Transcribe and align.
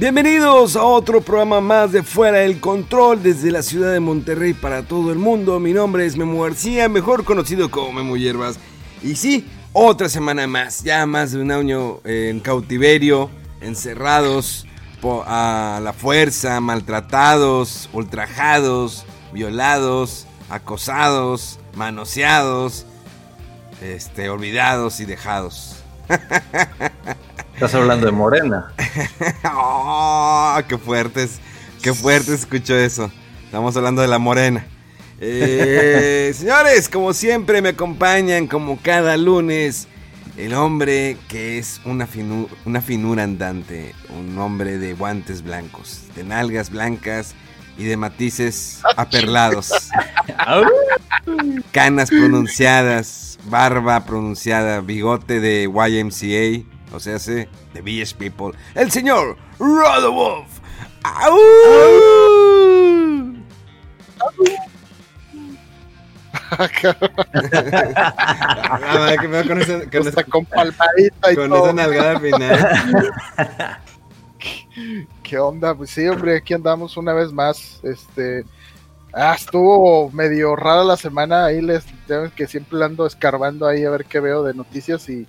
Bienvenidos 0.00 0.76
a 0.76 0.82
otro 0.82 1.20
programa 1.20 1.60
más 1.60 1.92
de 1.92 2.02
Fuera 2.02 2.38
del 2.38 2.58
Control 2.58 3.22
desde 3.22 3.50
la 3.50 3.62
ciudad 3.62 3.92
de 3.92 4.00
Monterrey 4.00 4.54
para 4.54 4.82
todo 4.82 5.12
el 5.12 5.18
mundo. 5.18 5.60
Mi 5.60 5.74
nombre 5.74 6.06
es 6.06 6.16
Memo 6.16 6.42
García, 6.42 6.88
mejor 6.88 7.22
conocido 7.22 7.70
como 7.70 7.92
Memo 7.92 8.16
Hierbas. 8.16 8.58
Y 9.02 9.16
sí, 9.16 9.46
otra 9.74 10.08
semana 10.08 10.46
más, 10.46 10.82
ya 10.82 11.04
más 11.04 11.32
de 11.32 11.42
un 11.42 11.50
año 11.50 12.00
en 12.04 12.40
cautiverio, 12.40 13.28
encerrados 13.60 14.66
a 15.26 15.80
la 15.82 15.92
fuerza, 15.92 16.58
maltratados, 16.62 17.90
ultrajados, 17.92 19.04
violados, 19.34 20.26
acosados, 20.48 21.58
manoseados, 21.74 22.86
este, 23.82 24.30
olvidados 24.30 24.98
y 25.00 25.04
dejados. 25.04 25.76
Estás 27.60 27.74
hablando 27.74 28.06
de 28.06 28.12
Morena. 28.12 28.72
¡Oh, 29.54 30.58
qué 30.66 30.78
fuertes! 30.78 31.40
¡Qué 31.82 31.92
fuerte 31.92 32.32
escucho 32.32 32.74
eso! 32.74 33.10
Estamos 33.44 33.76
hablando 33.76 34.00
de 34.00 34.08
la 34.08 34.18
morena. 34.18 34.66
Eh, 35.20 36.32
señores, 36.34 36.88
como 36.88 37.12
siempre 37.12 37.60
me 37.60 37.68
acompañan, 37.70 38.46
como 38.46 38.78
cada 38.80 39.18
lunes, 39.18 39.88
el 40.38 40.54
hombre 40.54 41.18
que 41.28 41.58
es 41.58 41.82
una, 41.84 42.08
finu- 42.08 42.48
una 42.64 42.80
finura 42.80 43.24
andante, 43.24 43.94
un 44.08 44.38
hombre 44.38 44.78
de 44.78 44.94
guantes 44.94 45.42
blancos, 45.42 46.04
de 46.16 46.24
nalgas 46.24 46.70
blancas 46.70 47.34
y 47.76 47.84
de 47.84 47.98
matices 47.98 48.80
aperlados, 48.96 49.70
canas 51.72 52.08
pronunciadas, 52.08 53.38
barba 53.44 54.06
pronunciada, 54.06 54.80
bigote 54.80 55.40
de 55.40 55.64
YMCA, 55.64 56.66
o 56.92 57.00
sea, 57.00 57.18
sí, 57.18 57.46
de 57.74 57.80
Village 57.82 58.14
People, 58.16 58.56
el 58.74 58.90
señor 58.90 59.36
Rodolf. 59.58 60.48
¡Au! 61.02 61.38
Verdad 67.40 69.16
que 69.20 69.28
me 69.28 69.42
veo 69.42 69.48
con 69.48 69.60
esa, 69.62 69.90
con 69.90 70.08
esa- 70.08 70.24
con 70.24 70.44
palmadita 70.46 71.32
y 71.32 71.36
con 71.36 71.48
todo. 71.50 71.64
esa 71.66 71.72
nalgada 71.72 72.10
al 72.12 72.20
final. 72.20 72.72
¿Qué 75.22 75.38
onda? 75.38 75.74
Pues 75.74 75.90
sí, 75.90 76.06
hombre, 76.08 76.36
aquí 76.36 76.54
andamos 76.54 76.96
una 76.96 77.12
vez 77.12 77.32
más. 77.32 77.80
Este. 77.82 78.44
Ah, 79.12 79.34
estuvo 79.36 80.10
medio 80.10 80.54
rara 80.56 80.84
la 80.84 80.96
semana. 80.96 81.46
Ahí 81.46 81.60
les 81.60 81.84
ya 82.08 82.18
ven 82.18 82.30
que 82.30 82.46
siempre 82.46 82.82
ando 82.84 83.06
escarbando 83.06 83.66
ahí 83.66 83.84
a 83.84 83.90
ver 83.90 84.04
qué 84.04 84.20
veo 84.20 84.42
de 84.42 84.54
noticias 84.54 85.08
y. 85.08 85.26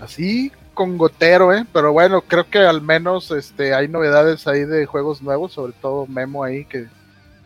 Así 0.00 0.52
con 0.74 0.96
gotero, 0.96 1.52
¿eh? 1.52 1.66
Pero 1.72 1.92
bueno, 1.92 2.22
creo 2.22 2.48
que 2.48 2.58
al 2.58 2.80
menos 2.82 3.32
este 3.32 3.74
hay 3.74 3.88
novedades 3.88 4.46
ahí 4.46 4.64
de 4.64 4.86
juegos 4.86 5.22
nuevos, 5.22 5.52
sobre 5.52 5.72
todo 5.72 6.06
Memo 6.06 6.44
ahí 6.44 6.64
que. 6.64 6.86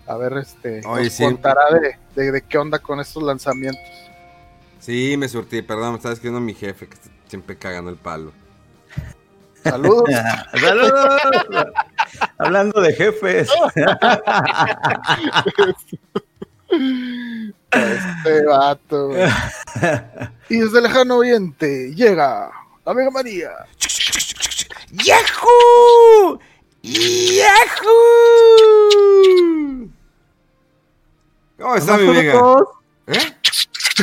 A 0.07 0.17
ver, 0.17 0.35
este. 0.35 0.83
Oye, 0.87 1.05
nos 1.05 1.13
sí. 1.15 1.25
contará 1.25 1.71
de, 1.71 1.97
de, 2.15 2.33
de 2.33 2.43
qué 2.43 2.59
onda 2.59 2.79
con 2.79 3.01
estos 3.01 3.23
lanzamientos. 3.23 3.83
Sí, 4.81 5.17
me 5.17 5.29
surtí, 5.29 5.63
perdón, 5.63 5.93
me 5.93 5.97
estaba 5.97 6.13
escribiendo 6.13 6.45
mi 6.45 6.55
jefe 6.55 6.89
que 6.89 6.95
está 6.95 7.09
siempre 7.29 7.57
cagando 7.57 7.91
el 7.91 7.97
palo. 7.97 8.33
Saludos. 9.63 10.11
¡Saludos! 10.61 11.21
Hablando 12.37 12.81
de 12.83 12.93
jefes. 12.93 13.49
Este 17.73 18.45
vato. 18.45 19.11
Y 20.49 20.59
desde 20.59 20.79
el 20.79 20.85
lejano 20.85 21.17
oriente 21.17 21.93
llega 21.95 22.51
la 22.85 22.95
Mega 22.95 23.11
María. 23.11 23.51
¡Yahoo! 24.91 26.39
¡Yahoo! 26.83 27.49
¿Cómo 31.59 31.75
está 31.77 31.97
mi 31.97 32.09
Vega? 32.09 32.35
Dos. 32.35 32.63
¿Eh? 33.07 33.37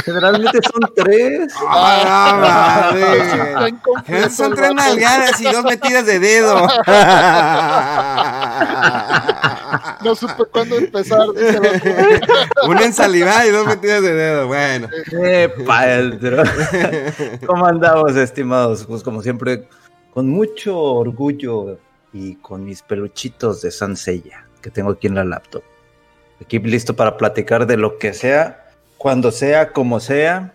Generalmente 0.06 0.60
son 0.64 0.82
tres. 0.96 1.54
¡Ah, 1.68 2.92
madre! 2.94 4.30
Son 4.30 4.56
tres 4.56 4.74
nalgadas 4.74 5.42
y 5.42 5.44
dos 5.46 5.64
metidas 5.64 6.06
de 6.06 6.20
dedo. 6.20 6.56
No 10.04 10.16
supe 10.16 10.46
cuándo 10.52 10.78
empezar. 10.78 11.28
Una 12.68 12.86
ensalivada 12.86 13.46
y 13.46 13.52
dos 13.52 13.68
metidas 13.68 14.02
de 14.02 14.14
dedo. 14.14 14.48
Bueno. 14.48 14.88
¡Epa! 15.12 15.92
el 15.92 16.20
¿Cómo 17.46 17.66
andamos, 17.66 18.16
estimados? 18.16 18.86
Pues 18.86 19.04
como 19.04 19.22
siempre, 19.22 19.68
con 20.14 20.30
mucho 20.30 20.78
orgullo 20.78 21.78
y 22.14 22.36
con 22.36 22.66
mis 22.66 22.82
peluchitos 22.82 23.62
de 23.62 23.72
Sansella 23.72 24.46
que 24.62 24.70
tengo 24.70 24.92
aquí 24.92 25.08
en 25.08 25.16
la 25.16 25.24
laptop. 25.24 25.64
Aquí 26.42 26.60
listo 26.60 26.96
para 26.96 27.18
platicar 27.18 27.66
de 27.66 27.78
lo 27.78 27.98
que 27.98 28.14
sea, 28.14 28.72
cuando 28.98 29.32
sea, 29.32 29.72
como 29.72 30.00
sea. 30.00 30.54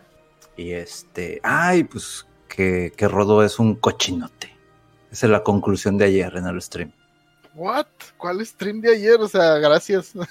Y 0.57 0.73
este, 0.73 1.41
ay, 1.43 1.85
pues 1.85 2.27
que, 2.49 2.93
que 2.97 3.09
Rodo 3.09 3.43
es 3.43 3.59
un 3.59 3.75
cochinote. 3.75 4.55
Esa 5.11 5.27
es 5.27 5.31
la 5.31 5.43
conclusión 5.43 5.99
de 5.99 6.07
ayer 6.07 6.37
en 6.37 6.47
el 6.47 6.61
stream. 6.61 6.93
What? 7.55 7.87
¿Cuál 8.17 8.45
stream 8.45 8.81
de 8.81 8.95
ayer? 8.95 9.21
O 9.21 9.29
sea, 9.29 9.59
gracias. 9.59 10.13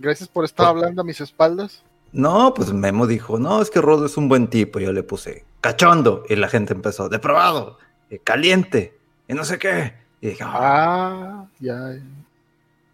Gracias 0.00 0.28
por 0.28 0.44
estar 0.44 0.66
hablando 0.66 1.02
a 1.02 1.04
mis 1.04 1.20
espaldas. 1.20 1.82
No, 2.12 2.54
pues 2.54 2.72
Memo 2.72 3.08
dijo, 3.08 3.36
no, 3.36 3.60
es 3.60 3.68
que 3.68 3.80
Rodo 3.80 4.06
es 4.06 4.16
un 4.16 4.28
buen 4.28 4.48
tipo. 4.48 4.78
Yo 4.78 4.92
le 4.92 5.02
puse 5.02 5.44
cachondo 5.60 6.22
y 6.28 6.36
la 6.36 6.46
gente 6.48 6.72
empezó, 6.72 7.08
depravado, 7.08 7.78
eh, 8.08 8.20
caliente, 8.20 8.96
y 9.26 9.34
no 9.34 9.44
sé 9.44 9.58
qué. 9.58 9.94
Y 10.20 10.28
dije, 10.28 10.44
ah, 10.44 10.52
Ah, 10.54 11.46
ya. 11.58 11.94
ya. 11.94 12.00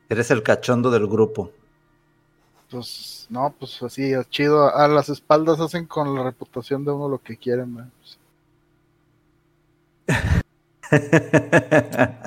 eres 0.08 0.30
el 0.30 0.42
cachondo 0.42 0.90
del 0.90 1.06
grupo. 1.06 1.52
Pues 2.70 3.26
no, 3.28 3.54
pues 3.58 3.82
así, 3.82 4.14
es 4.14 4.26
chido. 4.30 4.74
A 4.74 4.88
las 4.88 5.10
espaldas 5.10 5.60
hacen 5.60 5.84
con 5.86 6.14
la 6.14 6.22
reputación 6.24 6.86
de 6.86 6.92
uno 6.92 7.10
lo 7.10 7.18
que 7.18 7.36
quieren, 7.36 7.74
man. 7.74 7.92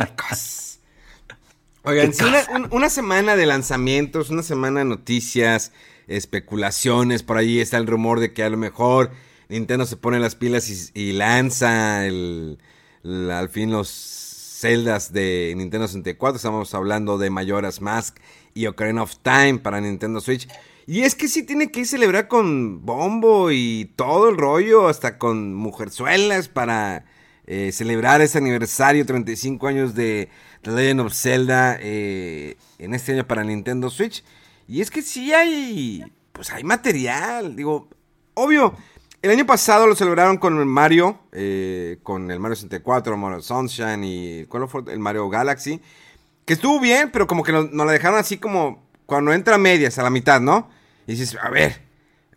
Oigan, 1.87 2.13
sí, 2.13 2.23
una, 2.23 2.43
un- 2.53 2.67
una 2.71 2.89
semana 2.89 3.35
de 3.35 3.45
lanzamientos, 3.45 4.29
una 4.29 4.43
semana 4.43 4.79
de 4.79 4.85
noticias, 4.85 5.71
especulaciones, 6.07 7.23
por 7.23 7.37
ahí 7.37 7.59
está 7.59 7.77
el 7.77 7.87
rumor 7.87 8.19
de 8.19 8.33
que 8.33 8.43
a 8.43 8.49
lo 8.49 8.57
mejor 8.57 9.11
Nintendo 9.49 9.85
se 9.85 9.95
pone 9.97 10.19
las 10.19 10.35
pilas 10.35 10.69
y, 10.69 10.99
y 10.99 11.13
lanza 11.13 12.05
el, 12.05 12.57
el- 13.03 13.31
al 13.31 13.49
fin 13.49 13.71
los 13.71 13.87
celdas 13.89 15.13
de 15.13 15.53
Nintendo 15.55 15.87
64, 15.87 16.37
estamos 16.37 16.73
hablando 16.73 17.17
de 17.17 17.29
Majora's 17.29 17.79
Mask 17.81 18.17
y 18.53 18.65
Ocarina 18.67 19.03
of 19.03 19.15
Time 19.21 19.59
para 19.59 19.79
Nintendo 19.79 20.19
Switch. 20.19 20.47
Y 20.87 21.01
es 21.01 21.15
que 21.15 21.27
sí 21.27 21.43
tiene 21.43 21.69
que 21.69 21.85
celebrar 21.85 22.27
con 22.27 22.85
bombo 22.85 23.51
y 23.51 23.91
todo 23.95 24.29
el 24.29 24.37
rollo, 24.37 24.87
hasta 24.87 25.17
con 25.17 25.53
mujerzuelas 25.53 26.47
para 26.47 27.05
eh, 27.45 27.71
celebrar 27.71 28.21
ese 28.21 28.37
aniversario, 28.39 29.05
35 29.05 29.67
años 29.67 29.95
de 29.95 30.29
The 30.61 30.71
Legend 30.71 31.01
of 31.01 31.13
Zelda 31.13 31.77
eh, 31.79 32.57
en 32.77 32.93
este 32.93 33.13
año 33.13 33.27
para 33.27 33.43
Nintendo 33.43 33.89
Switch. 33.89 34.23
Y 34.67 34.81
es 34.81 34.91
que 34.91 35.01
sí 35.01 35.33
hay, 35.33 36.03
pues 36.31 36.51
hay 36.51 36.63
material, 36.63 37.55
digo, 37.55 37.87
obvio. 38.33 38.75
El 39.21 39.31
año 39.31 39.45
pasado 39.45 39.87
lo 39.87 39.95
celebraron 39.95 40.37
con 40.37 40.67
Mario, 40.67 41.19
eh, 41.31 41.97
con 42.03 42.29
el 42.29 42.39
Mario 42.39 42.55
64, 42.55 43.17
Mario 43.17 43.41
Sunshine 43.41 44.03
y 44.03 44.45
¿cuál 44.45 44.67
fue? 44.67 44.83
el 44.87 44.99
Mario 44.99 45.27
Galaxy. 45.29 45.81
Que 46.45 46.53
estuvo 46.53 46.79
bien, 46.79 47.11
pero 47.11 47.27
como 47.27 47.43
que 47.43 47.51
nos, 47.51 47.71
nos 47.71 47.85
la 47.85 47.91
dejaron 47.91 48.19
así 48.19 48.37
como 48.37 48.87
cuando 49.05 49.33
entra 49.33 49.55
a 49.55 49.57
medias, 49.57 49.97
a 49.97 50.03
la 50.03 50.09
mitad, 50.09 50.39
¿no? 50.39 50.69
Y 51.07 51.13
dices, 51.13 51.37
a 51.41 51.49
ver, 51.49 51.87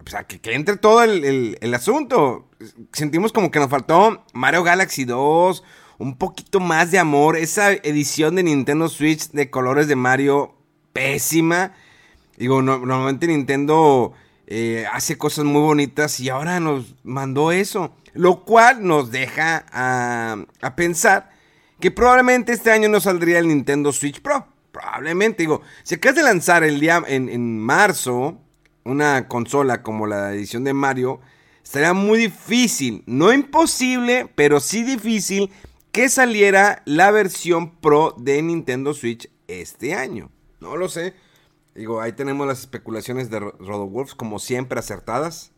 o 0.05 0.09
sea, 0.09 0.25
que, 0.25 0.41
entre 0.55 0.77
todo 0.77 1.03
el, 1.03 1.75
asunto. 1.75 2.49
Sentimos 2.93 3.33
como 3.33 3.51
que 3.51 3.59
nos 3.59 3.71
faltó 3.71 4.25
Mario 4.33 4.63
Galaxy 4.63 5.05
2, 5.05 5.63
un 6.01 6.17
poquito 6.17 6.61
más 6.61 6.91
de 6.91 6.99
amor. 6.99 7.37
Esa 7.37 7.73
edición 7.73 8.35
de 8.35 8.43
Nintendo 8.43 8.89
Switch 8.89 9.31
de 9.31 9.51
colores 9.51 9.87
de 9.87 9.97
Mario, 9.97 10.55
pésima. 10.95 11.75
Digo, 12.39 12.63
normalmente 12.63 13.27
Nintendo 13.27 14.15
eh, 14.47 14.87
hace 14.93 15.19
cosas 15.19 15.45
muy 15.45 15.61
bonitas 15.61 16.19
y 16.19 16.31
ahora 16.31 16.59
nos 16.59 16.97
mandó 17.05 17.53
eso. 17.53 17.95
Lo 18.15 18.45
cual 18.45 18.85
nos 18.85 19.11
deja 19.11 19.67
a, 19.71 20.39
a 20.63 20.75
pensar 20.75 21.31
que 21.79 21.91
probablemente 21.91 22.53
este 22.53 22.73
año 22.73 22.89
no 22.89 22.99
saldría 22.99 23.39
el 23.39 23.49
Nintendo 23.49 23.93
Switch 23.93 24.23
Pro. 24.23 24.47
Probablemente, 24.73 25.43
digo, 25.43 25.61
si 25.83 25.97
acabas 25.97 26.17
de 26.17 26.23
lanzar 26.23 26.65
el 26.65 26.81
día 26.81 27.03
en, 27.07 27.29
en 27.29 27.59
marzo 27.59 28.39
una 28.85 29.29
consola 29.29 29.83
como 29.83 30.07
la 30.07 30.33
edición 30.33 30.65
de 30.65 30.73
Mario, 30.73 31.21
estaría 31.63 31.93
muy 31.93 32.19
difícil, 32.21 33.03
no 33.07 33.33
imposible, 33.33 34.31
pero 34.35 34.61
sí 34.61 34.83
difícil 34.83 35.51
que 35.93 36.09
saliera 36.09 36.83
la 36.85 37.11
versión 37.11 37.77
Pro 37.77 38.15
de 38.19 38.41
Nintendo 38.43 38.95
Switch 38.95 39.31
este 39.49 39.95
año. 39.95 40.31
No 40.61 40.77
lo 40.77 40.89
sé. 40.89 41.15
Digo, 41.75 42.01
ahí 42.01 42.13
tenemos 42.13 42.47
las 42.47 42.61
especulaciones 42.61 43.31
de 43.31 43.39
Wolves 43.41 44.15
como 44.15 44.39
siempre 44.39 44.79
acertadas. 44.79 45.53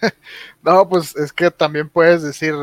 no, 0.62 0.88
pues 0.88 1.16
es 1.16 1.32
que 1.32 1.50
también 1.50 1.88
puedes 1.88 2.22
decir, 2.22 2.54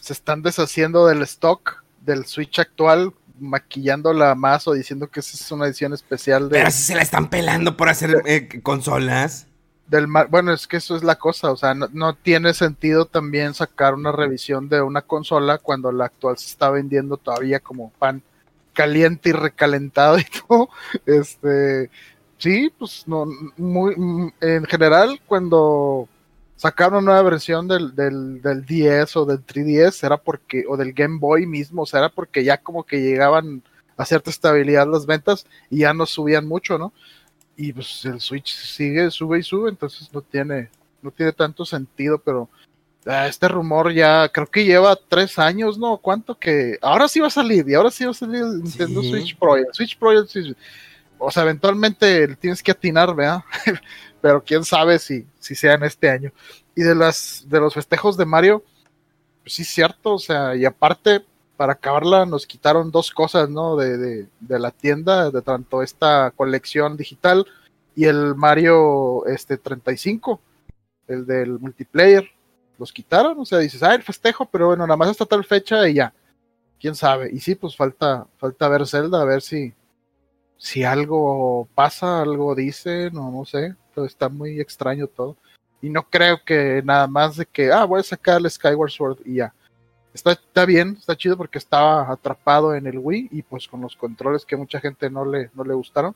se 0.00 0.12
están 0.12 0.42
deshaciendo 0.42 1.06
del 1.06 1.22
stock 1.22 1.84
del 2.00 2.26
Switch 2.26 2.58
actual 2.58 3.14
maquillándola 3.38 4.34
más 4.34 4.66
o 4.68 4.72
diciendo 4.72 5.08
que 5.08 5.20
esa 5.20 5.36
es 5.36 5.50
una 5.52 5.66
edición 5.66 5.92
especial 5.92 6.48
de. 6.48 6.58
Pero 6.58 6.70
si 6.70 6.82
se 6.82 6.94
la 6.94 7.02
están 7.02 7.30
pelando 7.30 7.76
por 7.76 7.88
hacer 7.88 8.22
eh, 8.26 8.60
consolas. 8.62 9.46
Del 9.92 10.06
bueno, 10.06 10.54
es 10.54 10.66
que 10.66 10.78
eso 10.78 10.96
es 10.96 11.04
la 11.04 11.16
cosa, 11.16 11.52
o 11.52 11.56
sea, 11.58 11.74
no, 11.74 12.14
tiene 12.14 12.54
sentido 12.54 13.04
también 13.04 13.52
sacar 13.52 13.92
una 13.92 14.10
revisión 14.10 14.70
de 14.70 14.80
una 14.80 15.02
consola 15.02 15.58
cuando 15.58 15.92
la 15.92 16.06
actual 16.06 16.38
se 16.38 16.46
está 16.46 16.70
vendiendo 16.70 17.18
todavía 17.18 17.60
como 17.60 17.90
pan 17.98 18.22
caliente 18.72 19.28
y 19.28 19.32
recalentado 19.32 20.18
y 20.18 20.24
todo. 20.48 20.70
Este, 21.04 21.90
sí, 22.38 22.72
pues 22.78 23.06
no, 23.06 23.26
muy, 23.58 23.94
en 24.40 24.64
general 24.64 25.20
cuando 25.26 26.08
sacar 26.56 26.92
una 26.92 27.02
nueva 27.02 27.22
versión 27.24 27.68
del, 27.68 27.94
del, 27.94 28.40
del 28.40 28.64
10 28.64 29.14
o 29.18 29.26
del 29.26 29.44
3DS 29.44 30.06
era 30.06 30.16
porque, 30.16 30.64
o 30.66 30.78
del 30.78 30.94
Game 30.94 31.18
Boy 31.18 31.44
mismo, 31.44 31.82
o 31.82 31.86
sea, 31.86 32.00
era 32.00 32.08
porque 32.08 32.44
ya 32.44 32.56
como 32.56 32.84
que 32.84 33.02
llegaban 33.02 33.62
a 33.98 34.06
cierta 34.06 34.30
estabilidad 34.30 34.88
las 34.88 35.04
ventas 35.04 35.46
y 35.68 35.80
ya 35.80 35.92
no 35.92 36.06
subían 36.06 36.48
mucho, 36.48 36.78
¿no? 36.78 36.94
Y 37.56 37.72
pues 37.72 38.04
el 38.04 38.20
Switch 38.20 38.54
sigue, 38.54 39.10
sube 39.10 39.38
y 39.38 39.42
sube, 39.42 39.70
entonces 39.70 40.08
no 40.12 40.22
tiene, 40.22 40.70
no 41.02 41.10
tiene 41.10 41.32
tanto 41.32 41.64
sentido, 41.64 42.18
pero 42.18 42.48
ah, 43.06 43.26
este 43.26 43.48
rumor 43.48 43.92
ya 43.92 44.28
creo 44.28 44.46
que 44.46 44.64
lleva 44.64 44.96
tres 44.96 45.38
años, 45.38 45.78
¿no? 45.78 45.98
¿Cuánto 45.98 46.38
que? 46.38 46.78
Ahora 46.80 47.08
sí 47.08 47.20
va 47.20 47.26
a 47.26 47.30
salir, 47.30 47.68
y 47.68 47.74
ahora 47.74 47.90
sí 47.90 48.04
va 48.04 48.12
a 48.12 48.14
salir 48.14 48.42
el 48.42 48.62
Nintendo 48.62 49.02
Switch 49.02 49.36
Pro, 49.36 49.56
el 49.56 49.66
Switch 49.72 49.98
Pro, 49.98 50.10
o 51.18 51.30
sea, 51.30 51.42
eventualmente 51.44 52.34
tienes 52.36 52.62
que 52.62 52.72
atinar, 52.72 53.14
¿verdad? 53.14 53.42
pero 54.20 54.42
quién 54.42 54.64
sabe 54.64 54.98
si, 54.98 55.26
si 55.38 55.54
sea 55.54 55.74
en 55.74 55.84
este 55.84 56.08
año. 56.08 56.32
Y 56.74 56.82
de 56.82 56.94
las 56.94 57.44
de 57.48 57.60
los 57.60 57.74
festejos 57.74 58.16
de 58.16 58.24
Mario, 58.24 58.64
pues 59.42 59.54
sí 59.54 59.62
es 59.62 59.68
cierto, 59.68 60.14
o 60.14 60.18
sea, 60.18 60.56
y 60.56 60.64
aparte, 60.64 61.24
para 61.62 61.74
acabarla, 61.74 62.26
nos 62.26 62.44
quitaron 62.44 62.90
dos 62.90 63.12
cosas, 63.12 63.48
¿no? 63.48 63.76
De, 63.76 64.26
de, 64.40 64.58
la 64.58 64.72
tienda, 64.72 65.30
de 65.30 65.42
tanto 65.42 65.80
esta 65.80 66.32
colección 66.32 66.96
digital 66.96 67.46
y 67.94 68.06
el 68.06 68.34
Mario 68.34 69.24
este 69.26 69.58
35, 69.58 70.40
el 71.06 71.24
del 71.24 71.60
multiplayer, 71.60 72.28
los 72.80 72.92
quitaron, 72.92 73.38
o 73.38 73.44
sea, 73.44 73.60
dices, 73.60 73.80
ah, 73.84 73.94
el 73.94 74.02
festejo, 74.02 74.44
pero 74.46 74.66
bueno, 74.66 74.84
nada 74.88 74.96
más 74.96 75.10
hasta 75.10 75.24
tal 75.24 75.44
fecha 75.44 75.88
y 75.88 75.94
ya. 75.94 76.12
Quién 76.80 76.96
sabe. 76.96 77.30
Y 77.32 77.38
sí, 77.38 77.54
pues 77.54 77.76
falta, 77.76 78.26
falta 78.38 78.68
ver 78.68 78.84
Zelda, 78.84 79.22
a 79.22 79.24
ver 79.24 79.40
si, 79.40 79.72
si 80.56 80.82
algo 80.82 81.68
pasa, 81.76 82.22
algo 82.22 82.56
dice, 82.56 83.08
no, 83.12 83.30
no 83.30 83.44
sé 83.44 83.76
está 84.04 84.28
muy 84.28 84.60
extraño 84.60 85.06
todo. 85.06 85.36
Y 85.80 85.90
no 85.90 86.02
creo 86.10 86.42
que 86.44 86.82
nada 86.84 87.06
más 87.06 87.36
de 87.36 87.46
que, 87.46 87.70
ah, 87.70 87.84
voy 87.84 88.00
a 88.00 88.02
sacar 88.02 88.40
el 88.40 88.50
Skyward 88.50 88.90
Sword 88.90 89.18
y 89.24 89.36
ya. 89.36 89.54
Está, 90.14 90.32
está 90.32 90.66
bien, 90.66 90.96
está 90.98 91.16
chido 91.16 91.36
porque 91.36 91.58
estaba 91.58 92.10
atrapado 92.10 92.74
en 92.74 92.86
el 92.86 92.98
Wii 92.98 93.28
y 93.30 93.42
pues 93.42 93.66
con 93.66 93.80
los 93.80 93.96
controles 93.96 94.44
que 94.44 94.56
mucha 94.56 94.78
gente 94.80 95.08
no 95.08 95.24
le, 95.24 95.50
no 95.54 95.64
le 95.64 95.74
gustaron. 95.74 96.14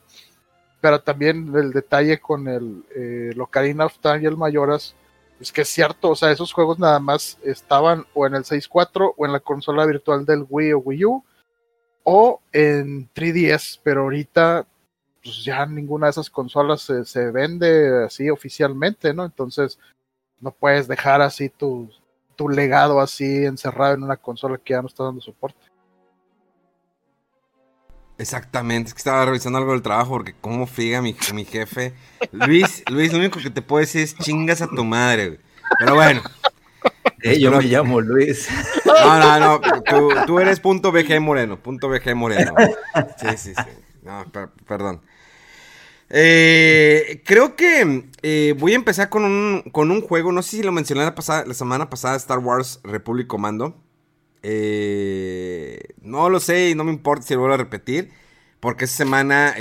Pero 0.80 1.00
también 1.00 1.52
el 1.56 1.72
detalle 1.72 2.20
con 2.20 2.46
el 2.48 2.84
eh, 2.94 3.34
of 3.38 3.98
Time 3.98 4.20
y 4.22 4.26
el 4.26 4.36
Mayoras, 4.36 4.94
es 5.40 5.50
que 5.50 5.62
es 5.62 5.68
cierto, 5.68 6.10
o 6.10 6.16
sea, 6.16 6.30
esos 6.30 6.52
juegos 6.52 6.78
nada 6.78 6.98
más 7.00 7.38
estaban 7.42 8.06
o 8.14 8.26
en 8.26 8.34
el 8.34 8.44
6.4 8.44 9.14
o 9.16 9.26
en 9.26 9.32
la 9.32 9.40
consola 9.40 9.86
virtual 9.86 10.24
del 10.26 10.46
Wii 10.48 10.72
o 10.74 10.78
Wii 10.78 11.04
U 11.06 11.24
o 12.04 12.40
en 12.52 13.10
3DS, 13.12 13.80
pero 13.82 14.02
ahorita 14.02 14.66
pues 15.26 15.44
ya 15.44 15.66
ninguna 15.66 16.06
de 16.06 16.12
esas 16.12 16.30
consolas 16.30 16.82
se, 16.82 17.30
vende 17.32 18.04
así 18.04 18.30
oficialmente, 18.30 19.12
¿no? 19.12 19.24
Entonces 19.24 19.76
no 20.40 20.52
puedes 20.52 20.86
dejar 20.86 21.20
así 21.20 21.48
tu, 21.48 21.90
tu 22.36 22.48
legado 22.48 23.00
así 23.00 23.44
encerrado 23.44 23.94
en 23.94 24.02
una 24.02 24.16
consola 24.16 24.58
que 24.58 24.74
ya 24.74 24.82
no 24.82 24.88
está 24.88 25.04
dando 25.04 25.20
soporte. 25.20 25.58
Exactamente, 28.18 28.88
es 28.88 28.94
que 28.94 28.98
estaba 28.98 29.26
revisando 29.26 29.58
algo 29.58 29.72
del 29.72 29.82
trabajo 29.82 30.10
porque 30.10 30.34
cómo 30.40 30.66
friga 30.66 31.02
mi, 31.02 31.14
mi 31.34 31.44
jefe. 31.44 31.92
Luis, 32.32 32.82
Luis, 32.90 33.12
lo 33.12 33.18
único 33.18 33.40
que 33.40 33.50
te 33.50 33.60
puedo 33.60 33.80
decir 33.80 34.02
es 34.02 34.16
chingas 34.16 34.62
a 34.62 34.68
tu 34.68 34.84
madre, 34.84 35.40
Pero 35.78 35.94
bueno. 35.94 36.22
Eh, 37.22 37.40
yo 37.40 37.50
me 37.50 37.62
llamo 37.64 38.00
Luis. 38.00 38.48
No, 38.84 39.18
no, 39.18 39.40
no, 39.40 39.60
tú, 39.82 40.10
tú, 40.26 40.38
eres 40.38 40.60
punto 40.60 40.92
BG 40.92 41.20
Moreno, 41.20 41.58
punto 41.58 41.88
BG 41.88 42.14
Moreno. 42.14 42.54
Sí, 43.18 43.36
sí, 43.36 43.54
sí. 43.54 43.70
No, 44.02 44.24
perdón. 44.66 45.02
Eh, 46.08 47.22
creo 47.24 47.56
que 47.56 48.04
eh, 48.22 48.54
voy 48.58 48.72
a 48.72 48.76
empezar 48.76 49.08
con 49.08 49.24
un, 49.24 49.62
con 49.72 49.90
un 49.90 50.00
juego. 50.00 50.32
No 50.32 50.42
sé 50.42 50.58
si 50.58 50.62
lo 50.62 50.72
mencioné 50.72 51.04
la, 51.04 51.14
pasada, 51.14 51.44
la 51.46 51.54
semana 51.54 51.90
pasada, 51.90 52.16
Star 52.16 52.38
Wars 52.38 52.80
Republic 52.84 53.26
Commando. 53.26 53.76
Eh, 54.42 55.80
no 56.02 56.30
lo 56.30 56.38
sé 56.40 56.70
y 56.70 56.74
no 56.74 56.84
me 56.84 56.92
importa 56.92 57.26
si 57.26 57.34
lo 57.34 57.40
vuelvo 57.40 57.54
a 57.54 57.58
repetir. 57.58 58.10
Porque 58.60 58.86
esta 58.86 58.96
semana, 58.96 59.54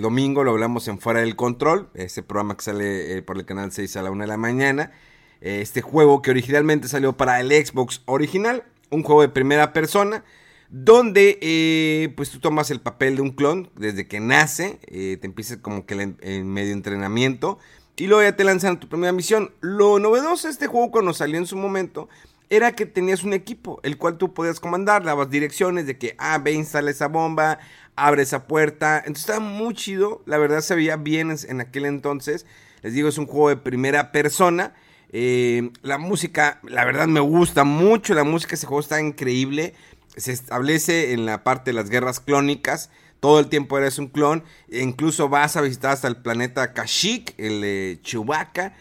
domingo, 0.00 0.42
lo 0.44 0.52
hablamos 0.52 0.88
en 0.88 0.98
Fuera 0.98 1.20
del 1.20 1.36
Control. 1.36 1.90
Ese 1.94 2.22
programa 2.22 2.56
que 2.56 2.64
sale 2.64 3.22
por 3.22 3.36
el 3.36 3.44
canal 3.44 3.70
6 3.70 3.96
a 3.96 4.02
la 4.02 4.10
1 4.10 4.24
de 4.24 4.28
la 4.28 4.38
mañana. 4.38 4.92
este 5.40 5.82
juego 5.82 6.22
que 6.22 6.30
originalmente 6.30 6.88
salió 6.88 7.16
para 7.16 7.38
el 7.40 7.50
Xbox 7.52 8.02
original. 8.06 8.64
Un 8.90 9.02
juego 9.02 9.22
de 9.22 9.28
primera 9.28 9.72
persona 9.72 10.24
donde 10.70 11.38
eh, 11.42 12.12
pues 12.16 12.30
tú 12.30 12.38
tomas 12.38 12.70
el 12.70 12.80
papel 12.80 13.16
de 13.16 13.22
un 13.22 13.30
clon 13.30 13.70
desde 13.76 14.06
que 14.06 14.20
nace, 14.20 14.78
eh, 14.86 15.18
te 15.20 15.26
empiezas 15.26 15.58
como 15.58 15.84
que 15.84 16.14
en 16.20 16.48
medio 16.48 16.72
entrenamiento 16.72 17.58
y 17.96 18.06
luego 18.06 18.22
ya 18.22 18.34
te 18.34 18.44
lanzan 18.44 18.80
tu 18.80 18.88
primera 18.88 19.12
misión. 19.12 19.52
Lo 19.60 19.98
novedoso 19.98 20.48
de 20.48 20.52
este 20.52 20.68
juego 20.68 20.90
cuando 20.90 21.12
salió 21.12 21.36
en 21.36 21.46
su 21.46 21.56
momento 21.56 22.08
era 22.48 22.72
que 22.72 22.86
tenías 22.86 23.24
un 23.24 23.32
equipo, 23.32 23.78
el 23.82 23.98
cual 23.98 24.16
tú 24.16 24.32
podías 24.32 24.58
comandar, 24.58 25.04
dabas 25.04 25.28
direcciones 25.28 25.86
de 25.86 25.98
que, 25.98 26.16
ah, 26.18 26.38
ve, 26.38 26.52
instala 26.52 26.90
esa 26.90 27.08
bomba, 27.08 27.58
abre 27.96 28.22
esa 28.22 28.46
puerta. 28.46 28.98
Entonces 28.98 29.24
estaba 29.28 29.40
muy 29.40 29.74
chido, 29.74 30.22
la 30.24 30.38
verdad 30.38 30.60
se 30.60 30.74
veía 30.74 30.96
bien 30.96 31.36
en 31.46 31.60
aquel 31.60 31.84
entonces. 31.84 32.46
Les 32.82 32.94
digo, 32.94 33.08
es 33.08 33.18
un 33.18 33.26
juego 33.26 33.50
de 33.50 33.56
primera 33.56 34.12
persona. 34.12 34.72
Eh, 35.12 35.70
la 35.82 35.98
música, 35.98 36.60
la 36.62 36.84
verdad 36.84 37.06
me 37.06 37.20
gusta 37.20 37.64
mucho, 37.64 38.14
la 38.14 38.24
música 38.24 38.50
de 38.50 38.56
ese 38.56 38.66
juego 38.66 38.80
está 38.80 39.00
increíble 39.00 39.74
se 40.16 40.32
establece 40.32 41.12
en 41.12 41.26
la 41.26 41.44
parte 41.44 41.70
de 41.70 41.74
las 41.74 41.90
guerras 41.90 42.20
clónicas. 42.20 42.90
Todo 43.20 43.38
el 43.38 43.48
tiempo 43.48 43.78
eres 43.78 43.98
un 43.98 44.08
clon. 44.08 44.44
E 44.68 44.80
incluso 44.80 45.28
vas 45.28 45.56
a 45.56 45.60
visitar 45.60 45.92
hasta 45.92 46.08
el 46.08 46.16
planeta 46.16 46.72
Kashyyyk, 46.72 47.34
el 47.38 47.60
de 47.60 47.98
Chewbacca. 48.02 48.74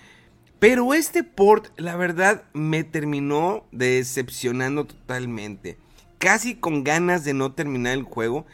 Pero 0.60 0.94
este 0.94 1.24
port, 1.24 1.68
la 1.78 1.96
verdad, 1.96 2.44
me 2.54 2.84
terminó 2.84 3.66
decepcionando 3.72 4.86
totalmente. 4.86 5.78
Casi 6.18 6.56
con 6.56 6.84
ganas 6.84 7.24
de 7.24 7.34
no 7.34 7.54
terminar 7.54 7.94
el 7.94 8.04
juego. 8.04 8.46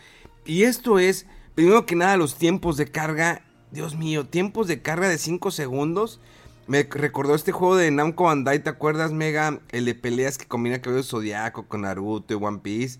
Y 0.46 0.64
esto 0.64 1.00
es, 1.00 1.26
primero 1.56 1.86
que 1.86 1.96
nada, 1.96 2.18
los 2.18 2.36
tiempos 2.36 2.78
de 2.78 2.92
carga. 2.92 3.42
Dios 3.72 3.96
mío, 3.96 4.26
tiempos 4.28 4.68
de 4.68 4.82
carga 4.82 5.10
de 5.10 5.18
5 5.18 5.50
segundos. 5.52 6.20
Me 6.68 6.84
recordó 6.84 7.36
este 7.36 7.52
juego 7.52 7.76
de 7.76 7.92
Namco 7.92 8.24
Bandai, 8.24 8.64
¿te 8.64 8.70
acuerdas, 8.70 9.12
Mega? 9.12 9.60
El 9.70 9.86
de 9.86 9.94
peleas 9.94 10.38
que 10.38 10.48
combina 10.48 10.82
cabello 10.82 11.04
zodiaco 11.04 11.68
con 11.68 11.82
Naruto 11.82 12.34
y 12.34 12.44
One 12.44 12.60
Piece. 12.60 13.00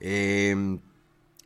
Em, 0.00 0.78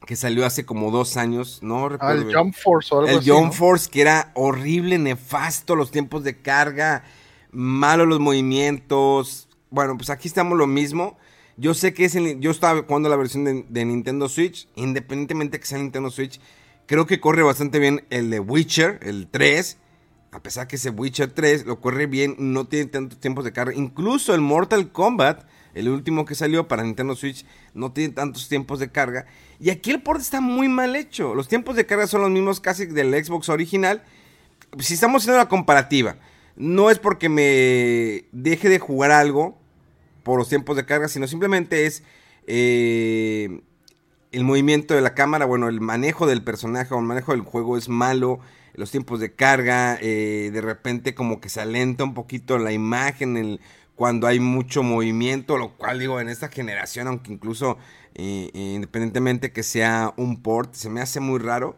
que 0.05 0.17
salió 0.17 0.45
hace 0.45 0.67
como 0.67 0.91
dos 0.91 1.17
años, 1.17 1.61
¿no? 1.63 1.89
Ah, 2.01 2.13
el 2.13 2.35
Jump 2.35 2.55
Force 2.55 2.93
El 3.07 3.23
Jump 3.25 3.53
Force, 3.53 3.89
que 3.89 4.01
era 4.01 4.33
horrible, 4.35 4.99
nefasto, 4.99 5.77
los 5.77 5.93
tiempos 5.93 6.25
de 6.25 6.43
carga, 6.43 7.05
malos 7.53 8.09
los 8.09 8.19
movimientos. 8.19 9.49
Bueno, 9.71 9.97
pues 9.97 10.11
aquí 10.11 10.27
estamos 10.27 10.59
lo 10.59 10.67
mismo. 10.67 11.17
Yo 11.57 11.75
sé 11.75 11.95
que 11.95 12.07
es 12.07 12.17
el, 12.17 12.41
yo 12.41 12.51
estaba 12.51 12.83
jugando 12.83 13.09
la 13.09 13.17
versión 13.17 13.45
de, 13.45 13.65
de 13.69 13.85
Nintendo 13.85 14.29
Switch, 14.29 14.67
independientemente 14.75 15.61
que 15.61 15.67
sea 15.67 15.79
Nintendo 15.79 16.11
Switch, 16.11 16.41
creo 16.87 17.07
que 17.07 17.21
corre 17.21 17.45
bastante 17.45 17.79
bien 17.79 18.05
el 18.11 18.31
de 18.31 18.41
Witcher, 18.41 18.99
el 19.03 19.29
3 19.29 19.79
a 20.33 20.43
pesar 20.43 20.67
que 20.67 20.77
ese 20.77 20.91
Witcher 20.91 21.31
3 21.31 21.67
lo 21.67 21.79
corre 21.79 22.07
bien, 22.07 22.37
no 22.39 22.67
tiene 22.67 22.87
tantos 22.87 23.21
tiempos 23.21 23.45
de 23.45 23.53
carga. 23.53 23.75
Incluso 23.75 24.35
el 24.35 24.41
Mortal 24.41 24.91
Kombat, 24.91 25.45
el 25.75 25.91
último 25.91 26.25
que 26.25 26.35
salió 26.35 26.67
para 26.67 26.83
Nintendo 26.83 27.15
Switch, 27.15 27.45
no 27.75 27.93
tiene 27.93 28.15
tantos 28.15 28.49
tiempos 28.49 28.79
de 28.79 28.91
carga. 28.91 29.27
Y 29.61 29.69
aquí 29.69 29.91
el 29.91 30.03
port 30.03 30.23
está 30.23 30.41
muy 30.41 30.69
mal 30.69 30.97
hecho. 30.97 31.35
Los 31.35 31.49
tiempos 31.49 31.77
de 31.77 31.85
carga 31.85 32.07
son 32.07 32.23
los 32.23 32.31
mismos 32.31 32.61
casi 32.61 32.87
del 32.87 33.13
Xbox 33.23 33.51
original. 33.51 34.03
Si 34.79 34.95
estamos 34.95 35.23
haciendo 35.23 35.37
la 35.37 35.51
comparativa, 35.51 36.17
no 36.57 36.91
es 36.91 36.99
porque 36.99 37.29
me 37.29 38.25
deje 38.33 38.71
de 38.71 38.79
jugar 38.79 39.11
algo 39.11 39.59
por 40.23 40.39
los 40.39 40.49
tiempos 40.49 40.77
de 40.77 40.87
carga, 40.87 41.09
sino 41.09 41.27
simplemente 41.27 41.85
es 41.85 42.05
eh, 42.47 43.61
el 44.31 44.45
movimiento 44.45 44.95
de 44.95 45.03
la 45.03 45.15
cámara, 45.15 45.45
bueno, 45.45 45.69
el 45.69 45.83
manejo 45.83 46.27
del 46.27 46.43
personaje 46.43 46.95
o 46.95 46.99
el 46.99 47.05
manejo 47.05 47.33
del 47.33 47.43
juego 47.43 47.77
es 47.77 47.91
malo 47.91 48.41
los 48.75 48.91
tiempos 48.91 49.21
de 49.21 49.35
carga, 49.35 49.99
eh, 50.01 50.51
de 50.53 50.61
repente 50.61 51.15
como 51.15 51.41
que 51.41 51.49
se 51.49 51.61
alenta 51.61 52.05
un 52.05 52.15
poquito 52.15 52.59
la 52.59 52.73
imagen 52.73 53.61
cuando 53.95 54.27
hay 54.27 54.41
mucho 54.41 54.83
movimiento, 54.83 55.59
lo 55.59 55.77
cual 55.77 55.99
digo 55.99 56.21
en 56.21 56.29
esta 56.29 56.49
generación, 56.49 57.07
aunque 57.07 57.33
incluso 57.33 57.79
eh, 58.15 58.51
independientemente 58.55 59.53
que 59.53 59.63
sea 59.63 60.13
un 60.17 60.43
port, 60.43 60.75
se 60.75 60.91
me 60.91 61.01
hace 61.01 61.21
muy 61.21 61.39
raro. 61.39 61.77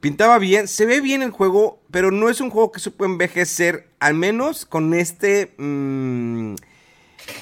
Pintaba 0.00 0.38
bien, 0.38 0.68
se 0.68 0.84
ve 0.86 1.00
bien 1.00 1.22
el 1.22 1.30
juego, 1.30 1.80
pero 1.90 2.10
no 2.10 2.28
es 2.28 2.40
un 2.40 2.50
juego 2.50 2.70
que 2.70 2.80
supo 2.80 3.04
envejecer, 3.04 3.88
al 3.98 4.14
menos 4.14 4.66
con 4.66 4.94
este, 4.94 5.54
mmm, 5.56 6.54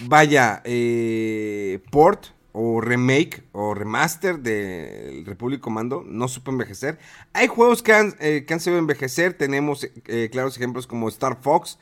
vaya, 0.03 0.63
eh, 0.65 1.81
port 1.91 2.34
o 2.57 2.81
remake 2.81 3.43
o 3.51 3.75
remaster 3.75 4.39
de 4.39 5.25
Republic 5.27 5.61
Commando 5.61 6.05
no 6.07 6.29
supo 6.29 6.53
envejecer. 6.53 7.01
Hay 7.33 7.49
juegos 7.49 7.83
que 7.83 7.93
han, 7.93 8.15
eh, 8.21 8.45
que 8.47 8.55
han 8.55 8.61
envejecer. 8.65 9.35
Tenemos 9.35 9.89
eh, 10.07 10.29
claros 10.31 10.57
ejemplos 10.57 10.87
como 10.87 11.09
Star 11.09 11.43
Fox, 11.43 11.79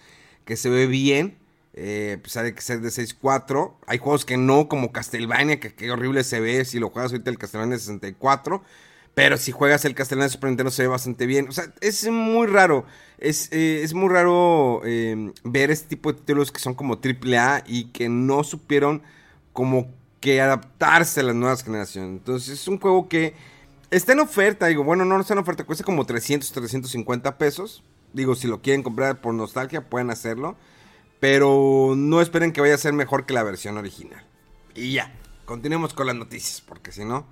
que 0.47 0.57
se 0.57 0.71
ve 0.71 0.87
bien. 0.87 1.37
Eh, 1.75 2.19
de 2.23 2.55
que 2.55 2.61
ser 2.63 2.81
de 2.81 2.89
6.4. 2.89 3.75
Hay 3.87 3.99
juegos 3.99 4.25
que 4.25 4.39
no, 4.39 4.69
como 4.69 4.93
Castlevania, 4.93 5.61
que 5.61 5.91
horrible 5.91 6.25
se 6.25 6.41
ve 6.41 6.65
si 6.65 6.79
lo 6.79 6.89
juegas 6.89 7.13
ahorita 7.13 7.31
el 7.31 7.37
Castlevania 7.37 7.79
64. 7.79 8.65
Pero 9.15 9.37
si 9.37 9.53
juegas 9.53 9.85
el 9.85 9.95
Castlevania 9.95 10.31
Super 10.31 10.49
Nintendo 10.49 10.71
se 10.71 10.83
ve 10.83 10.89
bastante 10.89 11.27
bien. 11.27 11.49
O 11.51 11.53
sea, 11.53 11.67
es 11.83 12.09
muy 12.09 12.47
raro. 12.47 12.87
Es, 13.19 13.53
eh, 13.53 13.83
es 13.83 13.93
muy 13.93 14.09
raro 14.09 14.81
ver 15.45 15.71
este 15.71 15.89
tipo 15.89 16.15
de 16.15 16.21
títulos 16.21 16.51
que 16.51 16.61
son 16.61 16.73
como 16.73 16.95
AAA 16.95 17.65
y 17.67 17.91
que 17.93 18.09
no 18.09 18.43
supieron 18.43 19.03
como 19.53 19.91
que 20.23 20.41
adaptarse 20.41 21.21
a 21.21 21.25
las 21.25 21.35
nuevas 21.35 21.65
generaciones. 21.65 22.11
Entonces 22.13 22.61
es 22.61 22.69
un 22.69 22.79
juego 22.79 23.09
que 23.09 23.35
está 23.91 24.13
en 24.13 24.21
oferta, 24.21 24.67
digo, 24.67 24.85
bueno, 24.85 25.05
no, 25.05 25.21
está 25.21 25.35
en 25.35 25.41
oferta, 25.41 25.65
cuesta 25.65 25.85
como 25.85 26.07
300, 26.07 26.51
350 26.53 27.37
pesos. 27.37 27.83
Digo, 28.13 28.37
si 28.37 28.47
lo 28.47 28.63
quieren 28.63 28.85
comprar 28.85 29.21
por 29.21 29.35
nostalgia, 29.35 29.83
pueden 29.83 30.11
hacerlo. 30.11 30.57
Pero 31.19 31.95
no 31.97 32.21
esperen 32.21 32.53
que 32.53 32.61
vaya 32.61 32.77
a 32.77 32.79
ser 32.79 32.93
mejor 32.93 33.27
que 33.27 33.35
la 33.35 33.43
versión 33.43 33.77
original. 33.77 34.25
Y 34.77 34.93
ya, 34.93 35.13
continuemos 35.45 35.93
con 35.93 36.07
las 36.07 36.17
noticias, 36.17 36.61
porque 36.61 36.93
si 36.93 37.05
no... 37.05 37.27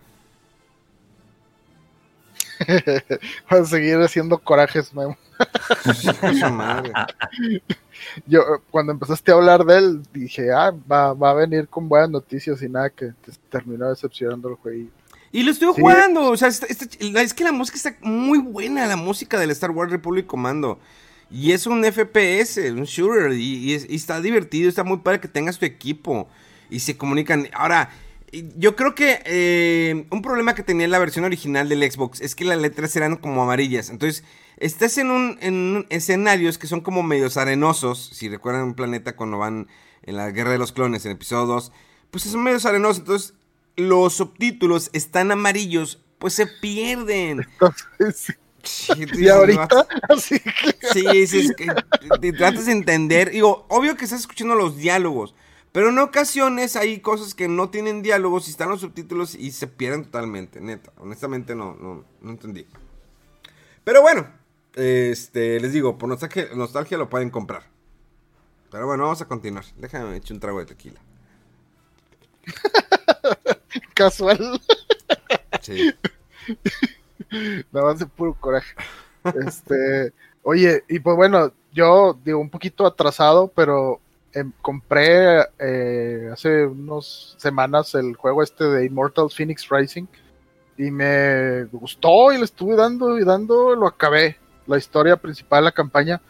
Van 3.50 3.62
a 3.62 3.66
seguir 3.66 3.98
haciendo 3.98 4.36
corajes, 4.38 4.92
Memo. 4.92 5.16
Yo, 8.26 8.42
cuando 8.70 8.92
empezaste 8.92 9.30
a 9.30 9.34
hablar 9.34 9.64
de 9.64 9.78
él, 9.78 10.02
dije, 10.12 10.52
ah, 10.52 10.72
va, 10.90 11.12
va, 11.14 11.30
a 11.30 11.34
venir 11.34 11.68
con 11.68 11.88
buenas 11.88 12.10
noticias 12.10 12.62
y 12.62 12.68
nada, 12.68 12.90
que 12.90 13.06
te 13.06 13.32
terminó 13.48 13.88
decepcionando 13.88 14.48
el 14.48 14.54
juego. 14.56 14.88
Y 15.32 15.42
lo 15.44 15.52
estoy 15.52 15.72
jugando, 15.72 16.30
o 16.30 16.36
sea, 16.36 16.48
es 16.48 17.34
que 17.34 17.44
la 17.44 17.52
música 17.52 17.76
está 17.76 17.96
muy 18.00 18.38
buena, 18.38 18.86
la 18.86 18.96
música 18.96 19.38
del 19.38 19.50
Star 19.50 19.70
Wars 19.70 19.92
Republic 19.92 20.26
Commando. 20.26 20.78
Y 21.30 21.52
es 21.52 21.66
un 21.66 21.84
FPS, 21.84 22.58
un 22.72 22.82
shooter, 22.82 23.32
y, 23.32 23.72
y 23.72 23.94
está 23.94 24.20
divertido, 24.20 24.68
está 24.68 24.82
muy 24.82 24.98
padre 24.98 25.20
que 25.20 25.28
tengas 25.28 25.58
tu 25.58 25.64
equipo. 25.64 26.28
Y 26.68 26.80
se 26.80 26.96
comunican. 26.96 27.48
Ahora, 27.52 27.90
yo 28.32 28.76
creo 28.76 28.94
que 28.94 29.22
eh, 29.24 30.06
un 30.10 30.22
problema 30.22 30.54
que 30.54 30.62
tenía 30.62 30.86
la 30.88 30.98
versión 30.98 31.24
original 31.24 31.68
del 31.68 31.90
Xbox 31.90 32.20
es 32.20 32.34
que 32.34 32.44
las 32.44 32.58
letras 32.58 32.94
eran 32.96 33.16
como 33.16 33.42
amarillas. 33.42 33.90
Entonces, 33.90 34.24
estás 34.56 34.98
en 34.98 35.10
un, 35.10 35.38
en 35.40 35.86
escenarios 35.90 36.58
que 36.58 36.66
son 36.66 36.80
como 36.80 37.02
medios 37.02 37.36
arenosos. 37.36 38.10
Si 38.12 38.28
recuerdan 38.28 38.64
un 38.64 38.74
planeta 38.74 39.16
cuando 39.16 39.38
van 39.38 39.68
en 40.02 40.16
la 40.16 40.30
Guerra 40.30 40.52
de 40.52 40.58
los 40.58 40.72
Clones, 40.72 41.04
en 41.06 41.12
episodio 41.12 41.46
2, 41.46 41.72
pues 42.10 42.24
son 42.24 42.42
medios 42.42 42.66
arenosos. 42.66 42.98
Entonces, 43.00 43.34
los 43.76 44.14
subtítulos 44.14 44.90
están 44.92 45.32
amarillos, 45.32 46.00
pues 46.18 46.34
se 46.34 46.46
pierden. 46.46 47.46
y 49.16 49.28
ahorita, 49.28 49.86
sí, 50.20 50.40
sí, 50.92 51.26
sí, 51.26 51.38
es 51.38 51.54
que 51.56 51.66
te 52.20 52.32
tratas 52.32 52.66
de 52.66 52.72
entender. 52.72 53.30
Digo, 53.30 53.66
obvio 53.68 53.96
que 53.96 54.04
estás 54.04 54.20
escuchando 54.20 54.54
los 54.54 54.76
diálogos. 54.76 55.34
Pero 55.72 55.90
en 55.90 55.98
ocasiones 55.98 56.74
hay 56.74 57.00
cosas 57.00 57.34
que 57.34 57.46
no 57.46 57.70
tienen 57.70 58.02
diálogos 58.02 58.48
y 58.48 58.50
están 58.50 58.70
los 58.70 58.80
subtítulos 58.80 59.34
y 59.34 59.52
se 59.52 59.68
pierden 59.68 60.04
totalmente, 60.04 60.60
neta. 60.60 60.92
Honestamente 60.98 61.54
no, 61.54 61.76
no, 61.76 62.04
no 62.20 62.30
entendí. 62.30 62.66
Pero 63.84 64.02
bueno, 64.02 64.26
este, 64.74 65.60
les 65.60 65.72
digo, 65.72 65.96
por 65.96 66.08
nostalgia, 66.08 66.48
nostalgia 66.54 66.98
lo 66.98 67.08
pueden 67.08 67.30
comprar. 67.30 67.64
Pero 68.70 68.86
bueno, 68.86 69.04
vamos 69.04 69.20
a 69.22 69.28
continuar. 69.28 69.64
Déjame 69.76 70.16
echar 70.16 70.34
un 70.34 70.40
trago 70.40 70.58
de 70.58 70.66
tequila. 70.66 71.00
Casual. 73.94 74.60
Sí. 75.60 75.94
Nada 77.72 77.86
más 77.86 77.98
de 77.98 78.06
puro 78.06 78.34
coraje. 78.34 78.74
Este, 79.46 80.12
oye, 80.42 80.84
y 80.88 80.98
pues 81.00 81.16
bueno, 81.16 81.52
yo 81.72 82.18
digo 82.24 82.38
un 82.38 82.50
poquito 82.50 82.86
atrasado, 82.86 83.48
pero 83.48 84.00
Em, 84.32 84.52
compré 84.62 85.40
eh, 85.58 86.30
hace 86.32 86.64
unas 86.64 87.34
semanas 87.36 87.94
el 87.96 88.14
juego 88.14 88.44
este 88.44 88.64
de 88.64 88.86
Immortal 88.86 89.28
Phoenix 89.28 89.68
Rising 89.68 90.06
y 90.78 90.90
me 90.90 91.64
gustó 91.64 92.32
y 92.32 92.38
le 92.38 92.44
estuve 92.44 92.76
dando 92.76 93.18
y 93.18 93.24
dando, 93.24 93.74
lo 93.74 93.86
acabé. 93.86 94.36
La 94.66 94.78
historia 94.78 95.16
principal, 95.16 95.64
la 95.64 95.72
campaña, 95.72 96.20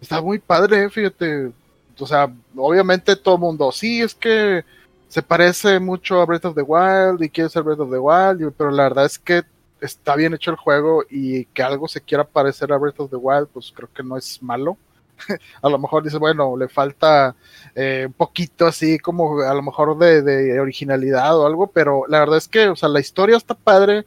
está 0.00 0.20
muy 0.20 0.38
padre, 0.38 0.90
fíjate. 0.90 1.50
O 1.98 2.06
sea, 2.06 2.30
obviamente 2.56 3.16
todo 3.16 3.36
el 3.36 3.40
mundo, 3.40 3.72
sí, 3.72 4.02
es 4.02 4.14
que 4.14 4.64
se 5.08 5.22
parece 5.22 5.80
mucho 5.80 6.20
a 6.20 6.26
Breath 6.26 6.44
of 6.44 6.54
the 6.54 6.62
Wild 6.62 7.22
y 7.22 7.30
quiere 7.30 7.48
ser 7.48 7.62
Breath 7.62 7.80
of 7.80 7.90
the 7.90 7.98
Wild, 7.98 8.52
pero 8.56 8.70
la 8.70 8.84
verdad 8.84 9.06
es 9.06 9.18
que 9.18 9.42
está 9.80 10.14
bien 10.14 10.34
hecho 10.34 10.50
el 10.50 10.56
juego 10.56 11.04
y 11.08 11.46
que 11.46 11.62
algo 11.62 11.88
se 11.88 12.00
quiera 12.00 12.24
parecer 12.24 12.72
a 12.72 12.76
Breath 12.76 13.00
of 13.00 13.10
the 13.10 13.16
Wild, 13.16 13.48
pues 13.48 13.72
creo 13.74 13.88
que 13.92 14.02
no 14.02 14.16
es 14.16 14.42
malo. 14.42 14.76
a 15.62 15.68
lo 15.68 15.78
mejor 15.78 16.02
dice, 16.02 16.18
bueno, 16.18 16.56
le 16.56 16.68
falta 16.68 17.34
eh, 17.74 18.04
un 18.06 18.12
poquito 18.12 18.66
así 18.66 18.98
como 18.98 19.40
a 19.40 19.54
lo 19.54 19.62
mejor 19.62 19.98
de, 19.98 20.60
originalidad 20.60 21.38
o 21.38 21.46
algo, 21.46 21.68
pero 21.68 22.04
la 22.08 22.20
verdad 22.20 22.38
es 22.38 22.48
que, 22.48 22.68
o 22.68 22.76
sea, 22.76 22.88
la 22.88 23.00
historia 23.00 23.36
está 23.36 23.54
padre, 23.54 24.06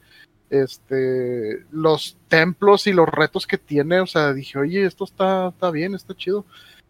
este, 0.50 1.64
los 1.70 2.16
templos 2.28 2.86
y 2.86 2.92
los 2.92 3.08
retos 3.08 3.46
que 3.46 3.58
tiene, 3.58 4.00
o 4.00 4.06
sea, 4.06 4.32
dije, 4.32 4.58
oye, 4.58 4.84
esto 4.84 5.04
está, 5.04 5.48
está 5.48 5.70
bien, 5.70 5.94
está 5.94 6.14
chido. 6.14 6.44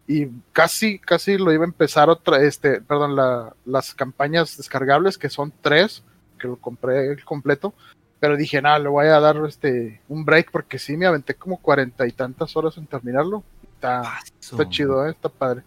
Y 0.07 0.27
casi, 0.51 0.99
casi 0.99 1.37
lo 1.37 1.53
iba 1.53 1.63
a 1.63 1.67
empezar 1.67 2.09
otra, 2.09 2.41
este, 2.41 2.81
perdón, 2.81 3.15
la, 3.15 3.53
las 3.65 3.93
campañas 3.93 4.57
descargables, 4.57 5.17
que 5.17 5.29
son 5.29 5.53
tres, 5.61 6.03
que 6.39 6.47
lo 6.47 6.57
compré 6.57 7.15
completo, 7.23 7.73
pero 8.21 8.37
dije, 8.37 8.61
nada, 8.61 8.77
le 8.77 8.87
voy 8.87 9.07
a 9.07 9.19
dar 9.19 9.37
este 9.47 9.99
un 10.07 10.23
break 10.23 10.51
porque 10.51 10.77
sí 10.77 10.95
me 10.95 11.07
aventé 11.07 11.33
como 11.33 11.57
cuarenta 11.57 12.05
y 12.07 12.11
tantas 12.11 12.55
horas 12.55 12.77
en 12.77 12.85
terminarlo. 12.85 13.43
Está, 13.81 14.19
está 14.39 14.69
chido, 14.69 15.07
¿eh? 15.07 15.09
está 15.09 15.27
padre. 15.27 15.63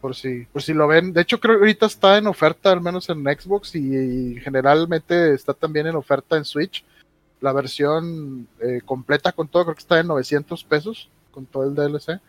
Por 0.00 0.16
si, 0.16 0.46
por 0.46 0.62
si 0.62 0.74
lo 0.74 0.88
ven. 0.88 1.12
De 1.12 1.20
hecho, 1.20 1.38
creo 1.38 1.54
que 1.54 1.60
ahorita 1.60 1.86
está 1.86 2.18
en 2.18 2.26
oferta, 2.26 2.72
al 2.72 2.80
menos 2.80 3.08
en 3.08 3.22
Xbox, 3.22 3.76
y, 3.76 4.40
generalmente 4.40 5.32
está 5.32 5.54
también 5.54 5.86
en 5.86 5.94
oferta 5.94 6.36
en 6.36 6.44
Switch. 6.44 6.84
La 7.40 7.52
versión 7.52 8.48
eh, 8.60 8.80
completa 8.84 9.30
con 9.30 9.46
todo, 9.46 9.62
creo 9.62 9.74
que 9.76 9.80
está 9.80 10.00
en 10.00 10.08
900 10.08 10.64
pesos, 10.64 11.08
con 11.30 11.46
todo 11.46 11.62
el 11.62 11.76
DLC. 11.76 12.20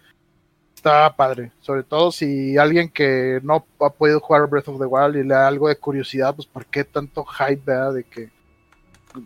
Está 0.75 1.15
padre. 1.15 1.51
Sobre 1.62 1.81
todo 1.81 2.12
si 2.12 2.58
alguien 2.58 2.88
que 2.88 3.39
no 3.41 3.65
ha 3.79 3.89
podido 3.89 4.20
jugar 4.20 4.48
Breath 4.48 4.67
of 4.67 4.79
the 4.79 4.86
Wild 4.86 5.15
y 5.15 5.24
le 5.24 5.34
da 5.34 5.48
algo 5.48 5.67
de 5.67 5.77
curiosidad, 5.77 6.36
pues 6.36 6.48
¿por 6.48 6.67
qué 6.67 6.84
tanto 6.84 7.25
hype, 7.25 7.63
¿verdad? 7.65 7.93
De 7.93 8.03
que 8.03 8.29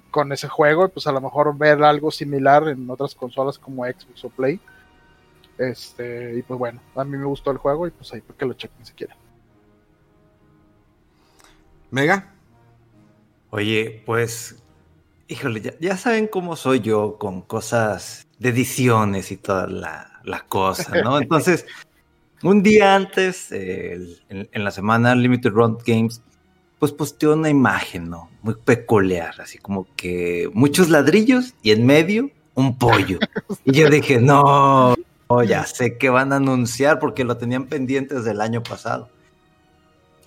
con 0.09 0.31
ese 0.31 0.47
juego, 0.47 0.87
pues 0.87 1.05
a 1.05 1.11
lo 1.11 1.19
mejor 1.19 1.57
ver 1.57 1.83
algo 1.83 2.11
similar 2.11 2.69
en 2.69 2.89
otras 2.89 3.13
consolas 3.13 3.59
como 3.59 3.83
Xbox 3.83 4.23
o 4.23 4.29
Play 4.29 4.61
este, 5.57 6.37
y 6.37 6.41
pues 6.41 6.57
bueno, 6.57 6.81
a 6.95 7.03
mí 7.03 7.17
me 7.17 7.25
gustó 7.25 7.51
el 7.51 7.57
juego 7.57 7.87
y 7.87 7.91
pues 7.91 8.13
ahí 8.13 8.21
porque 8.21 8.45
lo 8.45 8.53
chequen 8.53 8.85
si 8.85 8.93
quieren. 8.93 9.15
Mega. 11.91 12.33
Oye, 13.51 14.03
pues, 14.05 14.61
híjole, 15.27 15.77
ya, 15.79 15.97
saben 15.97 16.27
cómo 16.27 16.55
soy 16.55 16.81
yo 16.81 17.17
con 17.17 17.41
cosas 17.41 18.27
de 18.37 18.49
ediciones 18.49 19.31
y 19.31 19.37
toda 19.37 19.67
la, 19.67 20.19
la 20.23 20.41
cosa, 20.41 21.01
¿no? 21.01 21.17
Entonces, 21.21 21.65
un 22.43 22.61
día 22.61 22.95
antes, 22.95 23.51
en, 23.51 24.47
la 24.53 24.71
semana 24.71 25.15
Limited 25.15 25.51
Run 25.51 25.77
Games, 25.85 26.21
pues 26.79 26.91
posteó 26.91 27.33
una 27.33 27.49
imagen, 27.49 28.09
¿no? 28.09 28.29
Muy 28.41 28.55
peculiar, 28.55 29.39
así 29.39 29.57
como 29.57 29.87
que 29.95 30.49
muchos 30.53 30.89
ladrillos 30.89 31.53
y 31.63 31.71
en 31.71 31.85
medio 31.85 32.29
un 32.53 32.77
pollo. 32.77 33.19
Y 33.65 33.71
yo 33.71 33.89
dije, 33.89 34.19
no, 34.19 34.95
Oh, 35.27 35.41
ya 35.41 35.65
sé 35.65 35.97
que 35.97 36.09
van 36.09 36.33
a 36.33 36.35
anunciar 36.35 36.99
porque 36.99 37.23
lo 37.23 37.37
tenían 37.37 37.65
pendientes 37.65 38.23
del 38.23 38.41
año 38.41 38.61
pasado. 38.61 39.09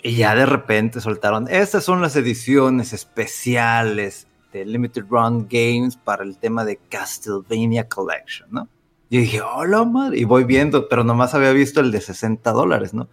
Y 0.01 0.15
ya 0.15 0.35
de 0.35 0.45
repente 0.45 1.01
soltaron, 1.01 1.47
estas 1.49 1.83
son 1.83 2.01
las 2.01 2.15
ediciones 2.15 2.93
especiales 2.93 4.27
de 4.53 4.65
Limited 4.65 5.05
Run 5.09 5.47
Games 5.49 5.97
para 5.97 6.23
el 6.23 6.37
tema 6.37 6.65
de 6.65 6.77
Castlevania 6.89 7.87
Collection, 7.87 8.49
¿no? 8.51 8.67
Y 9.09 9.19
dije, 9.19 9.41
hola 9.41 9.83
madre, 9.83 10.19
y 10.19 10.23
voy 10.23 10.43
viendo, 10.43 10.87
pero 10.87 11.03
nomás 11.03 11.33
había 11.33 11.51
visto 11.51 11.81
el 11.81 11.91
de 11.91 11.99
60 11.99 12.51
dólares, 12.51 12.93
¿no? 12.93 13.09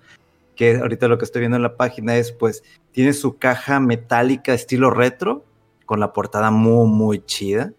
Que 0.55 0.77
ahorita 0.77 1.09
lo 1.09 1.19
que 1.19 1.25
estoy 1.25 1.41
viendo 1.41 1.57
en 1.57 1.63
la 1.63 1.77
página 1.77 2.17
es, 2.17 2.33
pues, 2.33 2.63
tiene 2.93 3.13
su 3.13 3.39
caja 3.39 3.81
metálica 3.81 4.55
estilo 4.55 4.91
retro, 4.91 5.45
con 5.87 6.01
la 6.01 6.13
portada 6.13 6.51
muy, 6.51 6.87
muy 6.89 7.25
chida. 7.25 7.73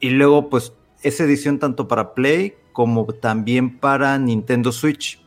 Y 0.00 0.10
luego, 0.10 0.50
pues, 0.50 0.72
esa 1.02 1.24
edición 1.24 1.58
tanto 1.58 1.88
para 1.88 2.14
Play 2.14 2.54
como 2.72 3.06
también 3.06 3.78
para 3.78 4.18
Nintendo 4.18 4.72
Switch. 4.72 5.22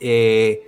Eh, 0.00 0.62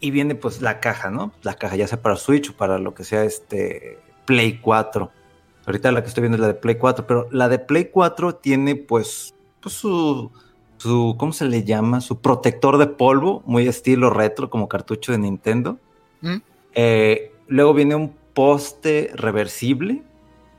y 0.00 0.10
viene 0.10 0.34
pues 0.34 0.60
la 0.60 0.80
caja, 0.80 1.10
¿no? 1.10 1.32
La 1.42 1.54
caja 1.54 1.76
ya 1.76 1.86
sea 1.86 2.02
para 2.02 2.16
Switch 2.16 2.50
o 2.50 2.56
para 2.56 2.78
lo 2.78 2.94
que 2.94 3.04
sea 3.04 3.24
este 3.24 3.98
Play 4.26 4.58
4. 4.58 5.10
Ahorita 5.66 5.92
la 5.92 6.02
que 6.02 6.08
estoy 6.08 6.22
viendo 6.22 6.36
es 6.36 6.42
la 6.42 6.48
de 6.48 6.54
Play 6.54 6.76
4, 6.76 7.06
pero 7.06 7.26
la 7.30 7.48
de 7.48 7.58
Play 7.58 7.86
4 7.86 8.34
tiene 8.36 8.76
pues, 8.76 9.34
pues 9.60 9.74
su, 9.74 10.30
su, 10.76 11.16
¿cómo 11.18 11.32
se 11.32 11.46
le 11.46 11.64
llama? 11.64 12.00
Su 12.02 12.20
protector 12.20 12.76
de 12.76 12.86
polvo, 12.86 13.42
muy 13.46 13.66
estilo 13.66 14.10
retro, 14.10 14.50
como 14.50 14.68
cartucho 14.68 15.12
de 15.12 15.18
Nintendo. 15.18 15.78
¿Mm? 16.20 16.36
Eh, 16.74 17.32
luego 17.46 17.72
viene 17.72 17.94
un 17.94 18.14
poste 18.34 19.10
reversible 19.14 20.02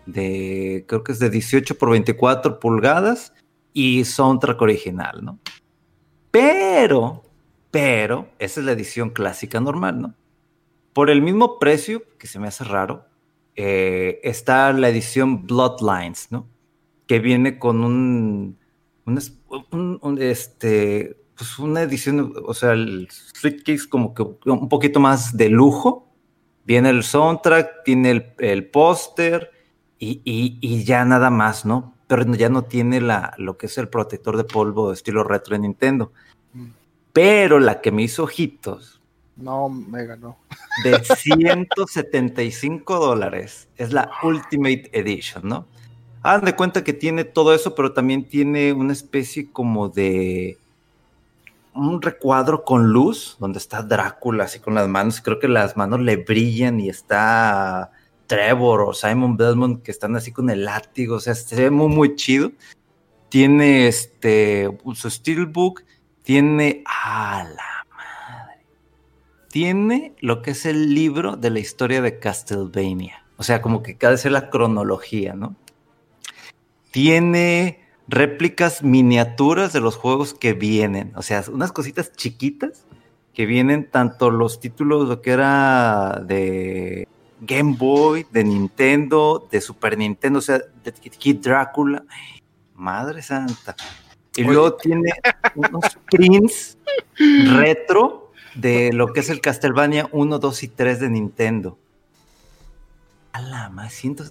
de, 0.06 0.86
creo 0.88 1.04
que 1.04 1.12
es 1.12 1.20
de 1.20 1.30
18 1.30 1.78
por 1.78 1.92
24 1.92 2.60
pulgadas 2.60 3.34
y 3.76 4.06
soundtrack 4.06 4.60
original, 4.62 5.20
¿no? 5.24 5.38
Pero, 6.32 7.24
pero, 7.72 8.30
esa 8.40 8.60
es 8.62 8.66
la 8.66 8.72
edición 8.72 9.10
clásica 9.10 9.60
normal, 9.60 10.02
¿no? 10.02 10.16
Por 10.94 11.10
el 11.10 11.22
mismo 11.22 11.60
precio, 11.60 12.04
que 12.18 12.28
se 12.28 12.40
me 12.40 12.48
hace 12.48 12.64
raro, 12.64 13.06
eh, 13.56 14.20
está 14.24 14.72
la 14.74 14.90
edición 14.90 15.46
Bloodlines, 15.46 16.32
¿no? 16.32 16.48
Que 17.08 17.20
viene 17.20 17.60
con 17.60 17.84
un, 17.84 18.58
un, 19.06 19.20
un- 19.72 20.00
un, 20.02 20.22
este, 20.22 21.18
pues 21.38 21.60
una 21.60 21.82
edición, 21.82 22.34
o 22.46 22.54
sea, 22.54 22.72
el 22.72 23.08
suitcase 23.12 23.90
como 23.90 24.14
que 24.14 24.24
un 24.50 24.70
poquito 24.70 25.00
más 25.00 25.36
de 25.38 25.50
lujo. 25.50 26.04
Viene 26.66 26.90
el 26.90 27.04
soundtrack, 27.04 27.84
tiene 27.84 28.12
el, 28.12 28.34
el 28.40 28.66
póster 28.72 29.52
y, 30.00 30.22
y- 30.26 30.58
y 30.62 30.84
ya 30.84 31.06
nada 31.06 31.30
más, 31.30 31.66
¿no? 31.66 31.95
Pero 32.08 32.24
ya 32.36 32.50
no 32.50 32.64
tiene 32.64 33.02
la, 33.02 33.34
lo 33.38 33.58
que 33.58 33.66
es 33.66 33.78
el 33.78 33.90
protector 33.90 34.38
de 34.38 34.44
polvo 34.44 34.94
estilo 34.94 35.24
retro 35.24 35.56
de 35.56 35.60
Nintendo. 35.60 36.12
Mm. 36.54 36.68
Pero 37.14 37.60
la 37.60 37.82
que 37.82 37.92
me 37.92 38.04
hizo 38.04 38.24
ojitos 38.24 39.02
No, 39.36 39.70
me 39.70 40.06
ganó. 40.06 40.38
de 40.84 41.04
175 41.04 43.00
dólares. 43.00 43.68
Es 43.78 43.92
la 43.92 44.12
Ultimate 44.24 44.90
Edition, 44.94 45.48
¿no? 45.48 45.68
Hagan 46.22 46.46
de 46.46 46.56
cuenta 46.56 46.84
que 46.84 46.94
tiene 46.94 47.24
todo 47.24 47.54
eso, 47.54 47.76
pero 47.76 47.94
también 47.94 48.28
tiene 48.28 48.74
una 48.74 48.94
especie 48.94 49.52
como 49.52 49.90
de 49.90 50.58
un 51.76 52.02
recuadro 52.02 52.64
con 52.64 52.88
luz, 52.88 53.38
donde 53.40 53.60
está 53.60 53.84
Drácula 53.84 54.46
así 54.46 54.60
con 54.60 54.74
las 54.74 54.88
manos. 54.88 55.22
Creo 55.22 55.40
que 55.40 55.48
las 55.48 55.78
manos 55.78 56.00
le 56.00 56.18
brillan 56.18 56.80
y 56.80 56.90
está 56.90 57.92
Trevor 58.28 58.82
o 58.82 58.94
Simon 58.94 59.38
Belmont 59.38 59.82
que 59.84 59.92
están 59.92 60.16
así 60.16 60.32
con 60.32 60.50
el 60.50 60.66
látigo. 60.66 61.16
O 61.16 61.20
sea, 61.20 61.36
se 61.36 61.56
ve 61.56 61.70
muy, 61.70 61.88
muy 61.88 62.16
chido. 62.16 62.52
Tiene 63.30 63.88
este 63.88 64.70
su 64.94 65.10
steelbook, 65.10 65.84
tiene 66.24 66.84
a 66.86 67.44
la 67.44 67.86
madre. 67.96 68.66
Tiene 69.50 70.16
lo 70.20 70.42
que 70.42 70.52
es 70.52 70.66
el 70.66 70.94
libro 70.94 71.36
de 71.36 71.50
la 71.50 71.60
historia 71.60 72.02
de 72.02 72.20
Castlevania. 72.20 73.26
O 73.38 73.44
sea, 73.44 73.62
como 73.62 73.84
que 73.84 73.98
cada 73.98 74.12
vez 74.12 74.26
es 74.26 74.32
la 74.32 74.50
cronología, 74.50 75.34
¿no? 75.34 75.56
Tiene 76.92 77.86
réplicas 78.08 78.84
miniaturas 78.84 79.74
de 79.74 79.82
los 79.82 79.98
juegos 79.98 80.34
que 80.34 80.54
vienen. 80.54 81.12
O 81.16 81.22
sea, 81.22 81.44
unas 81.52 81.72
cositas 81.72 82.14
chiquitas 82.14 82.86
que 83.34 83.46
vienen 83.46 83.90
tanto 83.90 84.32
los 84.32 84.60
títulos, 84.60 85.10
lo 85.10 85.22
que 85.22 85.32
era 85.32 86.22
de 86.26 87.08
Game 87.46 87.76
Boy, 87.78 88.26
de 88.32 88.44
Nintendo, 88.44 89.48
de 89.52 89.62
Super 89.62 89.98
Nintendo, 89.98 90.40
o 90.40 90.42
sea, 90.42 90.60
de 90.84 90.92
Kid 90.92 91.38
Drácula. 91.38 92.04
Madre 92.76 93.22
santa. 93.22 93.76
Y 94.36 94.42
Oye. 94.42 94.52
luego 94.54 94.74
tiene 94.76 95.12
unos 95.56 95.98
prints 96.12 96.78
retro 97.18 98.32
de 98.56 98.92
lo 98.94 99.14
que 99.14 99.22
es 99.22 99.30
el 99.30 99.40
Castlevania 99.42 100.10
1, 100.12 100.40
2 100.40 100.64
y 100.64 100.68
3 100.68 101.00
de 101.00 101.10
Nintendo. 101.10 101.78
A 103.32 103.42
la 103.42 103.70
más, 103.70 103.94
siento. 103.94 104.24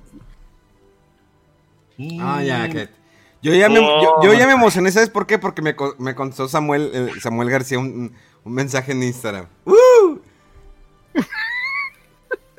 Ah, 2.21 2.43
ya, 2.43 2.69
que. 2.69 2.89
Yo 3.43 3.53
ya, 3.55 3.69
me, 3.69 3.77
yo, 3.77 4.17
yo 4.23 4.33
ya 4.33 4.47
me 4.47 4.55
emocioné, 4.55 4.91
¿sabes 4.91 5.11
por 5.11 5.27
qué? 5.27 5.39
Porque 5.39 5.61
me, 5.61 5.77
me 5.99 6.15
contestó 6.15 6.49
Samuel, 6.49 6.91
eh, 6.95 7.11
Samuel 7.21 7.51
García 7.51 7.79
un, 7.79 7.87
un- 7.87 8.13
un 8.45 8.53
mensaje 8.55 8.93
en 8.93 9.03
Instagram. 9.03 9.47
¡Uh! 9.67 9.75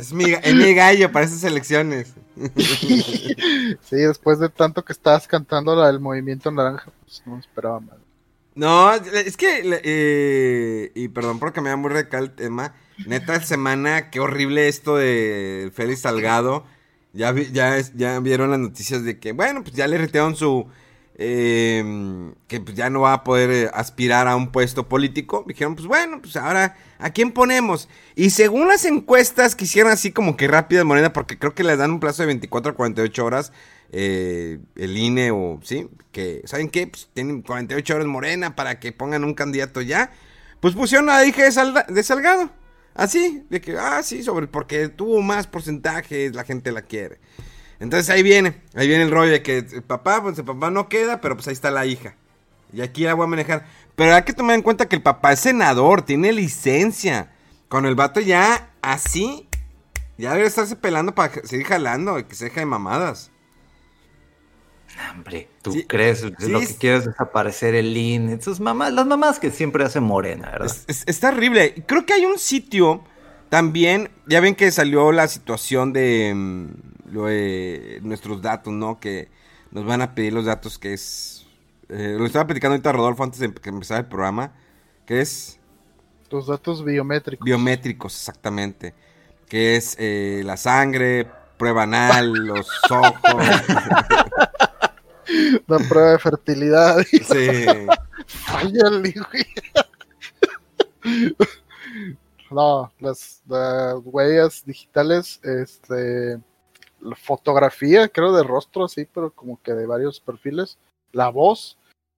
Es 0.06 0.14
mi, 0.14 0.26
es 0.26 0.54
mi 0.54 0.74
gallo 0.76 1.12
para 1.12 1.26
esas 1.26 1.44
elecciones. 1.44 2.14
Sí, 3.82 3.96
después 3.98 4.40
de 4.40 4.50
tanto 4.50 4.84
que 4.84 4.94
estabas 4.94 5.28
cantando 5.28 5.76
la 5.76 5.88
del 5.88 6.00
movimiento 6.00 6.52
naranja, 6.52 6.92
pues 7.04 7.24
no 7.26 7.40
esperaba 7.40 7.80
más. 7.80 7.96
No, 8.56 8.94
es 8.94 9.36
que, 9.38 9.80
eh, 9.84 10.92
y 10.96 11.08
perdón 11.10 11.40
porque 11.40 11.62
me 11.62 11.70
da 11.70 11.76
muy 11.76 11.90
radical 11.92 12.26
el 12.26 12.32
tema, 12.36 12.74
neta 13.06 13.42
semana, 13.42 14.10
qué 14.12 14.20
horrible 14.20 14.68
esto 14.68 14.96
de 14.96 15.72
Félix 15.74 16.02
Salgado. 16.02 16.66
Ya, 17.14 17.32
vi- 17.32 17.52
ya, 17.52 17.80
ya 17.96 18.20
vieron 18.20 18.52
las 18.52 18.60
noticias 18.60 19.04
de 19.04 19.20
que, 19.20 19.32
bueno, 19.32 19.64
pues 19.64 19.74
ya 19.76 19.88
le 19.88 19.98
retiraron 19.98 20.36
su, 20.36 20.68
eh, 21.18 22.32
que 22.48 22.60
pues 22.60 22.76
ya 22.76 22.90
no 22.90 23.02
va 23.02 23.14
a 23.14 23.24
poder 23.24 23.50
eh, 23.52 23.70
aspirar 23.74 24.28
a 24.28 24.36
un 24.36 24.52
puesto 24.52 24.88
político. 24.88 25.44
Dijeron, 25.48 25.76
pues 25.76 25.88
bueno, 25.88 26.22
pues 26.22 26.36
ahora, 26.36 26.78
¿a 27.00 27.10
quién 27.12 27.32
ponemos? 27.32 27.88
Y 28.16 28.30
según 28.32 28.68
las 28.68 28.86
encuestas 28.86 29.56
que 29.56 29.66
hicieron 29.66 29.92
así 29.92 30.12
como 30.12 30.38
que 30.38 30.48
rápidas, 30.48 30.86
Morena, 30.86 31.14
porque 31.14 31.38
creo 31.40 31.56
que 31.56 31.64
les 31.64 31.78
dan 31.78 31.92
un 31.92 32.00
plazo 32.00 32.22
de 32.24 32.28
24 32.28 32.74
a 32.74 32.76
48 32.76 33.26
horas, 33.26 33.52
eh, 33.92 34.60
el 34.76 34.98
INE 34.98 35.32
o, 35.32 35.60
sí, 35.64 35.88
que, 36.12 36.42
¿saben 36.46 36.70
qué? 36.70 36.88
Pues 36.88 37.10
tienen 37.14 37.42
48 37.42 37.96
horas 37.96 38.08
Morena 38.08 38.56
para 38.56 38.80
que 38.80 38.92
pongan 38.92 39.24
un 39.24 39.34
candidato 39.34 39.82
ya. 39.82 40.12
Pues 40.60 40.74
pusieron 40.74 41.10
a 41.10 41.24
hija 41.26 41.44
de, 41.44 41.52
Salda- 41.52 41.86
de 41.88 42.04
Salgado. 42.04 42.50
Así, 42.94 43.44
de 43.50 43.60
que, 43.60 43.78
ah, 43.78 44.02
sí, 44.04 44.24
sobre, 44.24 44.48
porque 44.48 44.88
tuvo 44.88 45.22
más 45.22 45.48
porcentajes, 45.48 46.34
la 46.34 46.46
gente 46.46 46.72
la 46.72 46.82
quiere. 46.82 47.20
Entonces 47.80 48.10
ahí 48.10 48.24
viene, 48.24 48.62
ahí 48.76 48.88
viene 48.88 49.04
el 49.04 49.12
rollo 49.12 49.32
de 49.32 49.42
que 49.44 49.58
el 49.60 49.84
papá, 49.84 50.22
pues 50.22 50.38
el 50.40 50.46
papá 50.46 50.70
no 50.72 50.88
queda, 50.90 51.20
pero 51.22 51.36
pues 51.36 51.48
ahí 51.48 51.54
está 51.54 51.72
la 51.72 51.86
hija. 51.86 52.16
Y 52.74 52.82
aquí 52.82 53.04
la 53.04 53.14
voy 53.14 53.26
a 53.26 53.28
manejar. 53.28 53.66
Pero 53.96 54.14
hay 54.16 54.24
que 54.24 54.34
tomar 54.34 54.56
en 54.56 54.62
cuenta 54.62 54.88
que 54.88 54.96
el 54.96 55.02
papá 55.02 55.34
es 55.34 55.40
senador, 55.42 56.02
tiene 56.02 56.32
licencia. 56.34 57.32
Con 57.70 57.86
el 57.86 57.96
vato 57.96 58.20
ya 58.20 58.72
así, 58.82 59.48
ya 60.18 60.34
debe 60.34 60.48
estarse 60.48 60.76
pelando 60.76 61.14
para 61.16 61.34
seguir 61.46 61.66
jalando 61.66 62.20
y 62.20 62.24
que 62.26 62.36
se 62.36 62.46
deje 62.46 62.62
de 62.62 62.66
mamadas. 62.66 63.32
Hombre, 65.12 65.50
¿tú 65.62 65.74
Sí, 65.74 65.84
crees? 65.86 66.20
sí, 66.20 66.48
lo 66.50 66.60
que 66.60 66.66
es- 66.66 66.74
quieres 66.78 67.02
es 67.02 67.06
desaparecer 67.08 67.76
el 67.76 67.96
INE. 67.98 68.42
Sus 68.42 68.60
mamás, 68.62 68.94
las 68.94 69.06
mamás 69.06 69.40
que 69.40 69.52
siempre 69.52 69.84
hacen 69.84 70.04
morena, 70.04 70.52
¿verdad? 70.52 70.68
Es, 70.68 70.84
es- 70.88 71.04
es 71.06 71.20
terrible. 71.20 71.84
Creo 71.86 72.06
que 72.06 72.14
hay 72.14 72.26
un 72.26 72.38
sitio 72.40 73.04
también. 73.50 74.10
Ya 74.26 74.40
ven 74.40 74.56
que 74.56 74.72
salió 74.72 75.12
la 75.12 75.28
situación 75.28 75.92
de 75.92 76.32
mm, 76.34 76.68
lo 77.16 77.26
de 77.26 78.00
nuestros 78.04 78.42
datos, 78.42 78.74
¿no? 78.74 79.00
Que 79.00 79.30
nos 79.72 79.86
van 79.86 80.02
a 80.02 80.16
pedir 80.16 80.34
los 80.34 80.46
datos 80.46 80.78
que 80.80 80.94
es. 80.94 81.46
eh, 81.90 82.16
lo 82.18 82.26
estaba 82.26 82.48
platicando 82.48 82.74
ahorita 82.74 82.92
Rodolfo 82.92 83.24
antes 83.24 83.40
de 83.40 83.54
que 83.54 83.70
empezara 83.70 84.00
el 84.02 84.08
programa. 84.08 84.54
Que 85.06 85.22
es 85.22 85.60
Tus 86.30 86.48
datos 86.48 86.84
biométricos. 86.84 87.46
biométricos, 87.46 88.16
exactamente. 88.16 88.94
Que 89.48 89.76
es 89.78 89.96
eh, 90.00 90.42
la 90.46 90.58
sangre, 90.58 91.28
prueba 91.58 91.84
anal, 91.84 92.34
los 92.48 92.68
ojos. 92.90 93.46
La 95.68 95.80
prueba 95.80 96.12
de 96.12 96.20
fertilidad. 96.20 96.98
sí. 97.04 97.66
Fállale, 98.28 99.14
güey. 99.32 99.46
No, 102.52 102.92
las, 103.00 103.42
las 103.48 103.96
huellas 104.04 104.64
digitales, 104.66 105.40
este, 105.44 106.40
fotografía, 107.16 108.08
creo, 108.10 108.34
de 108.34 108.44
rostro, 108.44 108.88
sí, 108.88 109.08
pero 109.14 109.32
como 109.32 109.62
que 109.62 109.74
de 109.74 109.86
varios 109.86 110.20
perfiles, 110.20 110.78
la 111.12 111.30
voz 111.30 111.78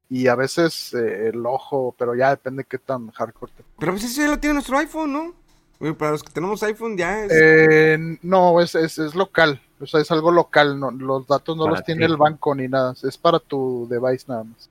y 0.09 0.27
a 0.27 0.35
veces 0.35 0.93
eh, 0.93 1.29
el 1.29 1.45
ojo, 1.45 1.93
pero 1.97 2.15
ya 2.15 2.29
depende 2.29 2.63
qué 2.63 2.77
tan 2.77 3.11
hardcore 3.11 3.51
te 3.57 3.63
Pero 3.77 3.91
pues 3.91 4.05
eso 4.05 4.21
ya 4.21 4.29
lo 4.29 4.39
tiene 4.39 4.55
nuestro 4.55 4.77
iPhone, 4.77 5.13
¿no? 5.13 5.95
Para 5.95 6.11
los 6.11 6.23
que 6.23 6.31
tenemos 6.31 6.63
iPhone 6.63 6.97
ya 6.97 7.25
es... 7.25 7.31
Eh, 7.35 8.17
no, 8.21 8.59
es, 8.61 8.73
es, 8.73 8.97
es 8.97 9.13
local, 9.13 9.61
o 9.79 9.85
sea, 9.85 10.01
es 10.01 10.09
algo 10.11 10.31
local, 10.31 10.79
no, 10.79 10.89
los 10.91 11.27
datos 11.27 11.55
no 11.55 11.65
Para 11.65 11.75
los 11.75 11.85
tiene 11.85 12.05
ti. 12.05 12.11
el 12.11 12.17
banco 12.17 12.55
ni 12.55 12.67
nada, 12.67 12.95
es 13.03 13.17
para 13.17 13.39
tu 13.39 13.87
device 13.89 14.25
nada 14.27 14.43
más. 14.43 14.69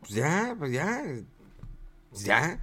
pues 0.00 0.12
ya, 0.12 0.54
pues 0.58 0.72
ya, 0.72 1.02
pues 2.10 2.24
ya. 2.24 2.58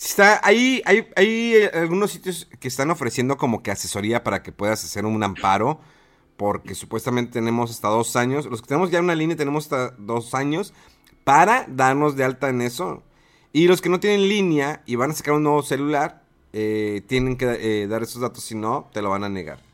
Está, 0.00 0.40
ahí 0.42 0.80
hay, 0.86 1.06
hay 1.14 1.54
eh, 1.56 1.70
algunos 1.74 2.12
sitios 2.12 2.48
que 2.58 2.68
están 2.68 2.90
ofreciendo 2.90 3.36
como 3.36 3.62
que 3.62 3.70
asesoría 3.70 4.24
para 4.24 4.42
que 4.42 4.50
puedas 4.50 4.82
hacer 4.82 5.04
un 5.04 5.22
amparo, 5.22 5.78
porque 6.38 6.74
supuestamente 6.74 7.32
tenemos 7.32 7.70
hasta 7.70 7.88
dos 7.88 8.16
años. 8.16 8.46
Los 8.46 8.62
que 8.62 8.68
tenemos 8.68 8.90
ya 8.90 9.00
una 9.00 9.14
línea 9.14 9.36
tenemos 9.36 9.64
hasta 9.64 9.90
dos 9.98 10.34
años 10.34 10.72
para 11.22 11.66
darnos 11.68 12.16
de 12.16 12.24
alta 12.24 12.48
en 12.48 12.62
eso. 12.62 13.02
Y 13.52 13.68
los 13.68 13.82
que 13.82 13.90
no 13.90 14.00
tienen 14.00 14.26
línea 14.26 14.82
y 14.86 14.96
van 14.96 15.10
a 15.10 15.14
sacar 15.14 15.34
un 15.34 15.42
nuevo 15.42 15.62
celular, 15.62 16.22
eh, 16.54 17.02
tienen 17.06 17.36
que 17.36 17.82
eh, 17.82 17.86
dar 17.86 18.02
esos 18.02 18.22
datos, 18.22 18.42
si 18.42 18.54
no, 18.54 18.88
te 18.94 19.02
lo 19.02 19.10
van 19.10 19.24
a 19.24 19.28
negar. 19.28 19.69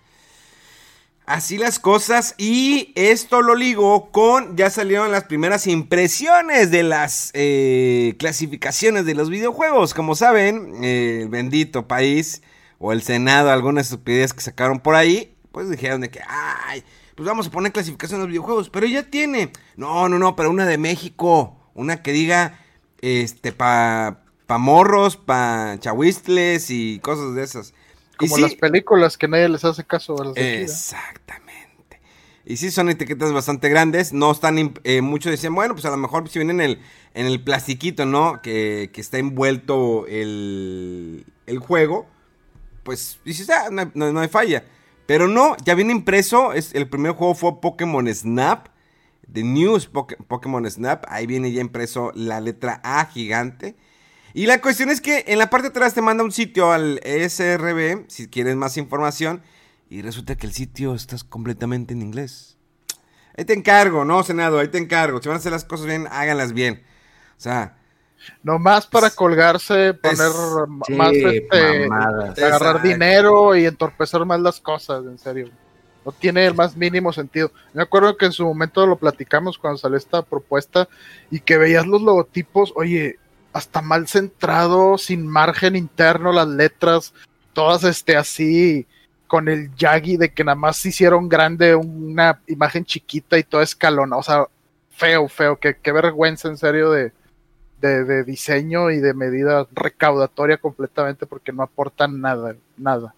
Así 1.26 1.58
las 1.58 1.80
cosas 1.80 2.36
y 2.38 2.92
esto 2.94 3.42
lo 3.42 3.56
ligo 3.56 4.12
con, 4.12 4.56
ya 4.56 4.70
salieron 4.70 5.10
las 5.10 5.24
primeras 5.24 5.66
impresiones 5.66 6.70
de 6.70 6.84
las 6.84 7.32
eh, 7.34 8.14
clasificaciones 8.16 9.06
de 9.06 9.16
los 9.16 9.28
videojuegos. 9.28 9.92
Como 9.92 10.14
saben, 10.14 10.84
el 10.84 11.28
bendito 11.28 11.88
país 11.88 12.42
o 12.78 12.92
el 12.92 13.02
Senado, 13.02 13.50
algunas 13.50 13.86
estupidez 13.86 14.32
que 14.32 14.40
sacaron 14.40 14.78
por 14.78 14.94
ahí, 14.94 15.34
pues 15.50 15.68
dijeron 15.68 16.00
de 16.00 16.10
que, 16.10 16.20
ay, 16.28 16.84
pues 17.16 17.26
vamos 17.26 17.48
a 17.48 17.50
poner 17.50 17.72
clasificación 17.72 18.20
de 18.20 18.26
los 18.26 18.30
videojuegos, 18.30 18.70
pero 18.70 18.86
ya 18.86 19.02
tiene. 19.02 19.50
No, 19.76 20.08
no, 20.08 20.20
no, 20.20 20.36
pero 20.36 20.50
una 20.50 20.64
de 20.64 20.78
México, 20.78 21.56
una 21.74 22.02
que 22.02 22.12
diga, 22.12 22.60
este, 23.00 23.50
pa, 23.50 24.20
pa 24.46 24.58
morros, 24.58 25.16
pa 25.16 25.76
chahuistles 25.80 26.70
y 26.70 27.00
cosas 27.00 27.34
de 27.34 27.42
esas. 27.42 27.74
Como 28.16 28.38
las 28.38 28.55
películas 28.55 29.18
que 29.18 29.29
nadie 29.29 29.48
les 29.48 29.64
hace 29.64 29.85
caso 29.85 30.20
a 30.20 30.24
las 30.26 30.35
de 30.35 30.62
Exactamente. 30.62 31.57
Y 32.48 32.59
sí, 32.59 32.70
son 32.70 32.88
etiquetas 32.88 33.33
bastante 33.33 33.68
grandes. 33.68 34.12
No 34.12 34.31
están. 34.31 34.74
Eh, 34.85 35.02
muchos 35.02 35.33
decían, 35.33 35.55
bueno, 35.55 35.74
pues 35.74 35.85
a 35.85 35.90
lo 35.90 35.96
mejor 35.96 36.29
si 36.29 36.38
viene 36.38 36.52
en 36.52 36.61
el, 36.61 36.81
en 37.14 37.26
el 37.26 37.42
plastiquito, 37.42 38.07
¿no? 38.07 38.40
Que, 38.40 38.90
que 38.92 39.00
está 39.00 39.18
envuelto 39.18 40.07
el, 40.07 41.26
el, 41.46 41.59
juego. 41.59 42.07
Pues 42.85 43.18
dices, 43.24 43.50
ah, 43.50 43.68
no, 43.70 44.20
hay 44.20 44.29
falla. 44.29 44.64
Pero 45.07 45.26
no, 45.26 45.57
ya 45.64 45.74
viene 45.74 45.90
impreso. 45.90 46.52
Es, 46.52 46.72
el 46.74 46.88
primer 46.88 47.12
juego 47.12 47.35
fue 47.35 47.61
Pokémon 47.61 48.07
Snap. 48.14 48.68
The 49.33 49.42
News 49.42 49.87
Pokémon 49.87 50.70
Snap. 50.70 51.05
Ahí 51.09 51.26
viene 51.26 51.50
ya 51.50 51.61
impreso 51.61 52.12
la 52.14 52.40
letra 52.40 52.81
A 52.85 53.07
gigante. 53.07 53.74
Y 54.37 54.44
la 54.44 54.61
cuestión 54.61 54.90
es 54.90 55.01
que 55.01 55.25
en 55.29 55.38
la 55.38 55.49
parte 55.49 55.68
de 55.68 55.70
atrás 55.70 55.94
te 55.94 56.03
manda 56.03 56.22
un 56.22 56.31
sitio 56.31 56.70
al 56.70 57.01
SRB, 57.03 58.05
si 58.09 58.29
quieres 58.29 58.55
más 58.55 58.77
información, 58.77 59.40
y 59.88 60.03
resulta 60.03 60.37
que 60.37 60.46
el 60.46 60.53
sitio 60.53 60.94
está 60.94 61.16
completamente 61.27 61.94
en 61.94 62.03
inglés. 62.03 62.59
Ahí 63.35 63.46
te 63.46 63.55
encargo, 63.55 64.05
no, 64.05 64.22
Senado, 64.22 64.59
ahí 64.59 64.68
te 64.68 64.77
encargo. 64.77 65.22
Si 65.22 65.29
van 65.31 65.37
a 65.37 65.38
hacer 65.38 65.53
las 65.53 65.64
cosas 65.64 65.87
bien, 65.87 66.07
háganlas 66.11 66.53
bien. 66.53 66.83
O 67.38 67.40
sea... 67.40 67.79
No 68.42 68.59
más 68.59 68.87
para 68.87 69.09
colgarse, 69.09 69.94
poner 69.94 70.29
más 70.90 71.12
este, 71.14 72.44
agarrar 72.44 72.83
dinero 72.83 73.57
y 73.57 73.64
entorpecer 73.64 74.22
más 74.27 74.40
las 74.40 74.61
cosas, 74.61 75.07
en 75.07 75.16
serio. 75.18 75.49
No 76.05 76.12
tiene 76.12 76.44
el 76.44 76.55
más 76.55 76.77
mínimo 76.77 77.11
sentido. 77.11 77.53
Me 77.72 77.83
acuerdo 77.83 78.18
que 78.18 78.27
en 78.27 78.33
su 78.33 78.44
momento 78.44 78.87
lo 78.87 78.96
platicamos 78.96 79.57
cuando 79.57 79.79
salió 79.79 79.96
esta 79.96 80.20
propuesta 80.20 80.90
y 81.31 81.40
que 81.40 81.57
veías 81.57 81.87
los 81.87 82.03
logotipos, 82.03 82.75
oye, 82.77 83.18
hasta 83.56 83.82
mal 83.82 84.06
centrado, 84.08 84.98
sin 84.98 85.26
margen 85.26 85.76
interno, 85.76 86.32
las 86.32 86.48
letras, 86.48 87.14
todas 87.52 87.84
este 87.84 88.16
así, 88.16 88.86
con 89.26 89.48
el 89.48 89.74
Yagi 89.76 90.16
de 90.16 90.32
que 90.32 90.44
nada 90.44 90.56
más 90.56 90.84
hicieron 90.84 91.28
grande 91.28 91.74
una 91.74 92.40
imagen 92.46 92.84
chiquita 92.84 93.38
y 93.38 93.44
toda 93.44 93.62
escalona, 93.62 94.16
o 94.16 94.22
sea, 94.22 94.46
feo, 94.90 95.28
feo, 95.28 95.56
qué, 95.56 95.76
qué 95.82 95.92
vergüenza 95.92 96.48
en 96.48 96.56
serio 96.56 96.90
de, 96.90 97.12
de, 97.80 98.04
de, 98.04 98.24
diseño 98.24 98.90
y 98.90 98.98
de 98.98 99.14
medida 99.14 99.66
recaudatoria 99.72 100.58
completamente 100.58 101.26
porque 101.26 101.52
no 101.52 101.62
aportan 101.62 102.20
nada, 102.20 102.56
nada 102.76 103.14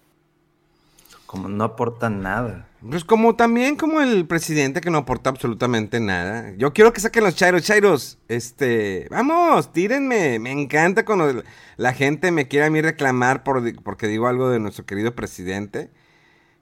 como 1.29 1.47
no 1.47 1.63
aportan 1.63 2.23
nada. 2.23 2.65
Pues 2.81 3.03
como 3.03 3.35
también 3.35 3.75
como 3.75 3.99
el 3.99 4.25
presidente 4.25 4.79
que 4.79 4.89
no 4.89 4.99
aporta 4.99 5.29
absolutamente 5.29 5.99
nada. 5.99 6.53
Yo 6.57 6.71
quiero 6.71 6.93
que 6.93 7.01
saquen 7.01 7.25
los 7.25 7.35
chairos, 7.35 7.63
chairos. 7.63 8.19
Este, 8.29 9.07
vamos, 9.11 9.73
tírenme. 9.73 10.39
Me 10.39 10.51
encanta 10.51 11.03
cuando 11.03 11.43
la 11.75 11.93
gente 11.93 12.31
me 12.31 12.47
quiere 12.47 12.67
a 12.67 12.69
mí 12.69 12.81
reclamar 12.81 13.43
por, 13.43 13.61
porque 13.83 14.07
digo 14.07 14.27
algo 14.27 14.49
de 14.49 14.59
nuestro 14.59 14.85
querido 14.85 15.13
presidente. 15.13 15.91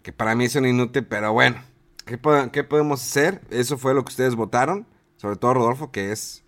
Que 0.02 0.12
para 0.12 0.34
mí 0.34 0.46
es 0.46 0.56
un 0.56 0.66
inútil, 0.66 1.06
pero 1.06 1.34
bueno. 1.34 1.62
¿qué, 2.06 2.20
¿Qué 2.52 2.64
podemos 2.64 3.04
hacer? 3.04 3.42
Eso 3.52 3.78
fue 3.78 3.94
lo 3.94 4.04
que 4.04 4.10
ustedes 4.10 4.34
votaron. 4.34 4.88
Sobre 5.18 5.36
todo 5.36 5.54
Rodolfo, 5.54 5.92
que 5.92 6.12
es 6.12 6.44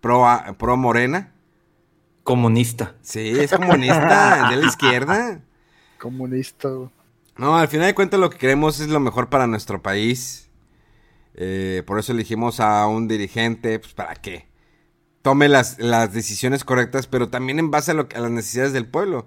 pro, 0.00 0.26
pro 0.58 0.76
Morena. 0.76 1.32
Comunista. 2.24 2.96
Sí, 3.02 3.38
es 3.38 3.52
comunista, 3.52 4.48
de 4.50 4.56
la 4.56 4.66
izquierda. 4.66 5.40
Comunista. 5.98 6.68
No, 7.36 7.56
al 7.56 7.68
final 7.68 7.86
de 7.86 7.94
cuentas 7.94 8.20
lo 8.20 8.30
que 8.30 8.38
queremos 8.38 8.80
es 8.80 8.88
lo 8.88 9.00
mejor 9.00 9.28
para 9.28 9.46
nuestro 9.46 9.82
país. 9.82 10.50
Eh, 11.34 11.82
por 11.86 11.98
eso 11.98 12.12
elegimos 12.12 12.60
a 12.60 12.86
un 12.86 13.08
dirigente, 13.08 13.78
pues 13.78 13.94
para 13.94 14.14
que 14.14 14.46
tome 15.22 15.48
las, 15.48 15.78
las 15.78 16.12
decisiones 16.12 16.64
correctas, 16.64 17.06
pero 17.06 17.28
también 17.30 17.58
en 17.58 17.70
base 17.70 17.92
a, 17.92 17.94
lo, 17.94 18.08
a 18.14 18.20
las 18.20 18.30
necesidades 18.30 18.72
del 18.72 18.86
pueblo. 18.86 19.26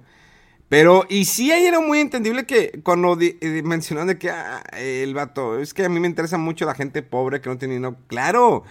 Pero, 0.70 1.06
y 1.10 1.26
sí, 1.26 1.52
ahí 1.52 1.66
era 1.66 1.80
muy 1.80 2.00
entendible 2.00 2.46
que 2.46 2.82
cuando 2.84 3.18
eh, 3.22 3.62
mencionaron 3.64 4.08
de 4.08 4.18
que 4.18 4.32
ah, 4.32 4.64
el 4.78 5.14
vato, 5.14 5.60
es 5.60 5.74
que 5.74 5.86
a 5.86 5.90
mí 5.90 6.00
me 6.00 6.08
interesa 6.08 6.38
mucho 6.38 6.66
la 6.66 6.76
gente 6.76 7.04
pobre 7.04 7.42
que 7.42 7.50
no 7.50 7.58
tiene 7.58 7.76
dinero. 7.76 7.98
Claro, 8.08 8.64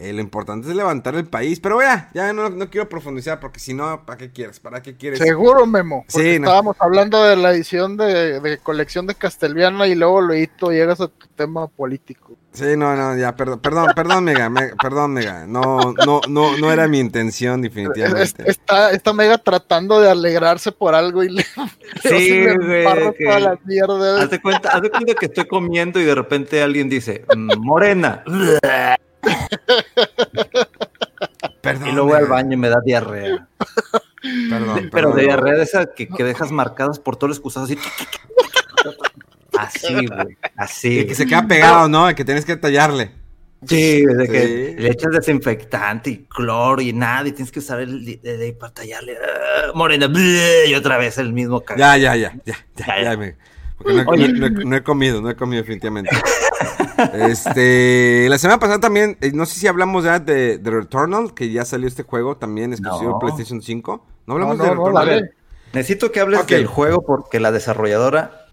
eh, 0.00 0.14
lo 0.14 0.22
importante 0.22 0.66
es 0.66 0.74
levantar 0.74 1.14
el 1.14 1.26
país. 1.26 1.60
Pero 1.60 1.76
vea, 1.76 2.08
ya 2.14 2.32
no, 2.32 2.48
no 2.48 2.70
quiero 2.70 2.88
profundizar 2.88 3.38
porque 3.38 3.60
si 3.60 3.74
no, 3.74 4.06
¿para 4.06 4.16
qué 4.16 4.30
quieres? 4.30 4.58
¿Para 4.58 4.80
qué 4.80 4.96
quieres? 4.96 5.18
Seguro, 5.18 5.66
Memo. 5.66 6.06
Porque 6.10 6.36
estábamos 6.36 6.76
hablando 6.78 7.22
de 7.22 7.36
la 7.36 7.52
edición 7.52 7.98
de, 7.98 8.58
colección 8.62 9.06
de 9.06 9.14
Castelviana 9.14 9.86
y 9.86 9.94
luego 9.94 10.22
luego 10.22 10.70
llegas 10.70 11.02
a 11.02 11.08
tu 11.08 11.26
tema 11.36 11.66
político. 11.66 12.34
Sí, 12.52 12.76
no, 12.78 12.96
no, 12.96 13.14
ya, 13.16 13.36
perdón, 13.36 13.60
perdón, 13.60 13.88
perdón, 13.94 14.24
Mega, 14.24 14.50
perdón, 14.80 15.12
Mega. 15.12 15.46
No, 15.46 15.92
no, 16.06 16.22
no, 16.26 16.56
no 16.56 16.72
era 16.72 16.88
mi 16.88 16.98
intención, 16.98 17.60
definitivamente. 17.60 18.50
Está, 18.50 18.92
está 18.92 19.12
Mega 19.12 19.36
tratando 19.36 20.00
de 20.00 20.10
alegrarse 20.10 20.72
por 20.72 20.94
algo 20.94 21.22
y 21.22 21.28
le. 21.28 21.44
Sí, 22.02 22.46
güey. 22.56 22.84
Toda 22.84 23.40
la 23.40 23.58
mierda. 23.66 24.22
Haz 24.22 24.30
de 24.30 24.40
cuenta, 24.40 24.70
haz 24.70 24.80
de 24.80 24.90
cuenta 24.90 25.14
que 25.14 25.26
estoy 25.26 25.46
comiendo 25.46 26.00
y 26.00 26.04
de 26.04 26.14
repente 26.14 26.62
alguien 26.62 26.88
dice, 26.88 27.26
mm, 27.36 27.58
Morena. 27.58 28.24
Perdón, 31.60 31.88
y 31.88 31.92
luego 31.92 32.08
voy 32.08 32.18
al 32.18 32.26
baño 32.26 32.54
y 32.54 32.56
me 32.56 32.68
da 32.68 32.80
diarrea. 32.84 33.46
Perdón, 34.48 34.88
Pero 34.92 35.12
de 35.12 35.22
diarrea 35.22 35.54
de 35.54 35.62
esa 35.62 35.86
que, 35.86 36.08
dejas 36.18 36.50
marcadas 36.52 36.98
por 36.98 37.16
todo 37.16 37.26
el 37.26 37.32
excusado 37.32 37.66
así. 37.66 37.78
Así, 39.58 39.94
güey. 40.06 40.38
Así. 40.56 41.06
que 41.06 41.14
se 41.14 41.26
queda 41.26 41.46
pegado, 41.46 41.88
¿no? 41.88 42.14
Que 42.14 42.24
tienes 42.24 42.44
que 42.44 42.56
tallarle. 42.56 43.12
Sí, 43.66 44.02
de 44.06 44.26
que 44.26 44.76
le 44.78 44.90
echas 44.90 45.12
desinfectante 45.12 46.08
y 46.10 46.24
cloro 46.24 46.80
y 46.80 46.94
nada, 46.94 47.28
y 47.28 47.32
tienes 47.32 47.52
que 47.52 47.58
usar 47.58 47.80
el 47.80 48.04
de, 48.04 48.56
para 48.58 48.72
tallarle. 48.72 49.18
Ah, 49.18 49.72
morena, 49.74 50.10
y 50.66 50.74
otra 50.74 50.96
vez 50.96 51.18
el 51.18 51.34
mismo 51.34 51.62
Ya, 51.76 51.98
ya, 51.98 52.16
ya, 52.16 52.34
ya, 52.46 52.56
ya, 52.76 53.02
ya, 53.02 53.16
no, 53.16 54.76
he, 54.76 54.82
comido, 54.82 55.20
no 55.20 55.30
he 55.30 55.36
comido 55.36 55.62
definitivamente. 55.62 56.10
este, 57.14 58.26
la 58.28 58.38
semana 58.38 58.58
pasada 58.58 58.80
también, 58.80 59.16
eh, 59.20 59.32
no 59.32 59.46
sé 59.46 59.58
si 59.58 59.66
hablamos 59.66 60.04
ya 60.04 60.18
de, 60.18 60.58
de 60.58 60.70
Returnal, 60.70 61.34
que 61.34 61.50
ya 61.50 61.64
salió 61.64 61.88
este 61.88 62.02
juego 62.02 62.36
también 62.36 62.72
exclusivo 62.72 63.14
de 63.14 63.18
PlayStation 63.20 63.62
5. 63.62 64.06
No 64.26 64.34
hablamos 64.34 64.58
de 64.58 64.68
Returnal. 64.68 65.34
Necesito 65.72 66.10
que 66.10 66.20
hables 66.20 66.46
del 66.46 66.66
juego 66.66 67.02
porque 67.02 67.40
la 67.40 67.52
desarrolladora. 67.52 68.46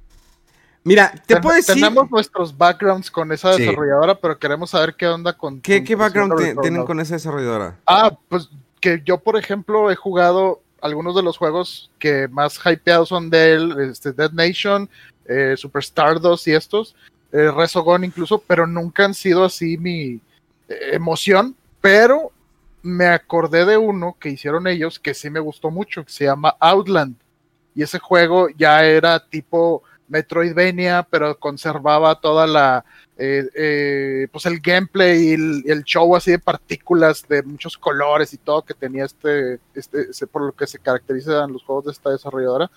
Mira, 0.84 1.12
te 1.26 1.41
puedo 1.41 1.56
decir. 1.56 1.76
Tenemos 1.76 2.10
nuestros 2.12 2.58
backgrounds 2.58 3.12
con 3.12 3.32
esa 3.32 3.52
desarrolladora, 3.56 4.15
pero 4.15 4.38
queremos 4.38 4.70
saber 4.70 4.96
qué 4.96 5.08
onda 5.08 5.34
con. 5.34 5.60
¿Qué, 5.60 5.84
qué 5.84 5.96
background 5.96 6.62
tienen 6.62 6.86
con 6.86 7.00
esa 7.00 7.15
desarrolladora? 7.15 7.78
Ah, 7.86 8.15
pues 8.30 8.50
que 8.80 9.02
yo, 9.04 9.17
por 9.17 9.38
ejemplo, 9.38 9.91
he 9.91 9.96
jugado 9.96 10.62
algunos 10.82 11.15
de 11.15 11.24
los 11.24 11.38
juegos 11.38 11.91
que 12.00 12.28
más 12.28 12.60
hypeados 12.63 13.10
son 13.10 13.30
de 13.30 13.54
él, 13.54 13.89
este, 13.89 14.13
Dead 14.13 14.32
Nation, 14.32 14.89
eh, 15.26 15.56
Super 15.58 15.82
Stardust 15.82 16.48
y 16.48 16.54
estos, 16.54 16.96
eh, 17.32 17.52
Resogon 17.52 18.04
incluso, 18.04 18.40
pero 18.40 18.66
nunca 18.66 19.06
han 19.06 19.13
sido 19.13 19.44
así 19.44 19.78
mi 19.78 20.22
eh, 20.70 20.90
emoción, 20.94 21.56
pero 21.82 22.32
me 22.82 23.08
acordé 23.08 23.66
de 23.66 23.78
uno 23.78 24.16
que 24.20 24.30
hicieron 24.30 24.68
ellos 24.68 25.00
que 25.00 25.13
sí 25.13 25.30
me 25.30 25.40
gustó 25.40 25.70
mucho, 25.72 26.06
que 26.06 26.12
se 26.12 26.26
llama 26.26 26.56
Outland. 26.60 27.16
Y 27.76 27.84
ese 27.84 28.00
juego 28.00 28.48
ya 28.58 28.84
era 28.84 29.20
tipo 29.20 29.84
Metroidvania, 30.08 31.06
pero 31.10 31.38
conservaba 31.38 32.20
toda 32.20 32.48
la, 32.48 32.86
eh, 33.18 34.28
pues 34.32 34.46
el 34.46 34.60
gameplay 34.60 35.30
y 35.30 35.34
el, 35.70 35.84
show 35.84 36.16
así 36.16 36.32
de 36.32 36.40
partículas 36.40 37.28
de 37.28 37.44
muchos 37.44 37.78
colores 37.78 38.34
y 38.34 38.38
todo 38.38 38.63
que 38.63 38.74
tenía 38.74 39.06
este, 39.06 39.60
este, 39.74 40.28
por 40.28 40.44
lo 40.44 40.54
que 40.54 40.66
se 40.66 40.80
caracterizan 40.80 41.52
los 41.52 41.63
juegos 41.63 41.86
de 41.86 41.92
esta 41.92 42.12
desarrolladora 42.12 42.72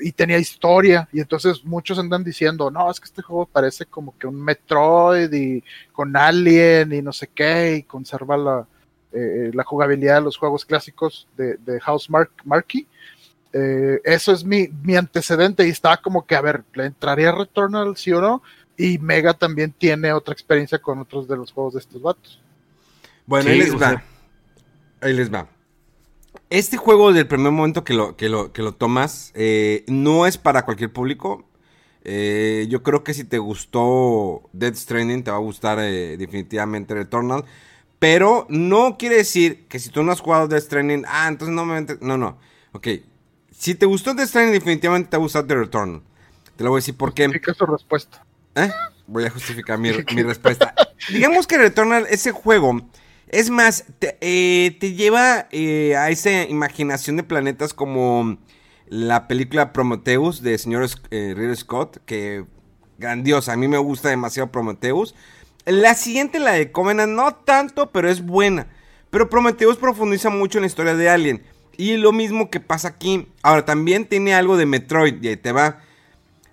y 0.00 0.12
tenía 0.12 0.38
historia, 0.38 1.08
y 1.12 1.20
entonces 1.20 1.64
muchos 1.64 1.98
andan 1.98 2.24
diciendo, 2.24 2.70
no, 2.70 2.90
es 2.90 3.00
que 3.00 3.06
este 3.06 3.22
juego 3.22 3.46
parece 3.46 3.84
como 3.86 4.16
que 4.16 4.26
un 4.26 4.42
Metroid 4.42 5.32
y 5.32 5.62
con 5.92 6.16
Alien 6.16 6.92
y 6.92 7.02
no 7.02 7.12
sé 7.12 7.28
qué, 7.28 7.76
y 7.76 7.82
conserva 7.82 8.36
la, 8.36 8.66
eh, 9.12 9.50
la 9.52 9.64
jugabilidad 9.64 10.16
de 10.16 10.20
los 10.22 10.36
juegos 10.36 10.64
clásicos 10.64 11.28
de, 11.36 11.56
de 11.58 11.80
House 11.80 12.08
Mark 12.08 12.30
Markey. 12.44 12.86
Eh, 13.52 14.00
eso 14.04 14.32
es 14.32 14.44
mi, 14.44 14.68
mi, 14.82 14.96
antecedente 14.96 15.66
y 15.66 15.70
estaba 15.70 15.96
como 15.96 16.26
que, 16.26 16.34
a 16.34 16.40
ver, 16.40 16.64
¿le 16.74 16.86
entraría 16.86 17.32
Returnal, 17.32 17.96
sí 17.96 18.12
o 18.12 18.20
no? 18.20 18.42
Y 18.76 18.98
Mega 18.98 19.34
también 19.34 19.72
tiene 19.72 20.12
otra 20.12 20.32
experiencia 20.32 20.78
con 20.78 20.98
otros 20.98 21.26
de 21.26 21.36
los 21.36 21.52
juegos 21.52 21.74
de 21.74 21.80
estos 21.80 22.00
vatos. 22.00 22.40
Bueno, 23.26 23.46
sí, 23.46 23.52
ahí 23.52 23.58
les 23.58 23.74
va. 23.74 23.88
Sea... 23.88 24.04
Ahí 25.00 25.12
les 25.14 25.32
va. 25.32 25.48
Este 26.50 26.78
juego, 26.78 27.12
del 27.12 27.26
primer 27.26 27.52
momento 27.52 27.84
que 27.84 27.92
lo, 27.92 28.16
que 28.16 28.28
lo, 28.30 28.52
que 28.52 28.62
lo 28.62 28.72
tomas, 28.72 29.32
eh, 29.34 29.84
no 29.86 30.26
es 30.26 30.38
para 30.38 30.64
cualquier 30.64 30.92
público. 30.92 31.44
Eh, 32.04 32.66
yo 32.70 32.82
creo 32.82 33.04
que 33.04 33.12
si 33.12 33.24
te 33.24 33.36
gustó 33.36 34.48
Dead 34.54 34.74
Stranding, 34.74 35.24
te 35.24 35.30
va 35.30 35.36
a 35.36 35.40
gustar 35.40 35.78
eh, 35.80 36.16
definitivamente 36.16 36.94
Returnal. 36.94 37.44
Pero 37.98 38.46
no 38.48 38.96
quiere 38.96 39.16
decir 39.16 39.66
que 39.66 39.78
si 39.78 39.90
tú 39.90 40.02
no 40.02 40.12
has 40.12 40.20
jugado 40.20 40.48
Death 40.48 40.62
Stranding, 40.62 41.04
ah, 41.08 41.28
entonces 41.28 41.54
no 41.54 41.66
me... 41.66 41.84
No, 42.00 42.16
no. 42.16 42.38
Ok. 42.72 42.88
Si 43.50 43.74
te 43.74 43.86
gustó 43.86 44.14
Death 44.14 44.28
Stranding, 44.28 44.54
definitivamente 44.54 45.10
te 45.10 45.16
va 45.16 45.22
a 45.22 45.24
gustar 45.24 45.46
The 45.46 45.54
Returnal. 45.54 46.02
Te 46.56 46.64
lo 46.64 46.70
voy 46.70 46.78
a 46.78 46.80
decir 46.80 46.96
por 46.96 47.12
qué. 47.12 47.28
¿Qué 47.44 47.54
su 47.54 47.66
respuesta? 47.66 48.24
¿Eh? 48.54 48.70
Voy 49.06 49.24
a 49.24 49.30
justificar 49.30 49.78
mi, 49.78 49.90
mi 50.14 50.22
respuesta. 50.22 50.74
Digamos 51.10 51.46
que 51.46 51.58
Returnal, 51.58 52.06
ese 52.08 52.30
juego, 52.30 52.80
es 53.30 53.50
más, 53.50 53.84
te, 53.98 54.16
eh, 54.20 54.78
lleva 54.80 55.48
eh, 55.50 55.96
a 55.96 56.10
esa 56.10 56.44
imaginación 56.44 57.16
de 57.16 57.22
planetas 57.22 57.74
como 57.74 58.38
la 58.88 59.28
película 59.28 59.72
Prometheus 59.72 60.42
de 60.42 60.56
señor 60.58 60.88
eh, 61.10 61.34
Ridley 61.36 61.56
Scott, 61.56 61.98
que 62.06 62.44
grandiosa, 62.98 63.52
a 63.52 63.56
mí 63.56 63.68
me 63.68 63.78
gusta 63.78 64.08
demasiado 64.08 64.50
Prometheus. 64.50 65.14
La 65.66 65.94
siguiente, 65.94 66.38
la 66.38 66.52
de 66.52 66.72
Covenant, 66.72 67.12
no 67.12 67.34
tanto, 67.34 67.90
pero 67.90 68.08
es 68.08 68.24
buena. 68.24 68.68
Pero 69.10 69.28
Prometheus 69.28 69.76
profundiza 69.76 70.30
mucho 70.30 70.58
en 70.58 70.62
la 70.62 70.66
historia 70.66 70.94
de 70.94 71.10
Alien. 71.10 71.42
Y 71.76 71.96
lo 71.96 72.12
mismo 72.12 72.50
que 72.50 72.60
pasa 72.60 72.88
aquí. 72.88 73.28
Ahora, 73.42 73.64
también 73.64 74.06
tiene 74.06 74.34
algo 74.34 74.56
de 74.56 74.66
Metroid, 74.66 75.22
y 75.22 75.28
ahí 75.28 75.36
te 75.36 75.52
va. 75.52 75.80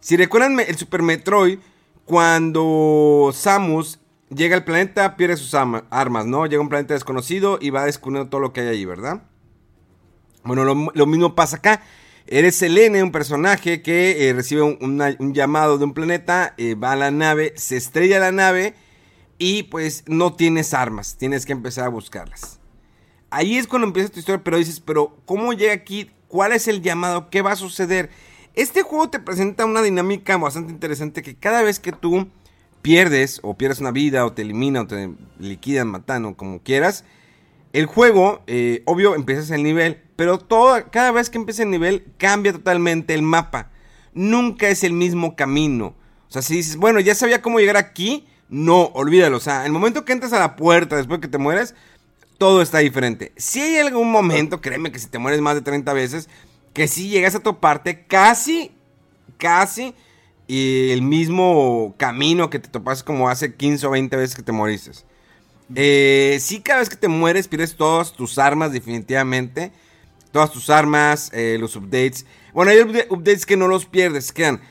Si 0.02 0.18
recuerdan 0.18 0.60
el 0.60 0.76
Super 0.76 1.02
Metroid, 1.02 1.60
cuando 2.04 3.32
Samus 3.34 4.00
llega 4.30 4.56
al 4.56 4.64
planeta, 4.64 5.16
pierde 5.16 5.38
sus 5.38 5.54
armas, 5.54 6.26
¿no? 6.26 6.46
Llega 6.46 6.62
un 6.62 6.70
planeta 6.70 6.94
desconocido 6.94 7.58
y 7.62 7.70
va 7.70 7.86
descubriendo 7.86 8.30
todo 8.30 8.42
lo 8.42 8.54
que 8.54 8.62
hay 8.62 8.68
allí, 8.68 8.86
¿verdad? 8.86 9.24
Bueno, 10.44 10.64
lo, 10.64 11.06
mismo 11.06 11.36
pasa 11.36 11.58
acá. 11.58 11.82
Eres 12.28 12.56
Selene, 12.56 13.04
un 13.04 13.12
personaje 13.12 13.82
que 13.82 14.30
eh, 14.30 14.34
recibe 14.34 14.62
un, 14.62 15.34
llamado 15.34 15.78
de 15.78 15.86
un 15.86 15.94
planeta, 15.94 16.54
eh, 16.58 16.76
va 16.76 16.94
a 16.94 16.96
la 16.96 17.12
nave, 17.12 17.54
se 17.56 17.78
estrella 17.78 18.20
la 18.20 18.32
nave 18.32 18.74
y 19.38 19.64
pues 19.64 20.04
no 20.08 20.34
tienes 20.36 20.74
armas, 20.74 21.18
tienes 21.18 21.46
que 21.46 21.54
empezar 21.54 21.86
a 21.86 21.90
buscarlas. 21.90 22.60
Ahí 23.30 23.58
es 23.58 23.68
cuando 23.68 23.88
empieza 23.88 24.10
tu 24.10 24.20
historia, 24.20 24.44
pero 24.44 24.58
dices, 24.58 24.80
pero 24.80 25.18
¿cómo 25.26 25.54
llega 25.54 25.74
aquí? 25.74 26.12
¿Cuál 26.28 26.54
es 26.54 26.68
el 26.68 26.82
llamado? 26.82 27.30
¿Qué 27.30 27.42
va 27.42 27.52
a 27.52 27.56
suceder? 27.56 28.10
Este 28.54 28.82
juego 28.82 29.10
te 29.10 29.20
presenta 29.20 29.66
una 29.66 29.82
dinámica 29.82 30.38
bastante 30.38 30.72
interesante 30.72 31.22
que 31.22 31.36
cada 31.36 31.62
vez 31.62 31.80
que 31.80 31.92
tú 31.92 32.30
pierdes 32.86 33.40
o 33.42 33.56
pierdes 33.56 33.80
una 33.80 33.90
vida 33.90 34.28
o 34.28 34.34
te 34.34 34.44
elimina 34.44 34.82
o 34.82 34.86
te 34.86 35.10
liquidan, 35.40 35.88
matan 35.88 36.24
o 36.26 36.38
como 36.38 36.62
quieras, 36.62 37.04
el 37.74 37.88
juego, 37.88 38.44
eh, 38.46 38.84
obvio, 38.86 39.16
empiezas 39.16 39.50
el 39.50 39.64
nivel, 39.64 40.04
pero 40.16 40.38
todo, 40.38 40.80
cada 40.92 41.12
vez 41.12 41.32
que 41.32 41.40
empieza 41.40 41.64
el 41.64 41.72
nivel 41.72 42.06
cambia 42.20 42.54
totalmente 42.54 43.16
el 43.16 43.24
mapa. 43.24 43.72
Nunca 44.14 44.70
es 44.70 44.84
el 44.84 44.94
mismo 44.94 45.36
camino. 45.36 45.96
O 46.30 46.32
sea, 46.32 46.44
si 46.44 46.58
dices, 46.58 46.78
bueno, 46.78 47.00
ya 47.00 47.16
sabía 47.16 47.42
cómo 47.42 47.60
llegar 47.60 47.76
aquí, 47.76 48.28
no, 48.50 48.84
olvídalo. 48.94 49.38
O 49.38 49.40
sea, 49.42 49.66
el 49.66 49.72
momento 49.72 50.06
que 50.06 50.14
entras 50.14 50.34
a 50.34 50.40
la 50.40 50.56
puerta 50.56 50.96
después 50.96 51.20
que 51.22 51.28
te 51.28 51.40
mueres, 51.40 51.74
todo 52.38 52.62
está 52.62 52.78
diferente. 52.78 53.32
Si 53.36 53.62
hay 53.62 53.78
algún 53.78 54.12
momento, 54.12 54.62
créeme 54.62 54.92
que 54.92 55.00
si 55.00 55.08
te 55.08 55.18
mueres 55.18 55.42
más 55.42 55.56
de 55.56 55.62
30 55.64 55.92
veces, 55.94 56.30
que 56.72 56.88
si 56.88 57.10
llegas 57.10 57.34
a 57.34 57.40
tu 57.40 57.60
parte 57.60 58.06
casi, 58.06 58.72
casi, 59.40 59.96
y 60.48 60.92
el 60.92 61.02
mismo 61.02 61.96
camino 61.98 62.50
que 62.50 62.60
te 62.60 62.70
topas 62.70 63.04
como 63.04 63.30
hace 63.30 63.56
15 63.56 63.88
o 63.88 63.92
20 63.92 64.16
veces 64.16 64.36
que 64.36 64.44
te 64.44 64.52
moriste. 64.52 64.92
Eh, 65.74 66.38
sí, 66.40 66.62
cada 66.62 66.80
vez 66.80 66.90
que 66.90 66.96
te 66.96 67.08
mueres 67.08 67.48
pierdes 67.48 67.76
todas 67.76 68.14
tus 68.14 68.38
armas 68.38 68.72
definitivamente. 68.72 69.72
Todas 70.32 70.52
tus 70.52 70.70
armas, 70.70 71.32
eh, 71.34 71.58
los 71.60 71.76
updates. 71.76 72.26
Bueno, 72.54 72.72
hay 72.72 72.82
updates 72.82 73.46
que 73.46 73.56
no 73.56 73.68
los 73.68 73.86
pierdes, 73.86 74.32
quedan. 74.34 74.62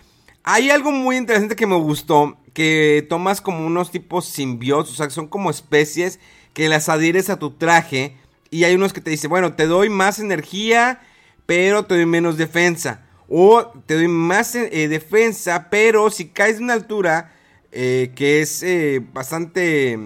Hay 0.43 0.69
algo 0.69 0.93
muy 0.93 1.17
interesante 1.17 1.57
que 1.57 1.67
me 1.67 1.77
gustó, 1.77 2.37
que 2.53 3.07
tomas 3.09 3.41
como 3.41 3.67
unos 3.67 3.91
tipos 3.91 4.27
simbiotes, 4.27 4.93
o 4.93 4.95
sea, 4.95 5.09
son 5.09 5.27
como 5.27 5.49
especies 5.49 6.21
que 6.53 6.69
las 6.69 6.91
adhieres 6.91 7.31
a 7.31 7.39
tu 7.39 7.53
traje. 7.53 8.15
Y 8.51 8.65
hay 8.65 8.75
unos 8.75 8.93
que 8.93 9.01
te 9.01 9.11
dicen, 9.11 9.31
bueno, 9.31 9.55
te 9.55 9.67
doy 9.67 9.89
más 9.89 10.19
energía, 10.19 11.01
pero 11.47 11.87
te 11.87 11.95
doy 11.95 12.05
menos 12.05 12.37
defensa. 12.37 13.04
O 13.37 13.67
te 13.87 13.95
doy 13.95 14.07
más 14.07 14.55
eh, 14.55 14.87
defensa, 14.87 15.67
pero 15.69 16.09
si 16.09 16.29
caes 16.29 16.59
de 16.59 16.63
una 16.63 16.75
altura 16.75 17.33
eh, 17.73 18.13
que 18.15 18.41
es 18.41 18.63
eh, 18.63 19.05
bastante 19.13 19.99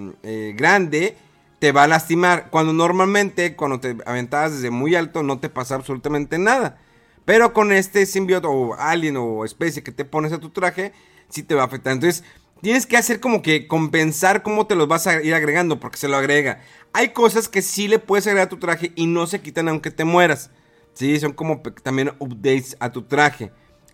grande, 0.55 1.15
te 1.59 1.71
va 1.71 1.83
a 1.83 1.89
lastimar. 1.89 2.49
Cuando 2.49 2.73
normalmente, 2.73 3.55
cuando 3.55 3.81
te 3.81 3.99
aventabas 4.07 4.55
desde 4.55 4.71
muy 4.71 4.95
alto, 4.95 5.23
no 5.23 5.41
te 5.41 5.51
pasa 5.51 5.75
absolutamente 5.75 6.39
nada. 6.39 6.79
Pero 7.27 7.53
con 7.53 7.71
este 7.71 8.07
simbiote 8.07 8.47
o 8.47 8.73
alien 8.79 9.19
o 9.19 9.45
especie 9.45 9.83
que 9.83 9.93
te 9.93 10.07
pones 10.07 10.33
a 10.33 10.39
tu 10.39 10.49
traje, 10.49 10.95
sí 11.29 11.43
te 11.43 11.55
va 11.55 11.65
a 11.65 11.67
afectar. 11.67 11.93
Entonces, 11.93 12.25
tienes 12.63 12.87
que 12.87 12.97
hacer 12.97 13.21
como 13.21 13.43
que 13.43 13.69
compensar 13.69 14.43
cómo 14.43 14.67
te 14.67 14.75
los 14.75 14.89
vas 14.89 15.07
a 15.07 15.23
ir 15.23 15.35
agregando, 15.35 15.79
porque 15.81 15.99
se 15.99 16.09
lo 16.09 16.17
agrega. 16.17 16.63
Hay 16.95 17.11
cosas 17.11 17.51
que 17.51 17.61
sí 17.61 17.89
le 17.89 17.99
puedes 17.99 18.27
agregar 18.27 18.47
a 18.47 18.49
tu 18.49 18.57
traje 18.57 18.93
y 18.97 19.05
no 19.05 19.27
se 19.27 19.43
quitan 19.43 19.69
aunque 19.69 19.91
te 19.91 20.05
mueras. 20.05 20.51
Sí, 20.99 21.21
son 21.21 21.33
como 21.33 21.63
también 21.85 22.11
updates 22.19 22.77
a 22.81 22.91
tu 22.91 23.03
traje. 23.03 23.53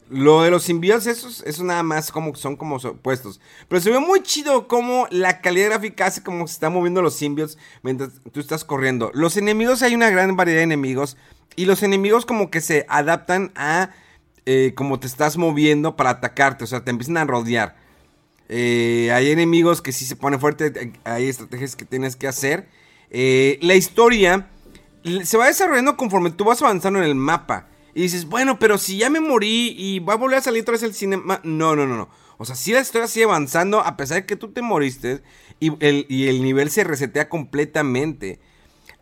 Lo 0.08 0.40
de 0.40 0.50
los 0.50 0.62
simbiotes, 0.62 1.06
esos, 1.06 1.42
eso 1.42 1.62
nada 1.62 1.82
más 1.82 2.10
como 2.10 2.34
son 2.34 2.56
como 2.56 2.76
opuestos. 2.76 3.42
Pero 3.68 3.82
se 3.82 3.90
ve 3.90 3.98
muy 3.98 4.22
chido 4.22 4.68
como 4.68 5.06
la 5.10 5.42
calidad 5.42 5.68
gráfica 5.68 6.06
hace 6.06 6.22
como 6.22 6.46
se 6.46 6.54
están 6.54 6.72
moviendo 6.72 7.02
los 7.02 7.14
simbiotes 7.14 7.58
mientras 7.82 8.08
tú 8.32 8.40
estás 8.40 8.64
corriendo. 8.64 9.10
Los 9.12 9.36
enemigos, 9.36 9.82
hay 9.82 9.94
una 9.94 10.08
gran 10.08 10.34
variedad 10.34 10.60
de 10.60 10.64
enemigos. 10.64 11.18
Y 11.56 11.66
los 11.66 11.82
enemigos 11.82 12.24
como 12.24 12.50
que 12.50 12.62
se 12.62 12.86
adaptan 12.88 13.52
a 13.54 13.90
eh, 14.46 14.72
como 14.74 14.98
te 14.98 15.06
estás 15.06 15.36
moviendo 15.36 15.96
para 15.96 16.08
atacarte. 16.08 16.64
O 16.64 16.66
sea, 16.66 16.84
te 16.84 16.90
empiezan 16.90 17.18
a 17.18 17.26
rodear. 17.26 17.76
Eh, 18.48 19.10
hay 19.12 19.30
enemigos 19.30 19.82
que 19.82 19.92
sí 19.92 20.06
se 20.06 20.16
ponen 20.16 20.40
fuerte. 20.40 20.94
Hay 21.04 21.28
estrategias 21.28 21.76
que 21.76 21.84
tienes 21.84 22.16
que 22.16 22.28
hacer. 22.28 22.66
Eh, 23.10 23.58
la 23.60 23.74
historia 23.74 24.48
se 25.24 25.36
va 25.36 25.46
desarrollando 25.46 25.96
conforme 25.96 26.30
tú 26.30 26.44
vas 26.44 26.62
avanzando 26.62 26.98
en 26.98 27.06
el 27.06 27.14
mapa. 27.14 27.68
Y 27.94 28.02
dices, 28.02 28.26
bueno, 28.26 28.58
pero 28.58 28.78
si 28.78 28.98
ya 28.98 29.10
me 29.10 29.20
morí 29.20 29.74
y 29.78 30.00
va 30.00 30.14
a 30.14 30.16
volver 30.16 30.38
a 30.38 30.42
salir 30.42 30.62
otra 30.62 30.72
vez 30.72 30.82
el 30.82 30.94
cinema. 30.94 31.40
No, 31.44 31.76
no, 31.76 31.86
no, 31.86 31.96
no. 31.96 32.08
O 32.38 32.44
sea, 32.44 32.56
si 32.56 32.72
la 32.72 32.80
historia 32.80 33.06
sigue 33.06 33.24
avanzando 33.24 33.80
a 33.80 33.96
pesar 33.96 34.16
de 34.16 34.26
que 34.26 34.36
tú 34.36 34.52
te 34.52 34.62
moriste 34.62 35.22
y 35.60 35.72
el, 35.84 36.06
y 36.08 36.26
el 36.26 36.42
nivel 36.42 36.70
se 36.70 36.82
resetea 36.82 37.28
completamente. 37.28 38.40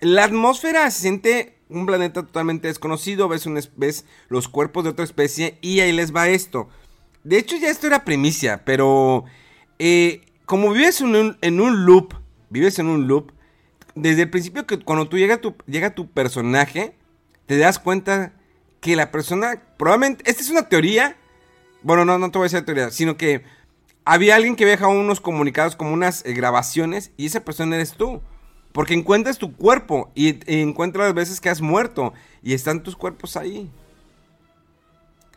La 0.01 0.25
atmósfera 0.25 0.91
se 0.91 1.01
siente 1.01 1.57
un 1.69 1.87
planeta 1.87 2.23
totalmente 2.23 2.69
desconocido, 2.69 3.29
ves, 3.29 3.47
un, 3.47 3.59
ves 3.77 4.05
los 4.29 4.49
cuerpos 4.49 4.85
de 4.85 4.91
otra 4.91 5.05
especie 5.05 5.59
y 5.63 5.81
ahí 5.81 5.93
les 5.93 6.15
va 6.15 6.29
esto. 6.29 6.69
De 7.25 7.39
hecho 7.39 7.57
ya 7.57 7.71
esto 7.71 7.87
era 7.87 8.05
primicia, 8.05 8.65
pero 8.65 9.25
eh, 9.79 10.23
como 10.45 10.73
vives 10.73 11.01
en 11.01 11.15
un, 11.15 11.39
en 11.41 11.61
un, 11.61 11.87
loop, 11.87 12.15
vives 12.51 12.79
en 12.79 12.87
un 12.87 13.07
loop, 13.07 13.33
desde 13.95 14.23
el 14.23 14.31
principio 14.31 14.67
que 14.67 14.79
cuando 14.79 15.09
tú 15.09 15.19
llega 15.19 15.39
tu, 15.39 15.55
llega 15.67 15.95
tu 15.95 16.11
personaje, 16.11 16.95
te 17.47 17.59
das 17.59 17.79
cuenta 17.79 18.33
que 18.81 18.97
la 18.97 19.11
persona, 19.11 19.63
probablemente, 19.79 20.29
esta 20.29 20.43
es 20.43 20.51
una 20.51 20.69
teoría, 20.69 21.17
bueno, 21.83 22.05
no, 22.05 22.19
no 22.19 22.31
te 22.31 22.39
voy 22.39 22.47
a 22.47 22.49
decir 22.49 22.65
teoría, 22.65 22.91
sino 22.91 23.17
que 23.17 23.43
había 24.05 24.37
alguien 24.37 24.57
que 24.57 24.65
había 24.65 24.77
dejado 24.77 24.93
unos 24.93 25.21
comunicados 25.21 25.77
como 25.77 25.93
unas 25.93 26.25
eh, 26.25 26.33
grabaciones 26.33 27.13
y 27.17 27.27
esa 27.27 27.45
persona 27.45 27.77
eres 27.77 27.95
tú. 27.95 28.21
Porque 28.73 28.95
encuentras 28.95 29.37
tu 29.37 29.55
cuerpo 29.55 30.11
y, 30.15 30.39
encuentras 30.47 31.07
las 31.07 31.15
veces 31.15 31.41
que 31.41 31.51
has 31.51 31.61
muerto 31.61 32.15
y 32.43 32.55
están 32.55 32.83
tus 32.83 32.97
cuerpos 32.97 33.37
ahí. 33.37 33.71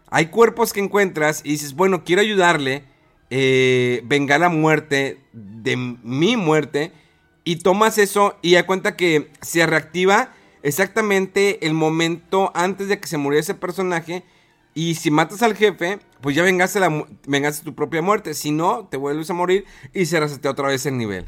Hay 0.10 0.28
cuerpos 0.28 0.72
que 0.72 0.80
encuentras 0.80 1.42
y 1.44 1.50
dices, 1.50 1.76
bueno, 1.76 2.06
quiero 2.06 2.22
ayudarle, 2.22 2.86
eh, 3.30 4.02
venga 4.06 4.38
la 4.38 4.48
muerte 4.48 5.20
de 5.34 5.76
mi 5.76 6.38
muerte. 6.38 6.94
Y 7.46 7.58
tomas 7.58 8.00
eso 8.00 8.38
y 8.42 8.56
da 8.56 8.66
cuenta 8.66 8.98
que 8.98 9.32
se 9.42 9.66
reactiva 9.68 10.34
exactamente 10.64 11.66
el 11.68 11.76
momento 11.76 12.52
antes 12.56 12.88
de 12.88 13.00
que 13.00 13.08
se 13.08 13.18
muriera 13.18 13.42
ese 13.42 13.54
personaje. 13.54 14.24
Y 14.74 14.96
si 14.96 15.12
matas 15.12 15.44
al 15.44 15.56
jefe, 15.56 16.00
pues 16.22 16.36
ya 16.36 16.42
vengaste, 16.42 16.80
la, 16.80 17.06
tu 17.64 17.76
propia 17.76 18.02
muerte. 18.02 18.34
Si 18.34 18.52
no, 18.52 18.88
te 18.88 18.98
vuelves 18.98 19.30
a 19.30 19.36
morir 19.36 19.64
y 19.94 20.08
se 20.08 20.20
otra 20.20 20.70
vez 20.70 20.88
el 20.88 20.98
nivel. 20.98 21.28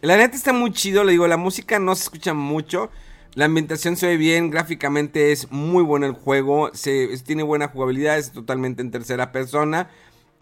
La 0.00 0.16
neta 0.16 0.34
está 0.34 0.54
muy 0.54 0.72
chido, 0.72 1.04
le 1.04 1.12
digo, 1.12 1.28
la 1.28 1.36
música 1.36 1.78
no 1.78 1.94
se 1.94 2.04
escucha 2.04 2.32
mucho. 2.32 2.90
La 3.34 3.44
ambientación 3.44 3.96
se 3.96 4.06
ve 4.06 4.16
bien, 4.16 4.50
gráficamente 4.50 5.32
es 5.32 5.50
muy 5.50 5.82
bueno 5.82 6.06
el 6.06 6.12
juego, 6.12 6.70
se, 6.72 7.08
tiene 7.18 7.42
buena 7.42 7.68
jugabilidad, 7.68 8.16
es 8.16 8.32
totalmente 8.32 8.80
en 8.80 8.90
tercera 8.90 9.30
persona. 9.30 9.90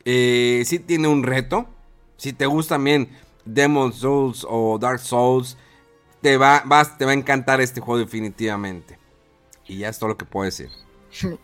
Eh, 0.04 0.62
sí 0.64 0.78
tiene 0.78 1.08
un 1.08 1.24
reto. 1.24 1.66
Si 2.18 2.32
te 2.32 2.46
gusta 2.46 2.76
también 2.76 3.08
Demon 3.44 3.92
Souls 3.92 4.46
o 4.48 4.78
Dark 4.78 5.00
Souls, 5.00 5.56
te 6.20 6.36
va, 6.36 6.62
vas, 6.64 6.96
te 6.96 7.04
va 7.04 7.10
a 7.10 7.14
encantar 7.14 7.60
este 7.60 7.80
juego 7.80 7.98
definitivamente. 7.98 8.98
Y 9.66 9.78
ya 9.78 9.88
es 9.88 9.98
todo 9.98 10.10
lo 10.10 10.16
que 10.16 10.24
puedo 10.24 10.44
decir. 10.44 10.70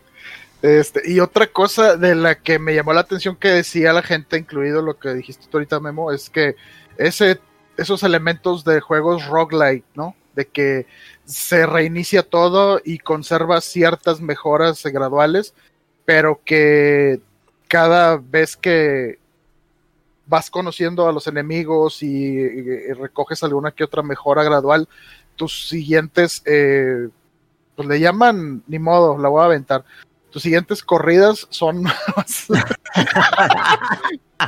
Este, 0.60 1.02
y 1.08 1.20
otra 1.20 1.46
cosa 1.46 1.96
de 1.96 2.16
la 2.16 2.40
que 2.40 2.58
me 2.58 2.74
llamó 2.74 2.92
la 2.92 3.02
atención 3.02 3.36
que 3.36 3.46
decía 3.46 3.92
la 3.92 4.02
gente, 4.02 4.38
incluido 4.38 4.82
lo 4.82 4.98
que 4.98 5.14
dijiste 5.14 5.46
tú 5.48 5.58
ahorita, 5.58 5.78
Memo, 5.78 6.10
es 6.10 6.30
que 6.30 6.56
ese, 6.96 7.38
esos 7.76 8.02
elementos 8.02 8.64
de 8.64 8.80
juegos 8.80 9.24
roguelike, 9.26 9.84
¿no? 9.94 10.16
De 10.34 10.48
que 10.48 10.86
se 11.24 11.64
reinicia 11.64 12.24
todo 12.24 12.80
y 12.84 12.98
conserva 12.98 13.60
ciertas 13.60 14.20
mejoras 14.20 14.82
graduales, 14.82 15.54
pero 16.04 16.40
que 16.44 17.20
cada 17.68 18.16
vez 18.16 18.56
que 18.56 19.20
vas 20.28 20.50
conociendo 20.50 21.08
a 21.08 21.12
los 21.12 21.26
enemigos 21.26 22.02
y, 22.02 22.92
recoges 22.92 23.42
alguna 23.42 23.72
que 23.72 23.84
otra 23.84 24.02
mejora 24.02 24.44
gradual, 24.44 24.88
tus 25.34 25.68
siguientes, 25.68 26.42
eh, 26.44 27.08
pues 27.74 27.88
le 27.88 27.98
llaman, 27.98 28.62
ni 28.68 28.78
modo, 28.78 29.18
la 29.18 29.28
voy 29.28 29.42
a 29.42 29.46
aventar 29.46 29.84
tus 30.30 30.42
siguientes 30.42 30.82
corridas 30.82 31.46
son 31.50 31.82
más, 31.82 32.48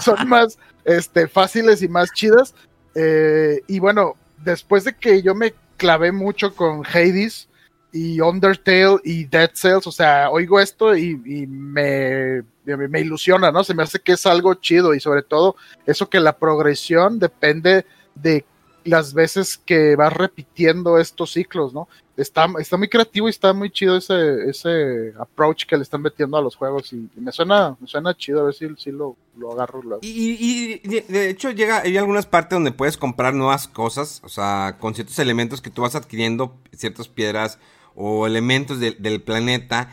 son 0.00 0.28
más 0.28 0.58
este, 0.84 1.28
fáciles 1.28 1.82
y 1.82 1.88
más 1.88 2.12
chidas. 2.12 2.54
Eh, 2.94 3.62
y 3.66 3.78
bueno, 3.78 4.14
después 4.38 4.84
de 4.84 4.94
que 4.94 5.22
yo 5.22 5.34
me 5.34 5.54
clavé 5.76 6.12
mucho 6.12 6.54
con 6.54 6.84
Hades 6.84 7.48
y 7.92 8.20
Undertale 8.20 8.98
y 9.04 9.24
Dead 9.24 9.50
Cells, 9.54 9.86
o 9.86 9.92
sea, 9.92 10.30
oigo 10.30 10.60
esto 10.60 10.96
y, 10.96 11.16
me, 11.46 12.42
me, 12.64 13.00
ilusiona, 13.00 13.50
¿no? 13.50 13.64
Se 13.64 13.74
me 13.74 13.82
hace 13.82 14.00
que 14.00 14.12
es 14.12 14.26
algo 14.26 14.54
chido 14.54 14.94
y 14.94 15.00
sobre 15.00 15.22
todo 15.22 15.56
eso 15.86 16.08
que 16.08 16.20
la 16.20 16.36
progresión 16.36 17.18
depende 17.18 17.86
de 18.14 18.44
las 18.84 19.12
veces 19.12 19.58
que 19.58 19.94
vas 19.96 20.12
repitiendo 20.12 20.98
estos 20.98 21.32
ciclos, 21.32 21.74
¿no? 21.74 21.88
Está, 22.16 22.46
está 22.58 22.76
muy 22.76 22.88
creativo 22.88 23.28
y 23.28 23.30
está 23.30 23.52
muy 23.54 23.70
chido 23.70 23.96
ese, 23.96 24.48
ese 24.48 25.12
approach 25.18 25.64
que 25.64 25.76
le 25.76 25.82
están 25.82 26.02
metiendo 26.02 26.36
a 26.36 26.42
los 26.42 26.54
juegos 26.54 26.92
y, 26.92 27.08
me 27.16 27.32
suena, 27.32 27.76
me 27.80 27.86
suena 27.86 28.14
chido, 28.14 28.40
a 28.40 28.44
ver 28.44 28.54
si, 28.54 28.68
si 28.76 28.90
lo, 28.90 29.16
lo, 29.38 29.52
agarro. 29.52 29.98
Y, 30.02 30.78
de 30.86 31.30
hecho 31.30 31.50
llega, 31.50 31.80
hay 31.80 31.96
algunas 31.96 32.26
partes 32.26 32.56
donde 32.56 32.72
puedes 32.72 32.98
comprar 32.98 33.32
nuevas 33.32 33.68
cosas, 33.68 34.20
o 34.22 34.28
sea, 34.28 34.76
con 34.78 34.94
ciertos 34.94 35.18
elementos 35.18 35.62
que 35.62 35.70
tú 35.70 35.82
vas 35.82 35.94
adquiriendo, 35.94 36.54
ciertas 36.72 37.08
piedras 37.08 37.58
o 37.94 38.26
elementos 38.26 38.80
del 38.80 39.22
planeta, 39.22 39.90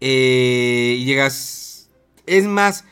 eh, 0.00 0.96
y 0.98 1.04
llegas, 1.04 1.75
es 2.26 2.44
más, 2.44 2.84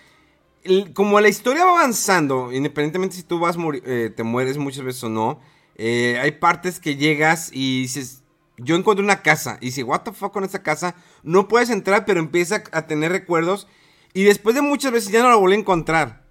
como 0.95 1.21
la 1.21 1.29
historia 1.29 1.65
va 1.65 1.73
avanzando, 1.73 2.53
independientemente 2.53 3.17
si 3.17 3.23
tú 3.23 3.39
vas 3.39 3.57
eh, 3.85 4.13
te 4.15 4.23
mueres 4.23 4.57
muchas 4.57 4.85
veces 4.85 5.05
o 5.05 5.09
no, 5.09 5.41
eh, 5.77 6.19
hay 6.23 6.33
partes 6.33 6.81
que 6.81 6.97
llegas 6.97 7.51
y 7.53 7.83
dices, 7.83 8.23
yo 8.57 8.77
encuentro 8.77 9.05
una 9.05 9.23
casa 9.23 9.59
y 9.61 9.67
dices, 9.67 9.85
what 9.85 10.03
the 10.03 10.13
fuck 10.13 10.33
con 10.33 10.45
esta 10.45 10.63
casa, 10.63 10.95
no 11.23 11.49
puedes 11.49 11.71
entrar, 11.71 12.05
pero 12.05 12.21
empieza 12.21 12.63
a 12.73 12.87
tener 12.87 13.13
recuerdos 13.13 13.67
y 14.13 14.23
después 14.23 14.55
de 14.55 14.63
muchas 14.63 14.93
veces 14.93 15.11
ya 15.11 15.23
no 15.23 15.29
la 15.29 15.37
volví 15.37 15.55
a 15.55 15.59
encontrar. 15.59 16.25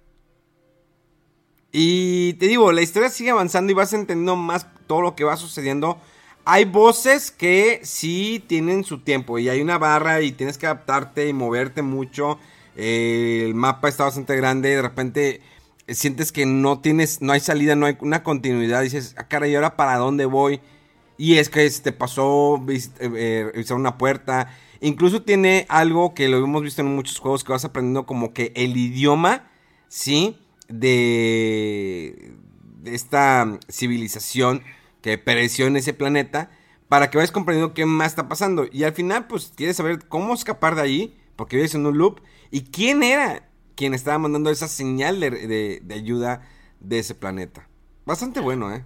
Y 1.70 2.34
te 2.34 2.46
digo, 2.46 2.72
la 2.72 2.82
historia 2.82 3.10
sigue 3.10 3.30
avanzando 3.30 3.72
y 3.72 3.74
vas 3.74 3.92
entendiendo 3.92 4.36
más 4.36 4.66
todo 4.86 5.02
lo 5.02 5.16
que 5.16 5.24
va 5.24 5.36
sucediendo. 5.36 5.98
Hay 6.44 6.64
voces 6.66 7.30
que 7.30 7.80
sí 7.82 8.42
tienen 8.46 8.84
su 8.84 9.00
tiempo 9.00 9.38
y 9.38 9.48
hay 9.48 9.60
una 9.60 9.76
barra 9.76 10.20
y 10.22 10.32
tienes 10.32 10.56
que 10.56 10.66
adaptarte 10.66 11.28
y 11.28 11.32
moverte 11.32 11.82
mucho 11.82 12.38
el 12.76 13.54
mapa 13.54 13.88
está 13.88 14.04
bastante 14.04 14.36
grande, 14.36 14.70
de 14.70 14.82
repente 14.82 15.40
eh, 15.86 15.94
sientes 15.94 16.32
que 16.32 16.46
no 16.46 16.80
tienes, 16.80 17.20
no 17.20 17.32
hay 17.32 17.40
salida, 17.40 17.76
no 17.76 17.86
hay 17.86 17.96
una 18.00 18.22
continuidad, 18.22 18.82
dices, 18.82 19.14
ah, 19.18 19.28
cara, 19.28 19.46
¿y 19.46 19.54
ahora 19.54 19.76
para 19.76 19.96
dónde 19.96 20.24
voy? 20.24 20.60
Y 21.16 21.36
es 21.36 21.48
que 21.48 21.68
te 21.70 21.92
pasó 21.92 22.62
eh, 22.68 22.82
eh, 23.54 23.72
una 23.72 23.98
puerta. 23.98 24.48
Incluso 24.80 25.22
tiene 25.22 25.66
algo 25.68 26.14
que 26.14 26.28
lo 26.28 26.38
hemos 26.38 26.62
visto 26.62 26.82
en 26.82 26.94
muchos 26.94 27.18
juegos 27.18 27.44
que 27.44 27.52
vas 27.52 27.64
aprendiendo 27.64 28.06
como 28.06 28.32
que 28.32 28.52
el 28.56 28.76
idioma, 28.76 29.48
¿sí? 29.88 30.38
De, 30.68 32.34
de 32.82 32.94
esta 32.94 33.58
civilización 33.70 34.62
que 35.02 35.18
pereció 35.18 35.66
en 35.66 35.76
ese 35.76 35.92
planeta 35.94 36.50
para 36.88 37.10
que 37.10 37.18
vayas 37.18 37.30
comprendiendo 37.30 37.74
qué 37.74 37.86
más 37.86 38.08
está 38.08 38.28
pasando. 38.28 38.66
Y 38.70 38.84
al 38.84 38.92
final, 38.92 39.26
pues, 39.26 39.52
quieres 39.54 39.76
saber 39.76 40.06
cómo 40.08 40.34
escapar 40.34 40.74
de 40.74 40.82
ahí, 40.82 41.16
porque 41.36 41.56
vives 41.56 41.74
en 41.74 41.86
un 41.86 41.96
loop 41.96 42.20
¿Y 42.54 42.60
quién 42.62 43.02
era 43.02 43.48
quien 43.74 43.94
estaba 43.94 44.16
mandando 44.16 44.48
esa 44.48 44.68
señal 44.68 45.18
de, 45.18 45.82
ayuda 45.90 46.42
de 46.78 47.00
ese 47.00 47.16
planeta? 47.16 47.66
Bastante 48.06 48.38
bueno, 48.38 48.72
¿eh? 48.72 48.84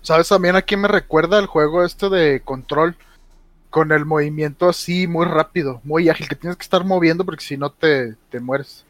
¿Sabes 0.00 0.28
también 0.28 0.56
a 0.56 0.62
quién 0.62 0.80
me 0.80 0.88
recuerda 0.88 1.38
el 1.38 1.44
juego 1.44 1.84
este 1.84 2.08
de 2.08 2.40
control? 2.40 2.96
Con 3.68 3.92
el 3.92 4.06
movimiento 4.06 4.66
así 4.66 5.06
muy 5.06 5.26
rápido, 5.26 5.82
muy 5.84 6.08
ágil, 6.08 6.26
que 6.26 6.36
tienes 6.36 6.56
que 6.56 6.62
estar 6.62 6.86
moviendo 6.86 7.26
porque 7.26 7.44
si 7.44 7.58
no 7.58 7.70
te, 7.70 8.16
mueres. 8.40 8.86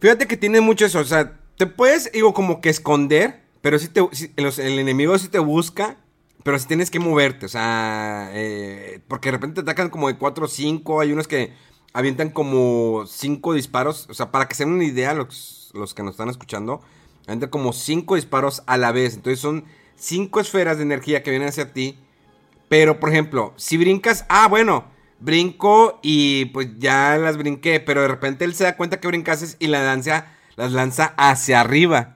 Fíjate 0.00 0.26
que 0.26 0.36
tiene 0.36 0.60
mucho 0.60 0.84
eso, 0.84 0.98
o 0.98 1.04
sea, 1.04 1.38
te 1.56 1.68
puedes, 1.68 2.10
digo, 2.10 2.34
como 2.34 2.60
que 2.60 2.68
esconder, 2.68 3.42
pero 3.62 3.78
si, 3.78 3.86
te, 3.86 4.00
el 4.36 4.78
enemigo 4.80 5.16
sí 5.18 5.28
te 5.28 5.38
busca, 5.38 5.98
pero 6.42 6.58
si 6.58 6.66
tienes 6.66 6.90
que 6.90 6.98
moverte, 6.98 7.46
o 7.46 7.48
sea, 7.48 8.30
eh, 8.32 9.00
porque 9.06 9.28
de 9.28 9.36
repente 9.36 9.62
te 9.62 9.70
atacan 9.70 9.88
como 9.88 10.08
de 10.08 10.16
4 10.16 10.46
o 10.46 10.48
5, 10.48 11.00
hay 11.00 11.12
unos 11.12 11.28
que 11.28 11.52
avientan 11.94 12.28
como 12.28 13.04
cinco 13.06 13.54
disparos. 13.54 14.06
O 14.10 14.14
sea, 14.14 14.30
para 14.30 14.46
que 14.46 14.54
se 14.54 14.64
den 14.64 14.74
una 14.74 14.84
idea, 14.84 15.14
los, 15.14 15.70
los 15.72 15.94
que 15.94 16.02
nos 16.02 16.12
están 16.12 16.28
escuchando, 16.28 16.82
avientan 17.26 17.48
como 17.48 17.72
cinco 17.72 18.16
disparos 18.16 18.62
a 18.66 18.76
la 18.76 18.92
vez. 18.92 19.14
Entonces 19.14 19.40
son 19.40 19.64
cinco 19.96 20.40
esferas 20.40 20.76
de 20.76 20.82
energía 20.82 21.22
que 21.22 21.30
vienen 21.30 21.48
hacia 21.48 21.72
ti. 21.72 21.96
Pero, 22.68 23.00
por 23.00 23.10
ejemplo, 23.10 23.54
si 23.56 23.78
brincas, 23.78 24.26
ah, 24.28 24.48
bueno, 24.48 24.84
brinco 25.20 26.00
y 26.02 26.46
pues 26.46 26.68
ya 26.78 27.16
las 27.16 27.38
brinqué. 27.38 27.80
Pero 27.80 28.02
de 28.02 28.08
repente 28.08 28.44
él 28.44 28.54
se 28.54 28.64
da 28.64 28.76
cuenta 28.76 29.00
que 29.00 29.08
brincases 29.08 29.56
y 29.60 29.68
la 29.68 29.82
lanza, 29.82 30.26
las 30.56 30.72
lanza 30.72 31.14
hacia 31.16 31.60
arriba. 31.60 32.13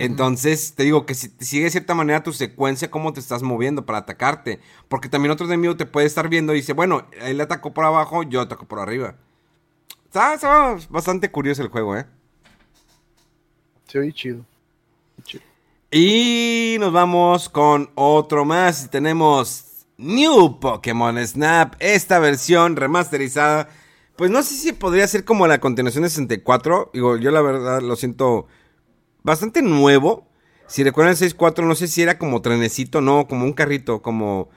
Entonces, 0.00 0.74
te 0.74 0.84
digo 0.84 1.04
que 1.04 1.14
si 1.14 1.30
sigue 1.40 1.64
de 1.64 1.70
cierta 1.70 1.94
manera 1.94 2.22
tu 2.22 2.32
secuencia, 2.32 2.90
cómo 2.90 3.12
te 3.12 3.20
estás 3.20 3.42
moviendo 3.42 3.84
para 3.84 3.98
atacarte. 3.98 4.58
Porque 4.88 5.10
también 5.10 5.30
otro 5.30 5.44
enemigo 5.44 5.76
te 5.76 5.84
puede 5.84 6.06
estar 6.06 6.30
viendo 6.30 6.54
y 6.54 6.56
dice, 6.56 6.72
bueno, 6.72 7.06
él 7.20 7.38
atacó 7.38 7.74
por 7.74 7.84
abajo, 7.84 8.22
yo 8.22 8.40
ataco 8.40 8.66
por 8.66 8.78
arriba. 8.78 9.16
Está, 10.06 10.78
bastante 10.88 11.30
curioso 11.30 11.62
el 11.62 11.68
juego, 11.68 11.98
¿eh? 11.98 12.06
Se 13.88 13.98
oye 13.98 14.12
chido. 14.12 14.46
chido. 15.22 15.44
Y 15.90 16.76
nos 16.80 16.92
vamos 16.92 17.50
con 17.50 17.90
otro 17.94 18.46
más. 18.46 18.90
Tenemos 18.90 19.84
New 19.98 20.60
Pokémon 20.60 21.18
Snap, 21.26 21.74
esta 21.78 22.18
versión 22.18 22.76
remasterizada. 22.76 23.68
Pues 24.16 24.30
no 24.30 24.42
sé 24.42 24.54
si 24.54 24.72
podría 24.72 25.06
ser 25.06 25.26
como 25.26 25.46
la 25.46 25.60
continuación 25.60 26.04
de 26.04 26.08
64. 26.08 26.90
Digo, 26.94 27.18
yo 27.18 27.30
la 27.30 27.42
verdad 27.42 27.82
lo 27.82 27.96
siento 27.96 28.46
bastante 29.22 29.62
nuevo. 29.62 30.26
Si 30.66 30.84
recuerdan 30.84 31.16
el 31.20 31.30
6.4, 31.30 31.64
no 31.64 31.74
sé 31.74 31.88
si 31.88 32.02
era 32.02 32.16
como 32.18 32.42
trenecito, 32.42 33.00
no, 33.00 33.26
como 33.26 33.44
un 33.44 33.52
carrito, 33.52 34.02
como... 34.02 34.50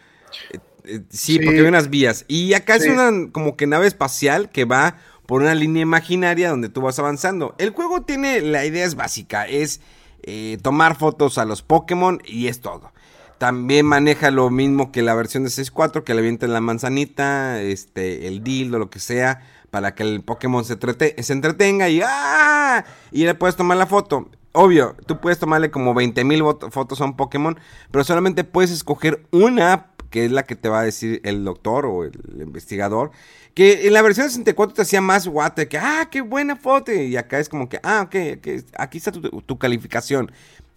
Eh, 0.51 0.59
eh, 0.85 1.01
sí, 1.09 1.39
porque 1.39 1.61
hay 1.61 1.65
unas 1.65 1.89
vías. 1.89 2.25
Y 2.27 2.53
acá 2.53 2.75
es 2.75 2.85
una 2.85 3.31
como 3.31 3.55
que 3.55 3.67
nave 3.67 3.87
espacial 3.87 4.51
que 4.51 4.65
va 4.65 4.97
por 5.25 5.41
una 5.41 5.55
línea 5.55 5.81
imaginaria 5.81 6.49
donde 6.49 6.69
tú 6.69 6.81
vas 6.81 6.99
avanzando. 6.99 7.55
El 7.57 7.71
juego 7.71 8.03
tiene, 8.03 8.41
la 8.41 8.65
idea 8.65 8.85
es 8.85 8.95
básica, 8.95 9.47
es 9.47 9.81
eh, 10.21 10.57
tomar 10.61 10.95
fotos 10.95 11.37
a 11.37 11.45
los 11.45 11.61
Pokémon 11.61 12.21
y 12.25 12.47
es 12.47 12.61
todo. 12.61 12.91
También 13.37 13.85
maneja 13.85 14.31
lo 14.31 14.49
mismo 14.49 14.91
que 14.91 15.01
la 15.01 15.15
versión 15.15 15.43
de 15.43 15.49
6.4, 15.49 16.03
que 16.03 16.13
le 16.13 16.19
avienten 16.19 16.53
la 16.53 16.61
manzanita, 16.61 17.61
este, 17.61 18.27
el 18.27 18.43
dildo, 18.43 18.77
lo 18.79 18.89
que 18.89 18.99
sea, 18.99 19.41
para 19.69 19.95
que 19.95 20.03
el 20.03 20.21
Pokémon 20.21 20.63
se, 20.63 20.77
se 20.77 21.33
entretenga 21.33 21.89
y 21.89 22.01
¡ah! 22.05 22.85
Y 23.11 23.25
le 23.25 23.35
puedes 23.35 23.55
tomar 23.55 23.77
la 23.77 23.87
foto 23.87 24.29
obvio, 24.53 24.95
tú 25.05 25.19
puedes 25.19 25.39
tomarle 25.39 25.69
como 25.69 25.93
20.000 25.93 26.71
fotos 26.71 27.01
a 27.01 27.05
un 27.05 27.17
Pokémon, 27.17 27.59
pero 27.91 28.03
solamente 28.03 28.43
puedes 28.43 28.71
escoger 28.71 29.25
una, 29.31 29.87
que 30.09 30.25
es 30.25 30.31
la 30.31 30.43
que 30.43 30.55
te 30.55 30.69
va 30.69 30.79
a 30.79 30.83
decir 30.83 31.19
el 31.23 31.43
doctor 31.43 31.85
o 31.85 32.05
el 32.05 32.13
investigador. 32.39 33.11
Que 33.53 33.87
en 33.87 33.93
la 33.93 34.01
versión 34.01 34.25
de 34.25 34.31
64 34.31 34.75
te 34.75 34.81
hacía 34.81 35.01
más 35.01 35.27
guate, 35.27 35.67
que, 35.67 35.77
ah, 35.77 36.07
qué 36.09 36.21
buena 36.21 36.55
foto. 36.55 36.91
Y 36.91 37.15
acá 37.17 37.39
es 37.39 37.49
como 37.49 37.69
que, 37.69 37.79
ah, 37.83 38.03
ok, 38.07 38.15
aquí 38.77 38.97
está 38.97 39.11
tu, 39.11 39.57
calificación. 39.59 40.31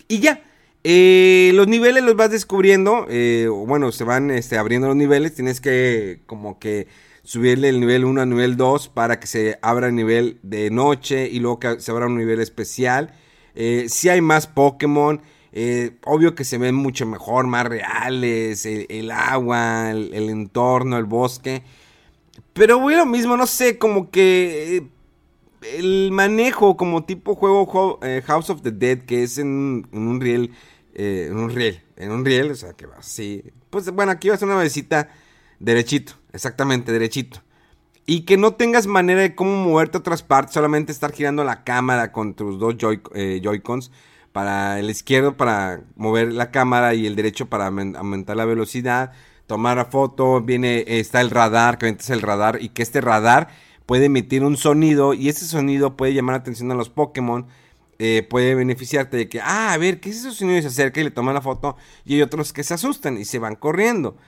Y 0.09 0.21
ya, 0.21 0.43
eh, 0.85 1.53
los 1.55 1.69
niveles 1.69 2.05
los 2.05 2.17
vas 2.17 2.31
descubriendo, 2.31 3.07
eh, 3.09 3.49
bueno, 3.49 3.93
se 3.93 4.05
van 4.05 4.31
este, 4.31 4.59
abriendo 4.59 4.89
los 4.89 4.97
niveles, 4.97 5.35
tienes 5.35 5.61
que 5.61 6.21
como 6.27 6.59
que 6.59 6.87
subirle 7.25 7.71
el 7.71 7.81
nivel 7.81 8.05
1 8.05 8.21
al 8.21 8.29
nivel 8.29 8.57
2 8.57 8.89
para 8.91 9.19
que 9.19 9.27
se 9.27 9.59
abra 9.61 9.89
el 9.89 9.97
nivel 9.97 10.39
de 10.43 10.71
noche 10.71 11.29
y 11.29 11.41
luego 11.41 11.59
que 11.59 11.81
se 11.81 11.91
abra 11.91 12.07
un 12.07 12.17
nivel 12.17 12.41
especial. 12.41 13.13
Eh, 13.57 13.87
si 13.89 14.09
hay 14.09 14.21
más 14.21 14.47
Pokémon. 14.47 15.21
Eh, 15.59 15.97
obvio 16.05 16.35
que 16.35 16.45
se 16.45 16.59
ven 16.59 16.75
mucho 16.75 17.07
mejor, 17.07 17.47
más 17.47 17.67
reales. 17.67 18.67
El, 18.67 19.11
agua, 19.11 19.91
el, 19.91 20.29
entorno, 20.29 20.99
el 20.99 21.05
bosque. 21.05 21.63
Pero 22.53 22.79
voy 22.79 22.95
lo 22.95 23.07
mismo, 23.07 23.37
no 23.37 23.47
sé, 23.47 23.79
como 23.79 24.11
que 24.11 24.77
eh, 24.77 24.87
el 25.79 26.11
manejo 26.13 26.77
como 26.77 27.05
tipo 27.05 27.35
juego 27.35 27.99
House 28.27 28.51
of 28.51 28.63
the 28.63 28.71
Dead, 28.71 29.01
que 29.01 29.23
es 29.23 29.39
en, 29.39 29.87
un 29.93 30.21
riel 30.21 30.53
eh, 30.99 31.27
en 31.31 31.37
un 31.37 31.51
riel, 31.51 31.83
en 31.97 32.11
un 32.11 32.25
riel, 32.25 32.51
o 32.51 32.55
sea, 32.55 32.73
que 32.73 32.87
vas 32.87 33.01
así. 33.01 33.45
Pues 33.69 33.91
bueno, 33.91 34.13
aquí 34.13 34.31
vas 34.31 34.43
a 34.43 34.47
una 34.47 34.63
visita 34.63 35.11
derechito, 35.59 36.15
exactamente, 36.33 36.91
derechito. 36.91 37.43
Y 38.07 38.21
que 38.21 38.37
no 38.37 38.55
tengas 38.55 38.87
manera 38.87 39.21
de 39.21 39.35
cómo 39.35 39.57
moverte 39.65 39.97
a 39.97 40.01
otras 40.01 40.23
partes, 40.23 40.55
solamente 40.55 40.93
estar 40.93 41.13
girando 41.13 41.43
la 41.43 41.65
cámara 41.65 42.13
con 42.13 42.35
tus 42.35 42.59
dos 42.59 42.77
joy, 42.79 43.01
eh, 43.15 43.41
Joy-Cons. 43.43 43.91
Para 44.33 44.79
el 44.79 44.91
izquierdo 44.91 45.37
para 45.37 45.81
mover 45.97 46.33
la 46.33 46.51
cámara 46.51 46.95
y 46.95 47.07
el 47.07 47.17
derecho 47.17 47.47
para 47.47 47.67
aumentar 47.69 48.37
la 48.37 48.45
velocidad, 48.45 49.13
tomar 49.47 49.79
la 49.79 49.87
foto, 49.87 50.43
viene, 50.43 50.85
está 50.87 51.23
el 51.23 51.31
radar, 51.31 51.79
que 51.79 51.89
es 51.89 52.11
el 52.11 52.21
radar 52.21 52.59
y 52.61 52.69
que 52.69 52.83
este 52.83 53.01
radar 53.01 53.49
puede 53.87 54.07
emitir 54.07 54.45
un 54.45 54.57
sonido 54.57 55.15
y 55.15 55.29
ese 55.31 55.47
sonido 55.47 55.97
puede 55.97 56.13
llamar 56.13 56.35
la 56.35 56.41
atención 56.41 56.71
a 56.71 56.75
los 56.75 56.91
Pokémon. 56.91 57.47
Eh, 57.99 58.27
puede 58.29 58.55
beneficiarte 58.55 59.17
de 59.17 59.29
que, 59.31 59.41
ah, 59.41 59.73
a 59.73 59.79
ver, 59.79 60.01
¿qué 60.01 60.11
es 60.11 60.17
ese 60.17 60.33
sonido? 60.33 60.59
Y 60.59 60.63
se 60.63 60.69
acerca 60.69 61.01
y 61.01 61.05
le 61.05 61.11
toma 61.11 61.33
la 61.33 61.41
foto. 61.41 61.77
Y 62.05 62.17
hay 62.17 62.23
otros 62.23 62.53
que 62.53 62.63
se 62.63 62.75
asustan 62.75 63.17
y 63.17 63.25
se 63.25 63.39
van 63.39 63.57
corriendo. 63.57 64.19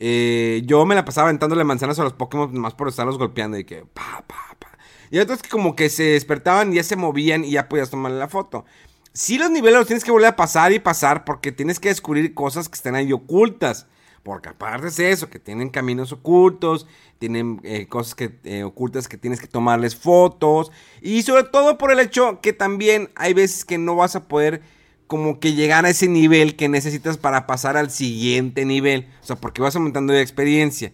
Eh, 0.00 0.62
yo 0.64 0.86
me 0.86 0.94
la 0.94 1.04
pasaba 1.04 1.28
aventándole 1.28 1.64
manzanas 1.64 1.98
a 1.98 2.04
los 2.04 2.12
Pokémon 2.12 2.56
más 2.58 2.74
por 2.74 2.88
estarlos 2.88 3.18
golpeando 3.18 3.58
y 3.58 3.64
que 3.64 3.84
pa, 3.84 4.24
pa, 4.26 4.56
pa. 4.58 4.78
Y 5.10 5.18
otros 5.18 5.42
que 5.42 5.48
como 5.48 5.74
que 5.74 5.88
se 5.88 6.04
despertaban 6.04 6.72
y 6.72 6.76
ya 6.76 6.84
se 6.84 6.96
movían 6.96 7.44
y 7.44 7.52
ya 7.52 7.68
podías 7.68 7.90
tomarle 7.90 8.18
la 8.18 8.28
foto. 8.28 8.64
Si 9.12 9.38
los 9.38 9.50
niveles 9.50 9.78
los 9.78 9.86
tienes 9.86 10.04
que 10.04 10.12
volver 10.12 10.28
a 10.28 10.36
pasar 10.36 10.72
y 10.72 10.78
pasar 10.78 11.24
porque 11.24 11.50
tienes 11.50 11.80
que 11.80 11.88
descubrir 11.88 12.34
cosas 12.34 12.68
que 12.68 12.76
están 12.76 12.94
ahí 12.94 13.12
ocultas. 13.12 13.86
Porque 14.22 14.50
aparte 14.50 14.88
es 14.88 14.98
eso, 14.98 15.30
que 15.30 15.38
tienen 15.38 15.70
caminos 15.70 16.12
ocultos, 16.12 16.86
tienen 17.18 17.60
eh, 17.62 17.86
cosas 17.86 18.14
que, 18.14 18.38
eh, 18.44 18.62
ocultas 18.62 19.08
que 19.08 19.16
tienes 19.16 19.40
que 19.40 19.46
tomarles 19.46 19.96
fotos. 19.96 20.70
Y 21.00 21.22
sobre 21.22 21.44
todo 21.44 21.78
por 21.78 21.92
el 21.92 22.00
hecho 22.00 22.40
que 22.42 22.52
también 22.52 23.10
hay 23.14 23.32
veces 23.32 23.64
que 23.64 23.78
no 23.78 23.96
vas 23.96 24.16
a 24.16 24.28
poder 24.28 24.60
como 25.08 25.40
que 25.40 25.54
llegar 25.54 25.86
a 25.86 25.90
ese 25.90 26.06
nivel 26.06 26.54
que 26.54 26.68
necesitas 26.68 27.16
para 27.16 27.46
pasar 27.46 27.76
al 27.76 27.90
siguiente 27.90 28.64
nivel. 28.64 29.08
O 29.22 29.26
sea, 29.26 29.36
porque 29.36 29.62
vas 29.62 29.74
aumentando 29.74 30.12
de 30.12 30.20
experiencia. 30.20 30.92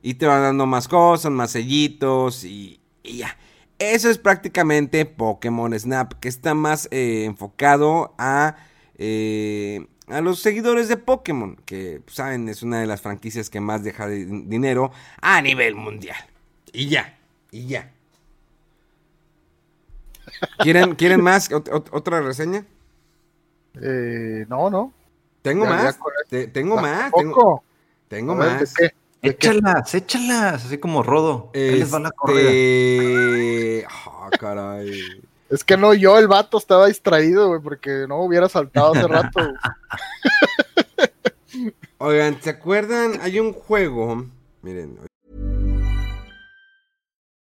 Y 0.00 0.14
te 0.14 0.26
van 0.26 0.42
dando 0.42 0.64
más 0.64 0.86
cosas, 0.86 1.32
más 1.32 1.50
sellitos 1.50 2.44
y, 2.44 2.80
ya. 3.02 3.36
Eso 3.80 4.08
es 4.10 4.18
prácticamente 4.18 5.04
Pokémon 5.04 5.76
Snap, 5.78 6.14
que 6.14 6.28
está 6.28 6.54
más 6.54 6.88
eh, 6.92 7.24
enfocado 7.24 8.14
a, 8.16 8.56
eh, 8.96 9.86
a 10.06 10.20
los 10.20 10.40
seguidores 10.40 10.88
de 10.88 10.96
Pokémon, 10.96 11.56
que 11.64 12.00
pues, 12.04 12.16
saben, 12.16 12.48
es 12.48 12.62
una 12.62 12.80
de 12.80 12.86
las 12.86 13.02
franquicias 13.02 13.50
que 13.50 13.60
más 13.60 13.82
deja 13.82 14.08
dinero 14.08 14.92
a 15.20 15.42
nivel 15.42 15.74
mundial. 15.74 16.16
Y 16.72 16.86
ya, 16.86 17.18
y 17.50 17.66
ya. 17.66 17.92
¿Quieren, 20.58 20.94
¿quieren 20.94 21.22
más? 21.22 21.50
¿Otra 21.52 22.20
reseña? 22.20 22.64
Eh, 23.82 24.46
no, 24.48 24.70
no. 24.70 24.92
Tengo 25.42 25.66
más. 25.66 25.98
tengo 26.52 26.76
más. 26.76 27.12
Tengo, 27.12 27.62
tengo 28.08 28.34
más. 28.34 28.74
Échalas, 29.20 29.94
échalas, 29.94 30.66
así 30.66 30.78
como 30.78 31.02
rodo. 31.02 31.50
les 31.52 31.92
va 31.92 31.98
la 31.98 32.12
este, 32.28 33.84
ah, 33.88 34.30
caray. 34.38 35.02
Es 35.50 35.64
que 35.64 35.76
no, 35.76 35.94
yo 35.94 36.18
el 36.18 36.28
vato 36.28 36.58
estaba 36.58 36.86
distraído, 36.86 37.48
güey, 37.48 37.60
porque 37.60 38.06
no 38.06 38.20
hubiera 38.20 38.48
saltado 38.48 38.94
hace 38.94 39.08
rato. 39.08 39.40
Oigan, 41.98 42.40
¿se 42.42 42.50
acuerdan? 42.50 43.18
Hay 43.22 43.40
un 43.40 43.52
juego. 43.52 44.26
Miren, 44.62 44.98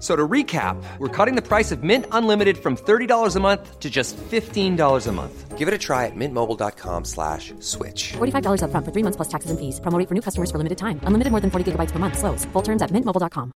So 0.00 0.16
to 0.16 0.26
recap, 0.26 0.82
we're 0.98 1.08
cutting 1.08 1.36
the 1.36 1.46
price 1.46 1.70
of 1.70 1.82
Mint 1.82 2.06
Unlimited 2.10 2.56
from 2.56 2.74
$30 2.74 3.36
a 3.36 3.40
month 3.40 3.78
to 3.80 3.90
just 3.90 4.16
$15 4.16 5.06
a 5.06 5.12
month. 5.12 5.58
Give 5.58 5.68
it 5.68 5.74
a 5.74 5.78
try 5.78 6.06
at 6.06 6.16
mintmobile.com 6.16 7.04
slash 7.04 7.52
switch. 7.60 8.12
$45 8.14 8.62
up 8.62 8.70
front 8.70 8.86
for 8.86 8.92
three 8.92 9.02
months 9.02 9.16
plus 9.16 9.28
taxes 9.28 9.50
and 9.50 9.60
fees. 9.60 9.78
Promoting 9.78 10.06
for 10.06 10.14
new 10.14 10.22
customers 10.22 10.50
for 10.50 10.56
limited 10.56 10.78
time. 10.78 11.00
Unlimited 11.04 11.30
more 11.30 11.40
than 11.42 11.50
40 11.50 11.72
gigabytes 11.72 11.92
per 11.92 11.98
month. 11.98 12.16
Slows. 12.16 12.46
Full 12.46 12.62
terms 12.62 12.80
at 12.80 12.90
mintmobile.com. 12.90 13.52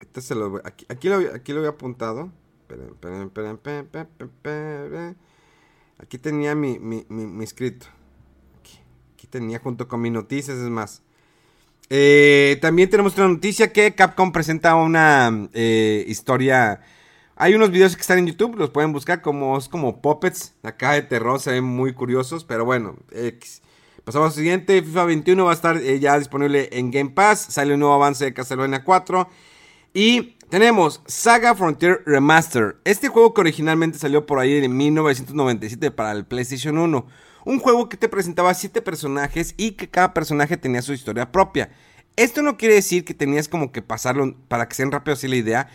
Este 0.00 0.20
se 0.20 0.34
lo, 0.34 0.60
aquí, 0.64 0.84
aquí, 0.88 1.08
lo, 1.08 1.16
aquí 1.34 1.52
lo 1.52 1.58
había 1.60 1.70
apuntado. 1.70 2.30
Aquí 5.98 6.18
tenía 6.18 6.54
mi, 6.54 6.78
mi, 6.78 7.04
mi, 7.08 7.26
mi 7.26 7.44
escrito. 7.44 7.86
Aquí, 8.60 8.78
aquí 9.14 9.26
tenía 9.26 9.58
junto 9.58 9.88
con 9.88 10.00
mis 10.00 10.12
noticias, 10.12 10.58
es 10.58 10.70
más. 10.70 11.02
Eh, 11.94 12.56
también 12.62 12.88
tenemos 12.88 13.12
otra 13.12 13.28
noticia 13.28 13.70
que 13.70 13.94
Capcom 13.94 14.32
presenta 14.32 14.76
una 14.76 15.46
eh, 15.52 16.06
historia. 16.08 16.80
Hay 17.36 17.52
unos 17.52 17.70
videos 17.70 17.96
que 17.96 18.00
están 18.00 18.16
en 18.16 18.28
YouTube, 18.28 18.56
los 18.56 18.70
pueden 18.70 18.94
buscar 18.94 19.20
como 19.20 19.58
es 19.58 19.68
como 19.68 20.00
puppets, 20.00 20.54
acá 20.62 20.92
de 20.92 21.02
terror, 21.02 21.38
se 21.38 21.50
ven 21.50 21.64
muy 21.64 21.92
curiosos, 21.92 22.44
pero 22.44 22.64
bueno. 22.64 22.96
Pasamos 24.04 24.28
al 24.28 24.32
siguiente, 24.32 24.82
FIFA 24.82 25.04
21 25.04 25.44
va 25.44 25.50
a 25.50 25.54
estar 25.54 25.76
eh, 25.76 26.00
ya 26.00 26.18
disponible 26.18 26.70
en 26.72 26.90
Game 26.90 27.10
Pass, 27.10 27.48
sale 27.50 27.74
un 27.74 27.80
nuevo 27.80 27.94
avance 27.94 28.24
de 28.24 28.32
Castlevania 28.32 28.84
4 28.84 29.28
y 29.92 30.38
tenemos 30.48 31.02
Saga 31.04 31.54
Frontier 31.54 32.02
Remaster, 32.06 32.76
este 32.86 33.08
juego 33.08 33.34
que 33.34 33.42
originalmente 33.42 33.98
salió 33.98 34.24
por 34.24 34.38
ahí 34.38 34.64
en 34.64 34.74
1997 34.74 35.90
para 35.90 36.12
el 36.12 36.24
PlayStation 36.24 36.78
1. 36.78 37.06
Un 37.44 37.58
juego 37.58 37.88
que 37.88 37.96
te 37.96 38.08
presentaba 38.08 38.54
7 38.54 38.82
personajes 38.82 39.54
y 39.56 39.72
que 39.72 39.88
cada 39.88 40.14
personaje 40.14 40.56
tenía 40.56 40.82
su 40.82 40.92
historia 40.92 41.32
propia. 41.32 41.70
Esto 42.16 42.42
no 42.42 42.56
quiere 42.56 42.74
decir 42.74 43.04
que 43.04 43.14
tenías 43.14 43.48
como 43.48 43.72
que 43.72 43.82
pasarlo, 43.82 44.34
para 44.48 44.68
que 44.68 44.74
sean 44.74 44.92
rápido 44.92 45.14
así 45.14 45.28
la 45.28 45.36
idea, 45.36 45.68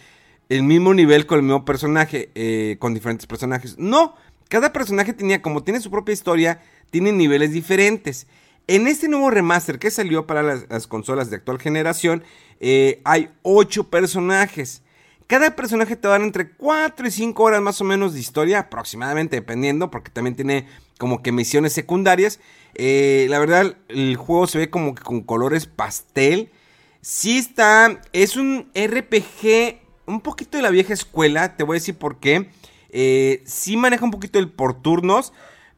el 0.50 0.64
mismo 0.64 0.94
nivel 0.94 1.26
con 1.26 1.40
el 1.40 1.44
mismo 1.44 1.66
personaje, 1.66 2.32
eh, 2.36 2.78
con 2.80 2.94
diferentes 2.94 3.26
personajes. 3.26 3.78
No, 3.78 4.16
cada 4.50 4.72
personaje 4.72 5.14
tenía, 5.14 5.42
como 5.42 5.64
tiene 5.64 5.82
su 5.82 5.92
propia 5.92 6.14
historia, 6.14 6.62
tiene 6.90 7.12
niveles 7.12 7.52
diferentes. 7.52 8.28
En 8.68 8.88
este 8.88 9.08
nuevo 9.08 9.30
remaster 9.30 9.80
que 9.80 9.92
salió 9.92 10.28
para 10.28 10.44
las, 10.44 10.88
consolas 10.88 11.30
de 11.30 11.38
actual 11.38 11.60
generación, 11.60 12.24
eh, 12.60 13.02
hay 13.04 13.30
8 13.42 13.90
personajes. 13.90 14.84
Cada 15.26 15.56
personaje 15.56 15.96
te 15.96 16.08
va 16.08 16.16
a 16.16 16.18
dar 16.18 16.26
entre 16.26 16.52
4 16.52 17.08
y 17.08 17.12
5 17.12 17.44
horas 17.44 17.62
más 17.62 17.82
o 17.82 17.84
menos 17.84 18.14
de 18.14 18.20
historia, 18.20 18.60
aproximadamente, 18.60 19.36
dependiendo, 19.36 19.92
porque 19.92 20.12
también 20.12 20.36
tiene 20.36 20.68
como 20.98 21.22
que 21.22 21.32
misiones 21.32 21.74
secundarias. 21.74 22.40
Eh, 22.76 23.28
la 23.30 23.40
verdad, 23.40 23.78
el 23.88 24.16
juego 24.16 24.48
se 24.48 24.58
ve 24.58 24.70
como 24.70 24.96
que 24.96 25.04
con 25.04 25.22
colores 25.22 25.66
pastel. 25.66 26.52
Sí 27.02 27.38
está, 27.38 28.02
es 28.14 28.36
un 28.36 28.70
RPG 28.76 29.80
un 30.08 30.22
poquito 30.22 30.58
de 30.58 30.64
la 30.64 30.70
vieja 30.70 30.94
escuela, 30.94 31.56
te 31.56 31.64
voy 31.64 31.76
a 31.76 31.80
decir 31.80 31.96
por 31.96 32.20
qué. 32.20 32.50
Eh, 32.90 33.44
sí 33.46 33.78
maneja 33.78 34.06
un 34.06 34.12
poquito 34.12 34.40
el 34.40 34.50
por 34.50 34.82
turnos, 34.82 35.34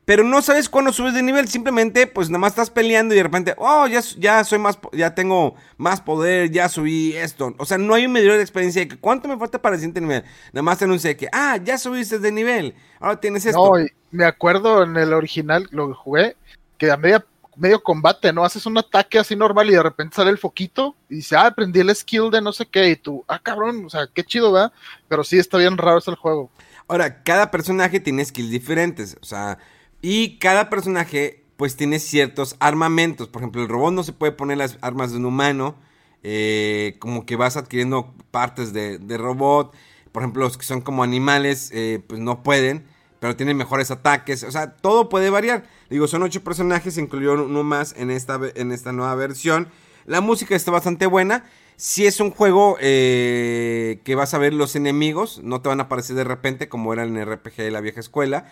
pero 0.10 0.24
no 0.24 0.42
sabes 0.42 0.70
cuándo 0.70 0.92
subes 0.92 1.14
de 1.14 1.22
nivel, 1.22 1.48
simplemente 1.48 2.08
pues 2.08 2.32
nada 2.32 2.40
más 2.40 2.54
estás 2.54 2.72
peleando 2.72 3.14
y 3.14 3.18
de 3.18 3.22
repente, 3.22 3.54
oh, 3.60 3.86
ya, 3.86 4.02
ya 4.18 4.44
soy 4.44 4.58
más, 4.58 4.80
ya 4.92 5.14
tengo 5.14 5.54
más 5.78 6.02
poder, 6.02 6.50
ya 6.50 6.68
subí 6.68 7.16
esto. 7.16 7.54
O 7.60 7.66
sea, 7.66 7.78
no 7.78 7.94
hay 7.94 8.08
un 8.08 8.14
medidor 8.14 8.38
de 8.38 8.42
experiencia 8.42 8.82
de 8.82 8.88
que 8.88 8.98
cuánto 8.98 9.28
me 9.28 9.38
falta 9.38 9.62
para 9.62 9.76
el 9.76 9.82
siguiente 9.82 10.02
nivel. 10.02 10.24
Nada 10.52 10.64
más 10.64 10.80
te 10.80 10.86
anuncia 10.86 11.16
que, 11.16 11.30
ah, 11.32 11.58
ya 11.64 11.78
subiste 11.78 12.18
de 12.18 12.32
nivel, 12.32 12.74
ahora 13.00 13.20
tienes 13.20 13.46
esto. 13.46 13.78
No, 13.78 13.86
me 14.10 14.26
acuerdo 14.26 14.82
en 14.82 14.98
el 14.98 15.14
original, 15.14 15.68
lo 15.70 15.90
que 15.90 15.94
jugué, 15.94 16.36
que 16.80 16.90
a 16.90 16.98
media, 16.98 17.24
medio 17.56 17.84
combate, 17.84 18.34
¿no? 18.34 18.44
Haces 18.44 18.66
un 18.66 18.80
ataque 18.80 19.20
así 19.20 19.36
normal 19.36 19.70
y 19.70 19.74
de 19.74 19.84
repente 19.84 20.16
sale 20.16 20.32
el 20.32 20.40
foquito 20.40 20.96
y 21.08 21.18
dice, 21.18 21.36
ah, 21.36 21.46
aprendí 21.46 21.82
el 21.82 21.96
skill 21.96 22.32
de 22.32 22.42
no 22.42 22.52
sé 22.52 22.66
qué, 22.66 22.90
y 22.90 22.96
tú, 22.96 23.24
ah, 23.28 23.38
cabrón, 23.38 23.86
o 23.86 23.90
sea, 23.92 24.10
qué 24.12 24.24
chido, 24.24 24.52
¿verdad? 24.54 24.74
Pero 25.08 25.24
sí 25.24 25.38
está 25.38 25.60
bien 25.60 25.78
raro 25.78 26.00
ese 26.00 26.10
el 26.10 26.18
juego. 26.18 26.50
Ahora, 26.88 27.22
cada 27.22 27.52
personaje 27.52 28.00
tiene 28.00 28.26
skills 28.26 28.50
diferentes, 28.50 29.16
o 29.22 29.26
sea 29.26 29.60
y 30.02 30.38
cada 30.38 30.70
personaje 30.70 31.44
pues 31.58 31.76
tiene 31.76 32.00
ciertos 32.00 32.56
armamentos. 32.60 33.28
Por 33.28 33.42
ejemplo, 33.42 33.62
el 33.62 33.68
robot 33.68 33.94
no 33.94 34.04
se 34.04 34.14
puede 34.14 34.32
poner 34.32 34.58
las 34.58 34.78
armas 34.82 35.12
de 35.12 35.18
un 35.18 35.26
humano. 35.26 35.76
Eh, 36.24 36.96
como 37.00 37.26
que 37.26 37.36
vas 37.36 37.58
adquiriendo 37.58 38.14
partes 38.32 38.72
de, 38.72 39.18
robot. 39.18 39.76
Por 40.14 40.24
ejemplo, 40.24 40.44
los 40.44 40.58
que 40.58 40.66
son 40.66 40.80
como 40.80 41.04
animales 41.04 41.70
eh, 41.74 42.02
pues 42.08 42.22
no 42.22 42.44
pueden. 42.44 42.86
Pero 43.20 43.36
tienen 43.36 43.58
mejores 43.58 43.92
ataques. 43.92 44.44
O 44.44 44.52
sea, 44.52 44.78
todo 44.78 45.10
puede 45.10 45.30
variar. 45.30 45.66
Digo, 45.90 46.08
son 46.08 46.24
ocho 46.24 46.42
personajes. 46.46 46.98
Incluyó 46.98 47.34
uno 47.34 47.64
más 47.64 47.94
en 47.98 48.10
esta, 48.10 48.40
en 48.56 48.72
esta 48.72 48.94
nueva 48.94 49.16
versión. 49.16 49.68
La 50.06 50.22
música 50.22 50.56
está 50.56 50.72
bastante 50.72 51.08
buena. 51.08 51.44
Si 51.76 52.06
es 52.06 52.22
un 52.22 52.32
juego 52.32 52.78
eh, 52.80 54.00
que 54.06 54.16
vas 54.16 54.34
a 54.34 54.38
ver 54.38 54.54
los 54.54 54.76
enemigos, 54.78 55.42
no 55.44 55.62
te 55.62 55.70
van 55.70 55.82
a 55.82 55.84
aparecer 55.84 56.16
de 56.16 56.24
repente 56.24 56.70
como 56.70 56.94
era 56.94 57.04
en 57.04 57.18
el 57.18 57.26
RPG 57.26 57.58
de 57.58 57.72
la 57.72 57.82
vieja 57.82 58.00
escuela. 58.00 58.52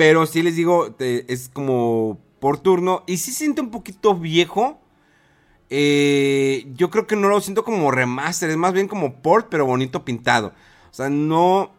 Pero 0.00 0.24
sí 0.24 0.42
les 0.42 0.56
digo, 0.56 0.96
es 0.98 1.50
como 1.52 2.18
por 2.38 2.56
turno. 2.56 3.04
Y 3.06 3.18
sí 3.18 3.32
siente 3.32 3.60
un 3.60 3.70
poquito 3.70 4.14
viejo. 4.14 4.80
Eh, 5.68 6.64
yo 6.74 6.88
creo 6.88 7.06
que 7.06 7.16
no 7.16 7.28
lo 7.28 7.38
siento 7.42 7.64
como 7.64 7.90
remaster, 7.90 8.48
es 8.48 8.56
más 8.56 8.72
bien 8.72 8.88
como 8.88 9.20
port, 9.20 9.48
pero 9.50 9.66
bonito 9.66 10.02
pintado. 10.02 10.54
O 10.90 10.94
sea, 10.94 11.10
no. 11.10 11.72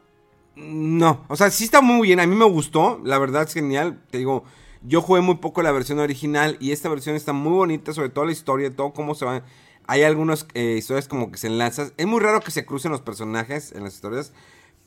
No, 0.56 1.26
o 1.30 1.36
sea, 1.36 1.50
sí 1.50 1.64
está 1.64 1.82
muy 1.82 2.10
bien. 2.10 2.20
A 2.20 2.28
mí 2.28 2.36
me 2.36 2.46
gustó, 2.46 3.02
la 3.04 3.18
verdad 3.18 3.42
es 3.42 3.56
genial. 3.56 4.00
Te 4.12 4.20
digo, 4.20 4.44
yo 4.84 5.02
jugué 5.02 5.22
muy 5.22 5.38
poco 5.38 5.64
la 5.64 5.72
versión 5.72 5.98
original 5.98 6.58
y 6.60 6.74
esta 6.74 6.90
versión 6.90 7.16
está 7.16 7.34
muy 7.34 7.54
bonita, 7.54 7.92
sobre 7.92 8.10
todo 8.10 8.26
la 8.26 8.34
historia, 8.34 8.70
todo 8.76 8.94
cómo 8.94 9.16
se 9.16 9.26
va. 9.26 9.44
Hay 9.88 10.04
algunas 10.04 10.46
eh, 10.54 10.76
historias 10.78 11.08
como 11.08 11.32
que 11.32 11.40
se 11.40 11.48
enlazan. 11.48 11.92
Es 11.98 12.06
muy 12.06 12.20
raro 12.20 12.42
que 12.42 12.52
se 12.52 12.68
crucen 12.68 12.92
los 12.92 13.02
personajes 13.02 13.72
en 13.72 13.84
las 13.84 13.96
historias, 13.96 14.32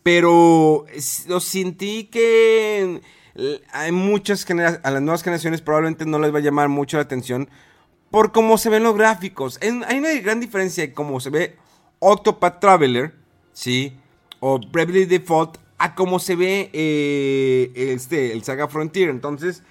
pero 0.04 0.86
lo 1.26 1.40
sentí 1.40 2.04
que 2.04 3.02
a 3.72 4.90
las 4.90 5.02
nuevas 5.02 5.22
generaciones 5.22 5.60
probablemente 5.60 6.06
no 6.06 6.18
les 6.18 6.32
va 6.32 6.38
a 6.38 6.42
llamar 6.42 6.68
mucho 6.68 6.96
la 6.96 7.02
atención 7.02 7.48
por 8.10 8.30
cómo 8.30 8.58
se 8.58 8.70
ven 8.70 8.84
los 8.84 8.94
gráficos. 8.94 9.58
hay 9.60 9.98
una 9.98 10.12
gran 10.20 10.38
diferencia 10.38 10.86
de 10.86 10.92
cómo 10.92 11.18
se 11.18 11.30
ve 11.30 11.56
Octopath 11.98 12.60
Traveler, 12.60 13.14
¿sí? 13.52 13.96
O 14.38 14.60
Bravely 14.60 15.06
Default 15.06 15.58
a 15.78 15.94
cómo 15.94 16.18
se 16.18 16.36
ve 16.36 16.70
eh, 16.72 17.72
este, 17.74 18.32
el 18.32 18.44
Saga 18.44 18.68
Frontier. 18.68 19.08
Entonces, 19.08 19.62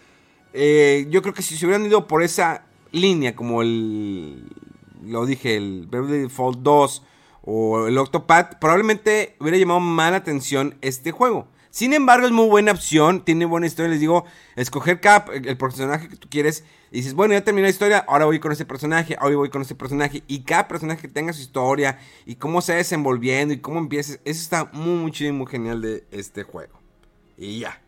eh, 0.51 1.07
yo 1.09 1.21
creo 1.21 1.33
que 1.33 1.41
si 1.41 1.55
se 1.55 1.65
hubieran 1.65 1.85
ido 1.85 2.07
por 2.07 2.21
esa 2.21 2.65
línea, 2.91 3.35
como 3.35 3.61
el, 3.61 4.43
lo 5.05 5.25
dije, 5.25 5.55
el 5.55 5.87
Bravely 5.89 6.23
Default 6.23 6.59
2 6.59 7.03
o 7.43 7.87
el 7.87 7.97
Octopath, 7.97 8.59
probablemente 8.59 9.35
hubiera 9.39 9.57
llamado 9.57 9.79
más 9.79 10.11
la 10.11 10.17
atención 10.17 10.75
este 10.81 11.11
juego. 11.11 11.47
Sin 11.73 11.91
embargo, 11.93 12.27
es 12.27 12.31
muy 12.31 12.47
buena 12.47 12.71
opción, 12.71 13.25
tiene 13.25 13.45
buena 13.45 13.65
historia. 13.65 13.89
Les 13.89 13.99
digo, 13.99 14.25
escoger 14.55 15.01
Cap, 15.01 15.29
el 15.33 15.57
personaje 15.57 16.07
que 16.07 16.15
tú 16.17 16.29
quieres. 16.29 16.63
Y 16.91 16.97
dices, 16.97 17.15
bueno, 17.15 17.33
ya 17.33 17.43
terminé 17.43 17.65
la 17.65 17.71
historia, 17.71 18.05
ahora 18.07 18.25
voy 18.25 18.39
con 18.39 18.51
ese 18.51 18.63
personaje, 18.63 19.17
ahora 19.19 19.37
voy 19.37 19.49
con 19.49 19.63
ese 19.63 19.73
personaje. 19.73 20.21
Y 20.27 20.41
cada 20.41 20.67
personaje 20.67 21.07
tenga 21.07 21.33
su 21.33 21.41
historia 21.41 21.97
y 22.27 22.35
cómo 22.35 22.61
se 22.61 22.73
va 22.73 22.77
desenvolviendo 22.77 23.55
y 23.55 23.57
cómo 23.57 23.79
empieza. 23.79 24.13
Eso 24.23 24.39
está 24.39 24.69
muy, 24.71 24.93
muy 24.99 25.11
chido 25.11 25.31
y 25.31 25.33
muy 25.33 25.47
genial 25.47 25.81
de 25.81 26.05
este 26.11 26.43
juego. 26.43 26.79
Y 27.39 27.61
ya. 27.61 27.81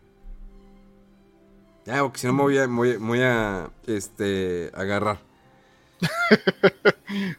Ya, 1.84 2.02
porque 2.02 2.18
si 2.18 2.26
no 2.26 2.32
me 2.32 2.42
voy 2.42 2.58
a, 2.58 2.66
voy 2.66 3.20
a 3.22 3.70
este, 3.86 4.72
agarrar. 4.74 5.20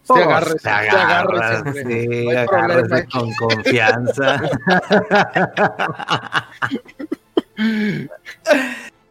Se 0.04 0.24
agarra, 0.24 0.54
se 0.58 0.70
agarra, 0.70 1.74
sí, 1.74 2.28
con 3.12 3.32
confianza. 3.34 4.42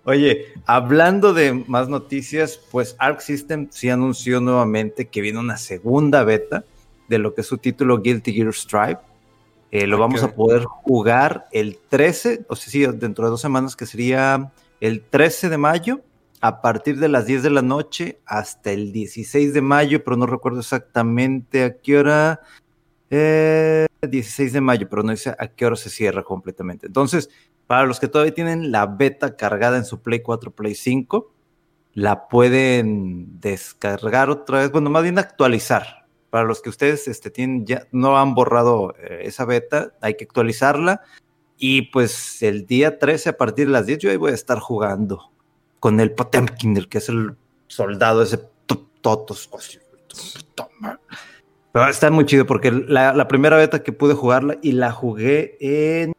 Oye, 0.05 0.47
hablando 0.67 1.35
de 1.35 1.53
más 1.53 1.89
noticias, 1.89 2.61
pues 2.71 2.95
Arc 2.99 3.21
System 3.21 3.69
sí 3.71 3.91
anunció 3.91 4.41
nuevamente 4.41 5.07
que 5.09 5.21
viene 5.21 5.39
una 5.41 5.57
segunda 5.57 6.25
beta 6.25 6.65
de 7.09 7.19
lo 7.19 7.35
que 7.35 7.41
es 7.41 7.47
su 7.47 7.59
título 7.59 8.01
Guilty 8.01 8.33
Gear 8.33 8.53
Strive. 8.53 8.99
Eh, 9.73 9.87
lo 9.87 9.99
vamos 9.99 10.23
a 10.23 10.33
poder 10.33 10.65
jugar 10.65 11.49
el 11.53 11.79
13, 11.89 12.47
o 12.49 12.57
sea, 12.57 12.71
sí, 12.71 12.87
dentro 12.87 13.25
de 13.25 13.31
dos 13.31 13.41
semanas, 13.41 13.75
que 13.75 13.85
sería 13.85 14.53
el 14.81 15.03
13 15.03 15.49
de 15.49 15.59
mayo 15.59 16.01
a 16.41 16.61
partir 16.61 16.99
de 16.99 17.09
las 17.09 17.27
10 17.27 17.43
de 17.43 17.51
la 17.51 17.63
noche 17.63 18.21
hasta 18.27 18.73
el 18.73 18.93
16 18.93 19.55
de 19.55 19.63
mayo, 19.63 20.05
pero 20.05 20.17
no 20.17 20.27
recuerdo 20.27 20.61
exactamente 20.61 21.65
a 21.65 21.79
qué 21.79 21.99
hora. 21.99 22.41
16 23.09 24.51
eh, 24.51 24.53
de 24.53 24.61
mayo, 24.61 24.89
pero 24.89 25.03
no 25.03 25.13
dice 25.13 25.35
a 25.39 25.47
qué 25.49 25.67
hora 25.67 25.77
se 25.77 25.91
cierra 25.91 26.23
completamente. 26.25 26.87
Entonces, 26.87 27.31
para 27.67 27.87
los 27.87 28.01
que 28.01 28.09
todavía 28.09 28.35
tienen 28.35 28.73
la 28.73 28.87
beta 28.87 29.37
cargada 29.37 29.77
en 29.77 29.85
su 29.85 30.03
Play 30.03 30.21
4, 30.23 30.51
Play 30.51 30.75
5, 30.75 31.33
la 31.95 32.29
pueden 32.29 33.41
descargar 33.41 34.29
otra 34.29 34.61
vez, 34.61 34.73
bueno, 34.73 34.91
más 34.91 35.03
bien 35.03 35.19
actualizar. 35.19 36.07
Para 36.31 36.45
los 36.45 36.61
que 36.61 36.69
ustedes 36.69 37.09
este, 37.09 37.31
tienen, 37.31 37.65
ya 37.65 37.87
no 37.93 38.19
han 38.19 38.35
borrado 38.35 38.95
eh, 38.99 39.21
esa 39.23 39.45
beta, 39.45 39.95
hay 40.03 40.17
que 40.17 40.25
actualizarla. 40.25 41.01
Y 41.57 41.83
pues 41.91 42.43
el 42.43 42.67
día 42.67 42.99
13 42.99 43.31
a 43.31 43.37
partir 43.39 43.67
de 43.67 43.73
las 43.73 43.87
10 43.87 43.99
yo 44.01 44.11
ahí 44.11 44.17
voy 44.17 44.33
a 44.33 44.35
estar 44.35 44.59
jugando 44.59 45.31
con 45.81 46.01
el 46.01 46.13
Potemkin, 46.13 46.77
el 46.77 46.89
que 46.89 46.99
es 46.99 47.09
el 47.09 47.37
soldado 47.69 48.23
ese 48.23 48.39
totos. 49.01 49.49
Pero 51.73 51.89
está 51.89 52.11
muy 52.11 52.27
chido 52.27 52.47
porque 52.47 52.73
la, 52.73 53.29
primera 53.29 53.57
beta 53.57 53.83
que 53.83 53.93
pude 53.93 54.15
jugarla 54.15 54.57
y 54.63 54.73
la 54.73 54.93
jugué 54.93 55.57
en. 55.61 56.13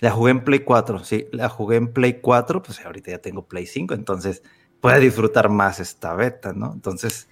La 0.00 0.10
jugué 0.10 0.30
en 0.30 0.44
Play 0.44 0.60
4, 0.60 1.04
sí, 1.04 1.28
la 1.30 1.50
jugué 1.50 1.76
en 1.76 1.92
Play 1.92 2.20
4, 2.22 2.62
pues 2.62 2.84
ahorita 2.84 3.10
ya 3.10 3.18
tengo 3.18 3.44
Play 3.44 3.66
5, 3.66 3.92
entonces 3.92 4.42
puedo 4.80 4.98
disfrutar 4.98 5.50
más 5.50 5.78
esta 5.78 6.14
beta, 6.14 6.54
¿no? 6.54 6.72
Entonces, 6.72 7.28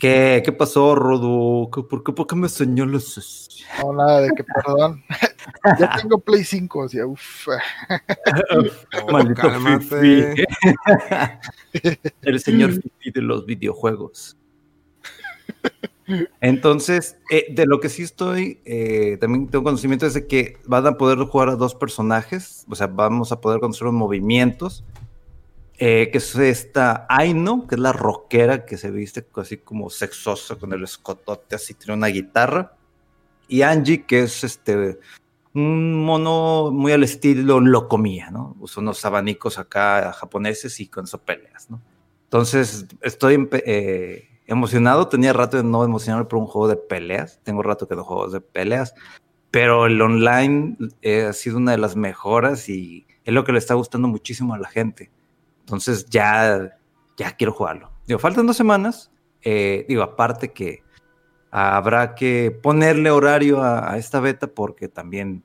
¿qué, 0.00 0.40
qué 0.42 0.52
pasó, 0.52 0.94
Rodo? 0.94 1.70
¿Por 1.70 2.02
qué, 2.02 2.12
¿Por 2.12 2.26
qué 2.26 2.34
me 2.34 2.48
señalas? 2.48 3.62
No, 3.82 3.92
nada 3.92 4.22
de 4.22 4.30
que 4.30 4.42
perdón. 4.42 5.04
ya 5.78 5.96
tengo 5.96 6.18
Play 6.18 6.44
5, 6.44 6.78
o 6.78 6.88
sea, 6.88 7.06
uff. 7.06 7.48
Maldito 9.12 9.50
Fifi. 9.50 10.44
El 12.22 12.40
señor 12.40 12.72
Fifi 12.72 13.10
de 13.10 13.22
los 13.22 13.46
videojuegos. 13.46 14.36
Entonces, 16.40 17.18
eh, 17.30 17.46
de 17.50 17.66
lo 17.66 17.80
que 17.80 17.88
sí 17.88 18.02
estoy, 18.02 18.60
eh, 18.64 19.18
también 19.20 19.48
tengo 19.48 19.64
conocimiento 19.64 20.06
es 20.06 20.14
de 20.14 20.26
que 20.26 20.56
van 20.64 20.86
a 20.86 20.96
poder 20.96 21.18
jugar 21.18 21.50
a 21.50 21.56
dos 21.56 21.74
personajes, 21.74 22.64
o 22.68 22.74
sea, 22.74 22.86
vamos 22.86 23.30
a 23.30 23.40
poder 23.40 23.60
construir 23.60 23.92
movimientos, 23.92 24.84
eh, 25.78 26.08
que 26.10 26.18
es 26.18 26.34
esta 26.34 27.06
Aino, 27.10 27.66
que 27.66 27.74
es 27.74 27.80
la 27.80 27.92
rockera 27.92 28.64
que 28.64 28.78
se 28.78 28.90
viste 28.90 29.24
así 29.36 29.58
como 29.58 29.90
sexosa 29.90 30.56
con 30.56 30.72
el 30.72 30.82
escotote, 30.82 31.56
así 31.56 31.74
tiene 31.74 31.94
una 31.94 32.08
guitarra, 32.08 32.74
y 33.46 33.62
Angie, 33.62 34.04
que 34.04 34.22
es 34.22 34.44
este 34.44 34.98
un 35.54 36.04
mono 36.04 36.70
muy 36.72 36.92
al 36.92 37.04
estilo 37.04 37.60
lo 37.60 37.88
comía, 37.88 38.30
¿no? 38.30 38.56
Usa 38.60 38.82
unos 38.82 39.04
abanicos 39.04 39.58
acá 39.58 40.12
japoneses 40.12 40.78
y 40.80 40.88
con 40.88 41.04
eso 41.04 41.18
peleas, 41.18 41.70
¿no? 41.70 41.80
Entonces, 42.24 42.86
estoy 43.00 43.48
eh, 43.52 44.28
emocionado. 44.46 45.08
Tenía 45.08 45.32
rato 45.32 45.56
de 45.56 45.64
no 45.64 45.82
emocionarme 45.82 46.26
por 46.26 46.38
un 46.38 46.46
juego 46.46 46.68
de 46.68 46.76
peleas. 46.76 47.40
Tengo 47.42 47.62
rato 47.62 47.88
que 47.88 47.96
no 47.96 48.04
juego 48.04 48.28
de 48.28 48.40
peleas. 48.40 48.94
Pero 49.50 49.86
el 49.86 50.00
online 50.02 50.76
eh, 51.00 51.22
ha 51.22 51.32
sido 51.32 51.56
una 51.56 51.72
de 51.72 51.78
las 51.78 51.96
mejoras 51.96 52.68
y 52.68 53.06
es 53.24 53.32
lo 53.32 53.44
que 53.44 53.52
le 53.52 53.58
está 53.58 53.74
gustando 53.74 54.08
muchísimo 54.08 54.52
a 54.52 54.58
la 54.58 54.68
gente. 54.68 55.10
Entonces, 55.60 56.06
ya, 56.10 56.78
ya 57.16 57.32
quiero 57.32 57.54
jugarlo. 57.54 57.90
Digo, 58.06 58.18
faltan 58.18 58.46
dos 58.46 58.56
semanas. 58.58 59.10
Eh, 59.42 59.86
digo, 59.88 60.02
aparte 60.02 60.52
que 60.52 60.82
habrá 61.50 62.14
que 62.14 62.56
ponerle 62.62 63.10
horario 63.10 63.62
a, 63.62 63.96
esta 63.96 64.20
beta 64.20 64.46
porque 64.46 64.88
también, 64.88 65.42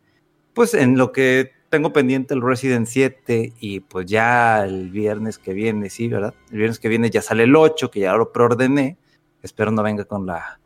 pues 0.54 0.74
en 0.74 0.97
lo 0.97 1.12
que 1.12 1.51
tengo 1.70 1.91
pendiente 1.91 2.34
el 2.34 2.41
Resident 2.41 2.88
7 2.88 3.54
y 3.60 3.80
pues 3.80 4.06
ya 4.06 4.64
el 4.64 4.89
viernes 4.89 5.39
que 5.39 5.54
viene, 5.54 5.89
sí, 5.89 6.08
¿verdad? 6.08 6.34
El 6.51 6.60
viernes 6.60 6.80
que 6.80 6.89
viene 6.89 7.10
ya 7.10 7.22
sale 7.22 7.43
el 7.43 7.56
8, 7.56 7.89
que 7.89 8.01
ya 8.01 8.14
lo 8.14 8.32
preordené. 8.32 8.97
Espero 9.41 9.72
no 9.72 9.82
venga 9.82 10.06
con 10.06 10.26
la, 10.26 10.60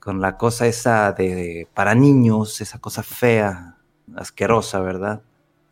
con 0.00 0.20
la 0.20 0.36
cosa 0.36 0.66
esa 0.66 1.12
de, 1.12 1.68
para 1.74 1.94
niños, 1.94 2.60
esa 2.60 2.80
cosa 2.80 3.02
fea, 3.02 3.76
asquerosa, 4.16 4.80
¿verdad? 4.80 5.22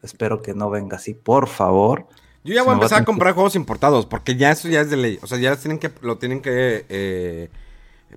Espero 0.03 0.41
que 0.41 0.55
no 0.55 0.71
venga 0.71 0.99
así, 0.99 1.15
por 1.15 1.49
favor. 1.49 2.07
Yo 2.45 2.55
ya 2.55 2.63
voy 2.63 2.71
a 2.71 2.75
empezar 2.75 3.03
a, 3.03 3.05
comprar 3.05 3.35
juegos 3.35 3.57
importados, 3.57 4.07
porque 4.07 4.37
ya 4.37 4.53
eso 4.53 4.69
ya 4.69 4.81
es 4.81 4.89
de 4.89 4.97
ley. 4.97 5.19
O 5.21 5.27
sea, 5.27 5.37
ya 5.39 5.57
tienen 5.57 5.81
que, 5.81 5.91
lo 6.01 6.17
tienen 6.19 6.41
que 6.41 6.87
eh, 6.89 7.51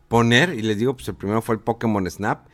poner. 0.07 0.53
Y 0.53 0.61
les 0.61 0.77
digo, 0.77 0.95
pues 0.95 1.07
el 1.07 1.15
primero 1.15 1.41
fue 1.41 1.55
el 1.55 1.61
Pokémon 1.61 2.09
Snap. 2.09 2.47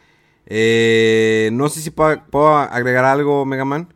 Eh, 0.46 1.50
no 1.54 1.70
sé 1.70 1.82
si 1.82 1.92
puedo, 1.92 2.58
agregar 2.58 3.06
algo, 3.06 3.46
Mega 3.46 3.66
Man. 3.66 3.94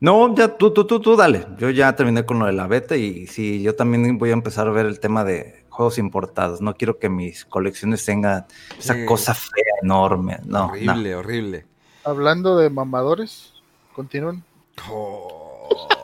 No, 0.00 0.34
ya 0.34 0.56
tú, 0.56 0.72
tú, 0.72 0.86
tú, 0.86 1.00
tú, 1.00 1.16
dale. 1.16 1.46
Yo 1.58 1.68
ya 1.70 1.94
terminé 1.94 2.24
con 2.24 2.38
lo 2.38 2.46
de 2.46 2.52
la 2.52 2.66
beta 2.66 2.96
y 2.96 3.26
sí, 3.26 3.60
yo 3.60 3.76
también 3.76 4.16
voy 4.16 4.30
a 4.30 4.34
empezar 4.34 4.66
a 4.66 4.70
ver 4.70 4.86
el 4.86 4.98
tema 4.98 5.24
de 5.24 5.66
juegos 5.68 5.98
importados. 5.98 6.62
No 6.62 6.74
quiero 6.74 6.98
que 6.98 7.10
mis 7.10 7.44
colecciones 7.44 8.04
tengan 8.04 8.46
esa 8.78 9.04
cosa 9.04 9.34
fea, 9.34 9.74
enorme. 9.82 10.38
No, 10.44 10.66
horrible, 10.66 11.14
horrible. 11.14 11.66
Hablando 12.04 12.56
de 12.56 12.70
mamadores, 12.70 13.52
continúan. 13.94 14.42
Oh. 14.90 15.99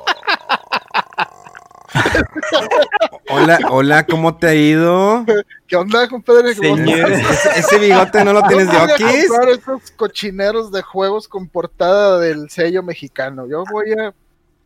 Hola, 3.28 3.58
hola, 3.70 4.06
¿cómo 4.06 4.36
te 4.36 4.46
ha 4.46 4.54
ido? 4.54 5.24
¿Qué 5.66 5.76
onda, 5.76 6.08
compadre? 6.08 6.52
¿Ese, 6.52 7.78
bigote 7.78 8.24
no 8.24 8.32
lo 8.32 8.42
tienes 8.44 8.70
de 8.70 8.76
Okis? 8.78 9.28
Voy 9.28 9.48
a 9.48 9.50
esos 9.50 9.90
cochineros 9.92 10.70
de 10.72 10.82
juegos 10.82 11.28
con 11.28 11.48
portada 11.48 12.18
del 12.20 12.48
sello 12.50 12.82
mexicano. 12.82 13.46
Yo 13.46 13.64
voy 13.70 13.92
a 13.92 14.14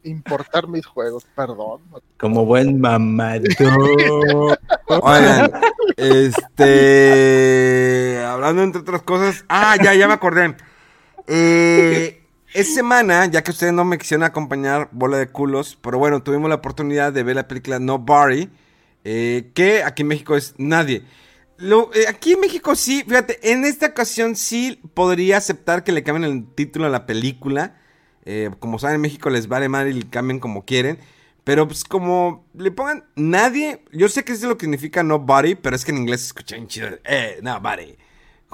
importar 0.03 0.69
mis 0.69 0.87
juegos, 0.87 1.27
perdón. 1.35 1.81
Como 2.19 2.45
buen 2.45 2.81
mamado. 2.81 3.45
Oigan, 5.03 5.51
este. 5.97 7.03
Hablando 8.27 8.63
entre 8.63 8.83
otras 8.83 9.03
cosas. 9.03 9.45
Ah, 9.49 9.77
ya, 9.83 9.95
ya 9.95 10.07
me 10.07 10.15
acordé. 10.15 10.55
Eh 11.27 12.20
esta 12.53 12.75
semana, 12.75 13.27
ya 13.27 13.43
que 13.43 13.51
ustedes 13.51 13.73
no 13.73 13.85
me 13.85 13.99
quisieron 13.99 14.25
acompañar, 14.25 14.89
bola 14.93 15.19
de 15.19 15.29
culos, 15.29 15.79
pero 15.81 15.99
bueno, 15.99 16.23
tuvimos 16.23 16.49
la 16.49 16.57
oportunidad 16.57 17.13
de 17.13 17.23
ver 17.23 17.37
la 17.37 17.49
película 17.49 17.79
No 17.79 17.99
Barry, 17.99 18.51
eh, 19.05 19.51
que 19.55 19.83
aquí 19.83 20.03
en 20.03 20.09
México 20.09 20.37
es 20.37 20.55
Nadie. 20.59 21.05
Lo, 21.61 21.93
eh, 21.95 22.07
aquí 22.09 22.33
en 22.33 22.41
México 22.41 22.75
sí, 22.75 23.05
fíjate, 23.07 23.53
en 23.53 23.65
esta 23.65 23.87
ocasión 23.87 24.35
sí 24.35 24.81
podría 24.95 25.37
aceptar 25.37 25.85
que 25.85 25.93
le 25.93 26.03
cambien 26.03 26.31
el 26.31 26.47
título 26.55 26.87
a 26.87 26.89
la 26.89 27.05
película. 27.05 27.77
Eh, 28.25 28.51
como 28.59 28.79
saben, 28.79 28.97
en 28.97 29.03
México 29.03 29.29
les 29.29 29.47
vale 29.47 29.69
mal 29.69 29.87
y 29.89 29.93
le 29.93 30.09
cambien 30.09 30.41
como 30.41 30.65
quieren. 30.65 30.99
Pero 31.45 31.67
pues 31.67 31.85
como 31.85 32.47
le 32.55 32.71
pongan 32.71 33.05
nadie, 33.15 33.85
yo 33.93 34.09
sé 34.09 34.25
que 34.25 34.33
eso 34.33 34.45
es 34.45 34.49
lo 34.49 34.57
que 34.57 34.67
significa 34.67 35.03
nobody, 35.03 35.55
pero 35.55 35.77
es 35.77 35.85
que 35.85 35.91
en 35.91 35.99
inglés 35.99 36.21
se 36.21 36.27
escucha 36.29 36.57
bien 36.57 36.69
chido. 36.69 36.89
Eh, 37.05 37.41
nobody. 37.43 37.97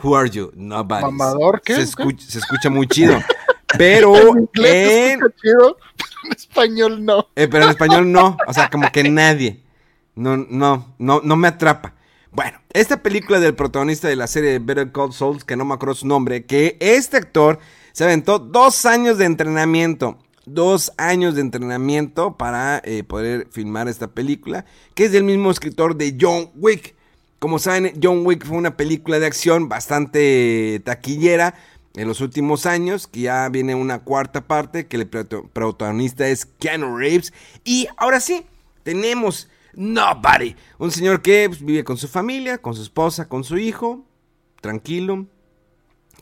Who 0.03 0.17
are 0.17 0.29
you? 0.29 0.51
Nobody. 0.55 1.03
¿Mamador 1.03 1.63
qué? 1.63 1.75
Se, 1.75 1.79
¿Qué? 1.79 1.85
escucha, 1.85 2.27
se 2.29 2.39
escucha 2.39 2.71
muy 2.71 2.87
chido. 2.89 3.19
Pero 3.79 4.17
En 4.37 4.39
inglés 4.41 5.13
en, 5.13 5.21
escucha 5.21 5.35
chido, 5.41 5.77
pero 5.97 6.11
en 6.25 6.33
español 6.33 7.05
no. 7.05 7.29
eh, 7.37 7.49
pero 7.49 7.65
en 7.65 7.71
español 7.71 8.13
no, 8.13 8.37
o 8.47 8.53
sea, 8.53 8.69
como 8.71 8.91
que 8.91 9.05
nadie. 9.05 9.63
No, 10.15 10.37
no, 10.37 10.95
no, 10.99 11.21
no 11.23 11.37
me 11.37 11.49
atrapa. 11.49 11.95
Bueno, 12.33 12.59
esta 12.73 13.03
película 13.03 13.41
del 13.41 13.55
protagonista 13.55 14.09
de 14.09 14.17
la 14.17 14.27
serie 14.27 14.59
Better 14.59 14.93
Call 14.93 15.13
Souls, 15.13 15.45
que 15.45 15.57
no 15.57 15.65
me 15.65 15.75
acuerdo 15.75 15.95
su 15.95 16.07
nombre, 16.07 16.45
que 16.45 16.77
este 16.81 17.17
actor 17.17 17.59
se 17.93 18.05
aventó 18.05 18.39
dos 18.39 18.85
años 18.85 19.17
de 19.17 19.25
entrenamiento. 19.25 20.19
Dos 20.45 20.93
años 20.99 21.35
de 21.35 21.41
entrenamiento 21.41 22.37
para 22.37 22.81
eh, 22.85 23.03
poder 23.05 23.49
filmar 23.51 23.89
esta 23.89 24.09
película, 24.09 24.65
que 24.95 25.07
es 25.07 25.13
del 25.13 25.25
mismo 25.25 25.51
escritor 25.51 25.97
de 25.97 26.17
John 26.21 26.51
Wick. 26.57 26.95
Como 27.39 27.59
saben, 27.59 27.99
John 28.03 28.21
Wick 28.25 28.45
fue 28.45 28.57
una 28.57 28.77
película 28.77 29.19
de 29.19 29.27
acción 29.27 29.69
bastante 29.69 30.83
taquillera 30.85 31.55
en 31.97 32.07
los 32.07 32.21
últimos 32.21 32.67
años, 32.67 33.07
que 33.07 33.21
ya 33.21 33.49
viene 33.49 33.75
una 33.75 34.01
cuarta 34.01 34.47
parte, 34.47 34.87
que 34.87 34.97
el 34.97 35.09
protagonista 35.09 36.29
es 36.29 36.47
Keanu 36.47 36.97
Reeves. 36.97 37.33
Y 37.65 37.89
ahora 37.97 38.21
sí, 38.21 38.47
tenemos 38.83 39.49
Nobody, 39.75 40.57
un 40.79 40.91
señor 40.91 41.21
que 41.21 41.49
pues, 41.49 41.63
vive 41.63 41.85
con 41.85 41.97
su 41.97 42.09
familia, 42.09 42.59
con 42.59 42.75
su 42.75 42.83
esposa, 42.83 43.29
con 43.29 43.45
su 43.45 43.59
hijo, 43.59 44.07
tranquilo, 44.61 45.27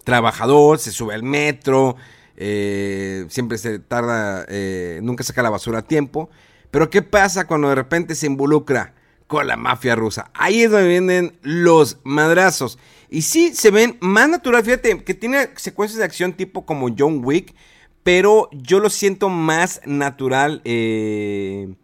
trabajador, 0.02 0.78
se 0.78 0.90
sube 0.90 1.14
al 1.14 1.22
metro, 1.22 1.96
eh, 2.36 3.26
siempre 3.28 3.58
se 3.58 3.78
tarda, 3.78 4.44
eh, 4.48 5.00
nunca 5.02 5.22
saca 5.22 5.42
la 5.42 5.50
basura 5.50 5.80
a 5.80 5.82
tiempo. 5.82 6.30
Pero 6.70 6.90
¿qué 6.90 7.02
pasa 7.02 7.46
cuando 7.46 7.68
de 7.68 7.76
repente 7.76 8.14
se 8.14 8.26
involucra 8.26 8.94
con 9.28 9.46
la 9.46 9.56
mafia 9.56 9.94
rusa? 9.94 10.30
Ahí 10.34 10.62
es 10.62 10.70
donde 10.70 10.88
vienen 10.88 11.38
los 11.42 11.98
madrazos. 12.02 12.78
Y 13.14 13.22
sí, 13.22 13.54
se 13.54 13.70
ven 13.70 13.96
más 14.00 14.28
natural, 14.28 14.64
fíjate, 14.64 15.04
que 15.04 15.14
tiene 15.14 15.50
secuencias 15.54 16.00
de 16.00 16.04
acción 16.04 16.32
tipo 16.32 16.66
como 16.66 16.92
John 16.98 17.20
Wick, 17.22 17.54
pero 18.02 18.48
yo 18.50 18.80
lo 18.80 18.90
siento 18.90 19.28
más 19.28 19.80
natural. 19.86 20.60
eh, 20.64 21.76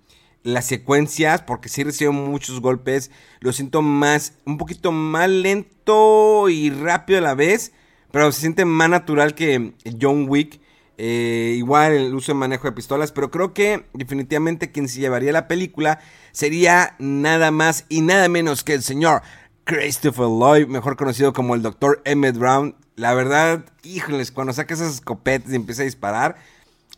las 0.42 0.66
secuencias, 0.66 1.42
porque 1.42 1.68
sí 1.68 1.84
recibo 1.84 2.12
muchos 2.12 2.60
golpes, 2.60 3.12
lo 3.38 3.52
siento 3.52 3.80
más, 3.80 4.32
un 4.44 4.58
poquito 4.58 4.90
más 4.90 5.28
lento 5.30 6.48
y 6.48 6.70
rápido 6.70 7.20
a 7.20 7.22
la 7.22 7.34
vez, 7.34 7.74
pero 8.10 8.32
se 8.32 8.40
siente 8.40 8.64
más 8.64 8.90
natural 8.90 9.36
que 9.36 9.74
John 10.00 10.26
Wick. 10.28 10.58
Eh, 11.02 11.54
igual 11.56 11.92
el 11.92 12.14
uso 12.14 12.32
y 12.32 12.34
manejo 12.34 12.68
de 12.68 12.72
pistolas, 12.72 13.12
pero 13.12 13.30
creo 13.30 13.54
que 13.54 13.86
definitivamente 13.94 14.70
quien 14.70 14.86
se 14.86 15.00
llevaría 15.00 15.32
la 15.32 15.48
película 15.48 16.00
sería 16.32 16.94
nada 16.98 17.50
más 17.50 17.86
y 17.88 18.02
nada 18.02 18.28
menos 18.28 18.64
que 18.64 18.74
el 18.74 18.82
señor 18.82 19.22
Christopher 19.64 20.26
Lloyd, 20.26 20.66
mejor 20.66 20.96
conocido 20.96 21.32
como 21.32 21.54
el 21.54 21.62
Dr. 21.62 22.02
Emmett 22.04 22.36
Brown. 22.36 22.74
La 22.96 23.14
verdad, 23.14 23.64
híjoles, 23.82 24.32
cuando 24.32 24.52
saca 24.52 24.74
esas 24.74 24.94
escopetas 24.94 25.52
y 25.52 25.56
empieza 25.56 25.82
a 25.82 25.84
disparar, 25.86 26.36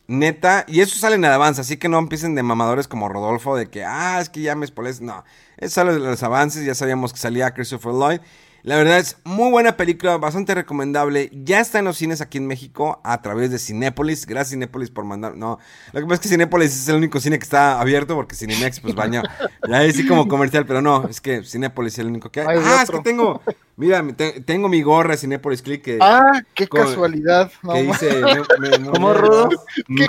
Neta, 0.08 0.64
y 0.68 0.80
eso 0.80 0.98
sale 0.98 1.14
en 1.14 1.24
avance, 1.24 1.60
así 1.60 1.76
que 1.76 1.88
no 1.88 1.98
empiecen 1.98 2.34
de 2.34 2.42
mamadores 2.42 2.88
como 2.88 3.08
Rodolfo 3.08 3.56
de 3.56 3.70
que, 3.70 3.84
ah, 3.84 4.20
es 4.20 4.28
que 4.28 4.42
ya 4.42 4.54
me 4.54 4.66
spoilé. 4.66 4.92
No, 5.00 5.24
eso 5.56 5.74
sale 5.74 5.92
de 5.92 6.00
los 6.00 6.22
avances, 6.22 6.64
ya 6.64 6.74
sabíamos 6.74 7.12
que 7.12 7.18
salía 7.18 7.52
Christopher 7.54 7.92
Lloyd. 7.92 8.20
La 8.64 8.76
verdad 8.76 8.98
es 8.98 9.16
muy 9.24 9.50
buena 9.50 9.76
película, 9.76 10.18
bastante 10.18 10.54
recomendable. 10.54 11.30
Ya 11.32 11.58
está 11.58 11.80
en 11.80 11.84
los 11.84 11.96
cines 11.96 12.20
aquí 12.20 12.38
en 12.38 12.46
México 12.46 13.00
a 13.02 13.20
través 13.20 13.50
de 13.50 13.58
Cinépolis. 13.58 14.24
Gracias 14.24 14.50
Cinépolis 14.50 14.88
por 14.88 15.04
mandar. 15.04 15.36
No, 15.36 15.58
lo 15.92 16.00
que 16.00 16.04
pasa 16.06 16.14
es 16.14 16.20
que 16.20 16.28
Cinépolis 16.28 16.72
es 16.72 16.88
el 16.88 16.94
único 16.94 17.18
cine 17.18 17.38
que 17.40 17.42
está 17.42 17.80
abierto 17.80 18.14
porque 18.14 18.36
Cinemex 18.36 18.78
pues 18.78 18.94
baña. 18.94 19.22
Ya 19.68 19.82
es 19.82 19.94
así 19.94 20.06
como 20.06 20.28
comercial, 20.28 20.64
pero 20.64 20.80
no, 20.80 21.08
es 21.08 21.20
que 21.20 21.42
Cinépolis 21.42 21.94
es 21.94 21.98
el 21.98 22.06
único 22.06 22.30
que 22.30 22.42
hay. 22.42 22.46
Hay 22.50 22.58
Ah, 22.64 22.80
es 22.84 22.90
que 22.90 23.00
tengo, 23.00 23.42
mira, 23.76 24.00
te- 24.16 24.40
tengo 24.42 24.68
mi 24.68 24.80
gorra 24.82 25.16
Cinépolis 25.16 25.60
Click 25.60 25.82
que, 25.82 25.98
Ah, 26.00 26.40
qué 26.54 26.68
Con- 26.68 26.82
casualidad. 26.82 27.50
No, 27.64 27.72
que 27.72 27.82
ma- 27.82 27.92
dice... 27.98 28.22
me- 28.60 28.78
me- 28.78 28.90
¿Cómo, 28.90 29.12
Rodo? 29.12 29.48
Qué. 29.88 30.06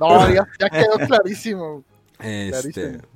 No, 0.00 0.30
ya, 0.30 0.46
ya 0.58 0.70
quedó 0.70 0.92
clarísimo. 1.06 1.84
Este. 2.18 2.72
Clarísimo. 2.72 3.13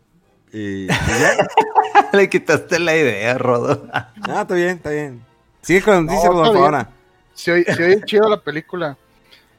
Y, 0.52 0.84
y 0.84 0.86
ya. 0.86 1.46
Le 2.12 2.28
quitaste 2.30 2.78
la 2.78 2.96
idea, 2.96 3.36
Rodo. 3.38 3.86
Ah, 3.92 4.10
está 4.42 4.54
bien, 4.54 4.68
está 4.70 4.90
bien. 4.90 5.24
Sigue 5.62 5.82
con 5.82 6.06
No, 6.06 6.12
dice 6.12 6.28
Rodolfo 6.28 6.64
ahora. 6.64 6.90
Se 7.34 7.52
oye, 7.52 7.64
se 7.74 7.84
oye 7.84 8.02
chido 8.04 8.28
la 8.28 8.40
película. 8.40 8.96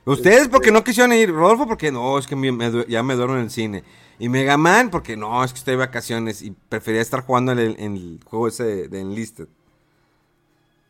Ustedes 0.06 0.48
porque 0.48 0.72
no 0.72 0.84
quisieron 0.84 1.14
ir. 1.14 1.32
Rodolfo 1.32 1.68
porque 1.68 1.92
no, 1.92 2.18
es 2.18 2.26
que 2.26 2.36
me- 2.36 2.52
me 2.52 2.70
du- 2.72 2.86
ya 2.88 3.04
me 3.04 3.16
duermo 3.16 3.36
en 3.36 3.42
el 3.42 3.52
cine. 3.52 3.84
Y 4.18 4.28
Mega 4.28 4.58
Man 4.58 4.90
porque 4.90 5.16
no, 5.16 5.44
es 5.44 5.54
que 5.54 5.60
estoy 5.60 5.74
de 5.74 5.78
vacaciones 5.78 6.42
y 6.42 6.52
prefería 6.52 7.02
estar 7.02 7.22
jugando 7.22 7.52
en 7.52 7.60
el, 7.60 7.76
en 7.80 7.96
el 7.96 8.20
juego 8.26 8.48
ese 8.48 8.64
de, 8.64 8.88
de 8.88 9.02
Enlisted. 9.02 9.48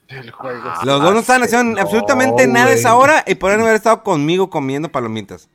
El 0.07 0.31
juego. 0.31 0.63
Los 0.85 1.01
dos 1.03 1.13
no 1.13 1.19
estaban 1.19 1.43
haciendo 1.43 1.75
no, 1.75 1.81
absolutamente 1.81 2.47
nada 2.47 2.67
a 2.71 2.73
esa 2.73 2.95
hora 2.95 3.23
y 3.27 3.35
podrían 3.35 3.61
haber 3.61 3.75
estado 3.75 4.01
conmigo 4.03 4.49
comiendo 4.49 4.89
palomitas. 4.89 5.49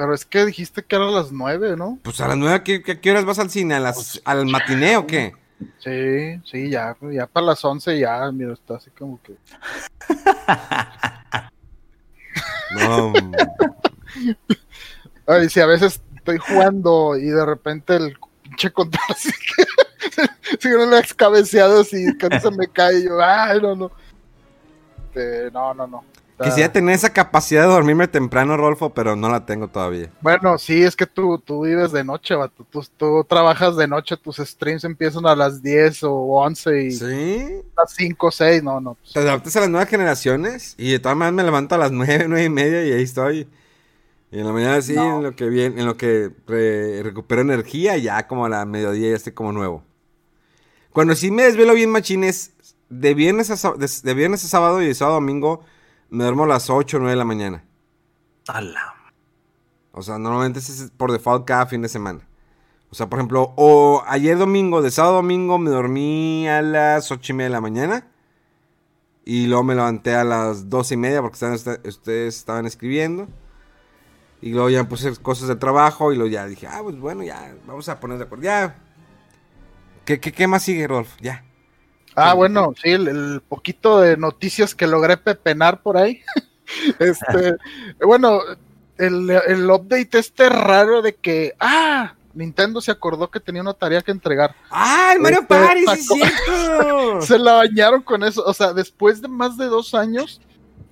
Pero 0.00 0.14
es 0.14 0.24
que 0.24 0.46
dijiste 0.46 0.82
que 0.82 0.96
eran 0.96 1.14
las 1.14 1.30
nueve, 1.30 1.76
¿no? 1.76 1.98
Pues 2.02 2.22
a 2.22 2.28
las 2.28 2.38
nueve, 2.38 2.62
¿qué, 2.64 2.82
qué, 2.82 2.98
qué 2.98 3.10
horas 3.10 3.26
vas 3.26 3.38
al 3.38 3.50
cine? 3.50 3.74
¿A 3.74 3.80
las, 3.80 4.18
¿Al 4.24 4.46
matiné 4.46 4.96
o 4.96 5.06
qué? 5.06 5.34
Sí, 5.78 6.40
sí, 6.50 6.70
ya, 6.70 6.96
ya 7.12 7.26
para 7.26 7.48
las 7.48 7.62
once 7.62 7.98
ya, 7.98 8.32
mira, 8.32 8.54
está 8.54 8.76
así 8.76 8.88
como 8.92 9.20
que... 9.22 9.36
No. 12.76 13.12
Ay, 15.26 15.50
si 15.50 15.60
a 15.60 15.66
veces 15.66 16.00
estoy 16.16 16.38
jugando 16.38 17.18
y 17.18 17.26
de 17.26 17.44
repente 17.44 17.96
el 17.96 18.16
pinche 18.42 18.70
control 18.72 19.04
así 19.10 19.30
que 19.32 19.64
sigue 20.58 20.76
uno 20.76 20.96
cabeceado 21.14 21.82
y 21.92 22.16
que 22.16 22.28
no 22.30 22.40
se 22.40 22.50
me 22.52 22.68
cae 22.68 23.00
y 23.00 23.04
yo, 23.04 23.20
ay, 23.20 23.60
no, 23.60 23.76
no. 23.76 23.90
Este, 25.08 25.50
no, 25.50 25.74
no, 25.74 25.86
no. 25.86 26.04
Está- 26.40 26.50
Quisiera 26.50 26.72
tener 26.72 26.94
esa 26.94 27.12
capacidad 27.12 27.62
de 27.64 27.68
dormirme 27.68 28.08
temprano, 28.08 28.56
Rodolfo, 28.56 28.94
pero 28.94 29.14
no 29.14 29.28
la 29.28 29.44
tengo 29.44 29.68
todavía. 29.68 30.10
Bueno, 30.22 30.56
sí, 30.56 30.82
es 30.82 30.96
que 30.96 31.04
tú, 31.04 31.38
tú 31.38 31.64
vives 31.66 31.92
de 31.92 32.02
noche, 32.02 32.34
vato. 32.34 32.64
Tú, 32.70 32.82
tú 32.96 33.24
trabajas 33.28 33.76
de 33.76 33.86
noche, 33.86 34.16
tus 34.16 34.36
streams 34.38 34.84
empiezan 34.84 35.26
a 35.26 35.36
las 35.36 35.62
10 35.62 36.02
o 36.04 36.12
11 36.14 36.84
y 36.84 36.90
¿Sí? 36.92 37.44
a 37.76 37.82
las 37.82 37.92
5 37.92 38.28
o 38.28 38.30
6, 38.30 38.62
no, 38.62 38.80
no. 38.80 38.94
pues, 38.94 39.12
Te 39.12 39.20
adaptas 39.20 39.54
a 39.56 39.60
las 39.60 39.68
nuevas 39.68 39.88
generaciones 39.90 40.74
y 40.78 40.92
de 40.92 40.98
todas 40.98 41.18
maneras 41.18 41.34
me 41.34 41.42
levanto 41.44 41.74
a 41.74 41.78
las 41.78 41.92
nueve, 41.92 42.24
nueve 42.26 42.44
y 42.44 42.48
media 42.48 42.86
y 42.86 42.92
ahí 42.92 43.02
estoy. 43.02 43.46
Y 44.32 44.38
en 44.38 44.46
la 44.46 44.52
mañana 44.54 44.80
sí, 44.80 44.94
No. 44.94 45.18
en 45.18 45.22
lo 45.24 45.36
que 45.36 45.46
bien, 45.50 45.78
en 45.78 45.84
lo 45.84 45.98
que 45.98 46.30
re- 46.46 47.02
recupero 47.02 47.42
energía, 47.42 47.98
ya 47.98 48.26
como 48.26 48.46
a 48.46 48.48
la 48.48 48.64
mediodía 48.64 49.10
ya 49.10 49.16
estoy 49.16 49.32
como 49.34 49.52
nuevo. 49.52 49.82
Cuando 50.92 51.14
sí 51.14 51.30
me 51.30 51.42
desvelo 51.42 51.74
bien 51.74 51.90
machines, 51.90 52.52
de 52.88 53.12
viernes 53.14 53.50
a, 53.50 53.72
de, 53.74 53.88
de 54.02 54.14
viernes 54.14 54.44
a 54.44 54.48
sábado 54.48 54.80
y 54.82 54.86
de 54.86 54.94
sábado 54.94 55.16
a 55.18 55.20
domingo, 55.20 55.64
me 56.10 56.24
duermo 56.24 56.44
a 56.44 56.48
las 56.48 56.70
8 56.70 56.96
o 56.96 57.00
9 57.00 57.12
de 57.12 57.16
la 57.16 57.24
mañana. 57.24 57.64
Ala. 58.48 58.94
O 59.92 60.02
sea, 60.02 60.18
normalmente 60.18 60.58
es 60.60 60.92
por 60.96 61.12
default 61.12 61.44
cada 61.46 61.66
fin 61.66 61.82
de 61.82 61.88
semana. 61.88 62.26
O 62.90 62.94
sea, 62.94 63.08
por 63.08 63.18
ejemplo, 63.18 63.52
o 63.56 64.02
ayer 64.06 64.36
domingo, 64.36 64.82
de 64.82 64.90
sábado 64.90 65.14
a 65.14 65.16
domingo, 65.18 65.58
me 65.58 65.70
dormí 65.70 66.48
a 66.48 66.60
las 66.62 67.10
ocho 67.12 67.32
y 67.32 67.36
media 67.36 67.48
de 67.48 67.52
la 67.54 67.60
mañana. 67.60 68.06
Y 69.24 69.46
luego 69.46 69.62
me 69.62 69.74
levanté 69.74 70.14
a 70.14 70.24
las 70.24 70.68
doce 70.68 70.94
y 70.94 70.96
media 70.96 71.20
porque 71.22 71.34
estaban- 71.34 71.80
ustedes 71.86 72.36
estaban 72.36 72.66
escribiendo. 72.66 73.28
Y 74.42 74.52
luego 74.52 74.70
ya 74.70 74.88
puse 74.88 75.14
cosas 75.16 75.48
de 75.48 75.56
trabajo 75.56 76.12
y 76.12 76.16
luego 76.16 76.30
ya 76.32 76.46
dije, 76.46 76.66
ah, 76.66 76.80
pues 76.82 76.98
bueno, 76.98 77.22
ya, 77.22 77.54
vamos 77.66 77.88
a 77.88 78.00
poner 78.00 78.18
de 78.18 78.24
acuerdo. 78.24 78.44
Ya. 78.44 78.76
¿Qué, 80.04 80.18
qué, 80.18 80.32
qué 80.32 80.46
más 80.48 80.62
sigue, 80.62 80.88
Rolf? 80.88 81.10
Ya. 81.20 81.44
Ah, 82.14 82.34
bueno, 82.34 82.74
sí, 82.82 82.90
el, 82.90 83.08
el 83.08 83.42
poquito 83.48 84.00
de 84.00 84.16
noticias 84.16 84.74
que 84.74 84.86
logré 84.86 85.16
pepenar 85.16 85.82
por 85.82 85.96
ahí. 85.96 86.22
este, 86.98 87.56
bueno, 88.04 88.40
el, 88.98 89.30
el 89.30 89.70
update 89.70 90.18
este 90.18 90.48
raro 90.48 91.02
de 91.02 91.14
que, 91.14 91.54
ah, 91.58 92.14
Nintendo 92.34 92.80
se 92.80 92.90
acordó 92.90 93.30
que 93.30 93.40
tenía 93.40 93.62
una 93.62 93.74
tarea 93.74 94.02
que 94.02 94.12
entregar. 94.12 94.54
¡Ah, 94.70 95.12
el 95.14 95.20
Mario 95.20 95.40
Este, 95.40 95.54
Party! 95.54 95.84
¡Sí 95.96 96.14
cierto! 96.14 97.22
Se 97.22 97.38
la 97.38 97.54
bañaron 97.54 98.02
con 98.02 98.22
eso. 98.22 98.44
O 98.44 98.54
sea, 98.54 98.72
después 98.72 99.20
de 99.20 99.28
más 99.28 99.56
de 99.56 99.66
dos 99.66 99.94
años, 99.94 100.40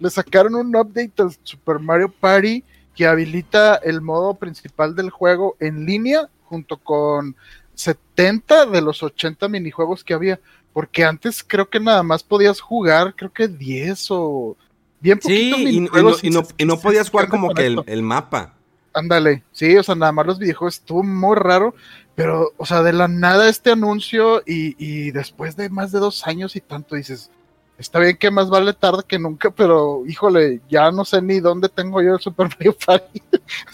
le 0.01 0.11
sacaron 0.11 0.55
un 0.55 0.75
update 0.75 1.13
al 1.19 1.37
Super 1.43 1.79
Mario 1.79 2.13
Party 2.21 2.65
que 2.95 3.07
habilita 3.07 3.77
el 3.77 4.01
modo 4.01 4.35
principal 4.35 4.97
del 4.97 5.11
juego 5.11 5.57
en 5.61 5.87
línea 5.87 6.29
junto 6.45 6.79
con 6.79 7.37
70 7.75 8.67
de 8.67 8.83
los 8.83 9.03
80 9.03 9.49
minijuegos 9.49 10.03
que 10.03 10.15
había. 10.15 10.41
Porque 10.79 11.03
antes 11.05 11.43
creo 11.43 11.69
que 11.69 11.81
nada 11.81 12.05
más 12.05 12.23
podías 12.23 12.61
jugar, 12.61 13.13
creo 13.17 13.33
que 13.33 13.49
10 13.49 14.07
o 14.11 14.57
bien 15.01 15.19
Sí, 15.21 15.51
poquitos 15.51 15.59
y, 15.59 15.63
y 15.63 15.65
no, 15.65 15.65
minijuegos 15.75 16.23
y 16.23 16.31
no- 16.31 16.45
se- 16.45 16.55
y 16.57 16.65
no 16.67 16.77
se- 16.77 16.83
podías 16.85 17.11
jugar 17.11 17.29
como 17.29 17.53
que 17.53 17.67
el, 17.67 18.03
mapa. 18.05 18.55
Ándale, 18.95 19.43
sí, 19.51 19.77
o 19.77 19.83
sea, 19.83 19.97
nada 19.97 20.13
más 20.13 20.27
los 20.27 20.39
videojuegos 20.39 20.75
estuvo 20.77 21.03
muy 21.03 21.35
raro, 21.35 21.75
pero, 22.15 22.53
o 22.57 22.65
sea, 22.65 22.85
de 22.85 22.93
la 22.93 23.09
nada 23.09 23.49
este 23.49 23.73
anuncio 23.73 24.41
y, 24.47 24.77
y 24.79 25.11
después 25.11 25.57
de 25.57 25.69
más 25.69 25.91
de 25.91 25.99
dos 25.99 26.25
años 26.29 26.55
y 26.55 26.61
tanto 26.61 26.95
dices, 26.95 27.29
está 27.77 27.99
bien 27.99 28.17
que 28.17 28.31
más 28.31 28.49
vale 28.49 28.73
tarde 28.73 29.03
que 29.07 29.19
nunca, 29.19 29.51
pero 29.51 30.05
híjole, 30.07 30.61
ya 30.69 30.93
no 30.93 31.05
sé 31.05 31.23
ni 31.23 31.41
dónde 31.41 31.69
tengo 31.69 32.03
yo 32.03 32.15
el 32.15 32.21
Super 32.21 32.49
Mario 32.57 32.77
Party, 32.87 33.21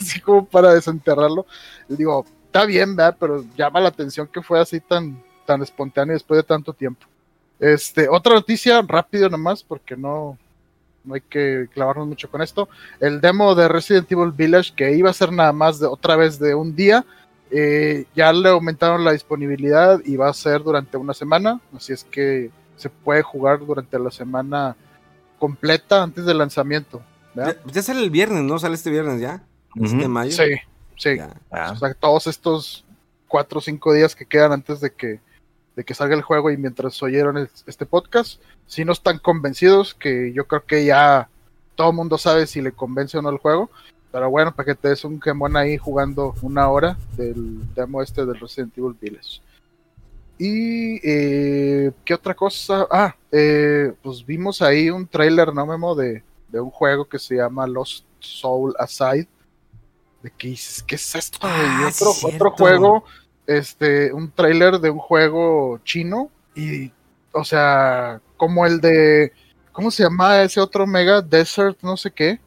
así 0.00 0.20
como 0.20 0.46
para 0.46 0.72
desenterrarlo. 0.72 1.46
Y 1.86 1.96
digo, 1.96 2.24
está 2.46 2.64
bien, 2.66 2.96
¿verdad? 2.96 3.16
Pero 3.20 3.44
llama 3.56 3.80
la 3.80 3.88
atención 3.90 4.26
que 4.26 4.42
fue 4.42 4.60
así 4.60 4.80
tan, 4.80 5.22
tan 5.44 5.62
espontáneo 5.62 6.14
después 6.14 6.38
de 6.38 6.42
tanto 6.44 6.72
tiempo. 6.72 7.06
Este, 7.60 8.08
otra 8.08 8.34
noticia, 8.34 8.82
rápido 8.82 9.28
nomás, 9.28 9.62
porque 9.62 9.96
no, 9.96 10.38
no 11.04 11.14
hay 11.14 11.20
que 11.20 11.68
clavarnos 11.72 12.08
mucho 12.08 12.30
con 12.30 12.42
esto. 12.42 12.68
El 13.00 13.20
demo 13.20 13.54
de 13.54 13.68
Resident 13.68 14.10
Evil 14.10 14.32
Village, 14.32 14.72
que 14.74 14.92
iba 14.96 15.10
a 15.10 15.14
ser 15.14 15.32
nada 15.32 15.52
más 15.52 15.78
de 15.78 15.86
otra 15.86 16.16
vez 16.16 16.38
de 16.38 16.54
un 16.54 16.74
día, 16.74 17.04
eh, 17.50 18.06
ya 18.14 18.32
le 18.32 18.48
aumentaron 18.48 19.04
la 19.04 19.12
disponibilidad 19.12 20.00
y 20.04 20.16
va 20.16 20.28
a 20.28 20.34
ser 20.34 20.62
durante 20.62 20.96
una 20.96 21.14
semana, 21.14 21.60
así 21.76 21.92
es 21.92 22.04
que 22.04 22.50
se 22.76 22.90
puede 22.90 23.22
jugar 23.22 23.60
durante 23.64 23.98
la 23.98 24.10
semana 24.10 24.76
completa 25.38 26.02
antes 26.02 26.24
del 26.24 26.38
lanzamiento. 26.38 27.02
Ya, 27.34 27.56
ya, 27.66 27.82
sale 27.82 28.02
el 28.02 28.10
viernes, 28.10 28.42
¿no? 28.42 28.58
Sale 28.58 28.74
este 28.74 28.90
viernes 28.90 29.20
ya. 29.20 29.42
Uh 29.76 29.80
-huh. 29.80 29.86
Este 29.86 30.08
mayo. 30.08 30.32
Sí, 30.32 30.54
sí. 30.96 31.18
Ah. 31.50 31.72
O 31.72 31.76
sea, 31.76 31.94
todos 31.94 32.26
estos 32.26 32.84
cuatro 33.28 33.58
o 33.58 33.62
cinco 33.62 33.92
días 33.92 34.14
que 34.14 34.26
quedan 34.26 34.52
antes 34.52 34.80
de 34.80 34.92
que, 34.92 35.20
de 35.76 35.84
que 35.84 35.94
salga 35.94 36.14
el 36.14 36.22
juego 36.22 36.50
y 36.50 36.56
mientras 36.56 37.02
oyeron 37.02 37.48
este 37.66 37.86
podcast, 37.86 38.40
si 38.66 38.84
no 38.84 38.92
están 38.92 39.18
convencidos, 39.18 39.94
que 39.94 40.32
yo 40.32 40.46
creo 40.46 40.64
que 40.64 40.84
ya 40.84 41.28
todo 41.74 41.90
el 41.90 41.96
mundo 41.96 42.18
sabe 42.18 42.46
si 42.46 42.60
le 42.60 42.72
convence 42.72 43.18
o 43.18 43.22
no 43.22 43.30
el 43.30 43.38
juego. 43.38 43.70
Pero 44.12 44.30
bueno, 44.30 44.54
para 44.54 44.66
que 44.66 44.74
te 44.76 44.88
des 44.88 45.04
un 45.04 45.18
quemón 45.18 45.56
ahí 45.56 45.76
jugando 45.76 46.34
una 46.42 46.68
hora 46.68 46.96
del 47.16 47.74
demo 47.74 48.00
este 48.00 48.24
del 48.24 48.38
Resident 48.38 48.76
Evil 48.78 48.96
Village. 49.00 49.40
Y 50.38 51.00
eh, 51.02 51.92
qué 52.04 52.14
otra 52.14 52.34
cosa. 52.34 52.86
Ah, 52.90 53.16
eh, 53.32 53.92
pues 54.02 54.24
vimos 54.24 54.62
ahí 54.62 54.88
un 54.90 55.06
trailer, 55.06 55.52
¿no, 55.52 55.66
Memo? 55.66 55.96
De, 55.96 56.22
de, 56.48 56.60
un 56.60 56.70
juego 56.70 57.04
que 57.06 57.18
se 57.18 57.36
llama 57.36 57.66
Lost 57.66 58.04
Soul 58.20 58.74
Aside. 58.78 59.26
¿De 60.22 60.30
qué, 60.30 60.56
qué 60.86 60.94
es 60.94 61.14
esto? 61.14 61.38
Ah, 61.42 61.88
otro, 61.88 62.12
sí 62.12 62.26
otro 62.32 62.52
juego, 62.52 63.04
este, 63.46 64.12
un 64.12 64.30
trailer 64.30 64.78
de 64.78 64.90
un 64.90 64.98
juego 64.98 65.78
chino. 65.84 66.30
Y, 66.54 66.92
o 67.32 67.44
sea, 67.44 68.20
como 68.36 68.66
el 68.66 68.80
de. 68.80 69.32
¿Cómo 69.72 69.90
se 69.90 70.04
llama 70.04 70.42
ese 70.42 70.60
otro 70.60 70.86
Mega 70.86 71.20
Desert? 71.20 71.78
No 71.82 71.96
sé 71.96 72.10
qué. 72.10 72.40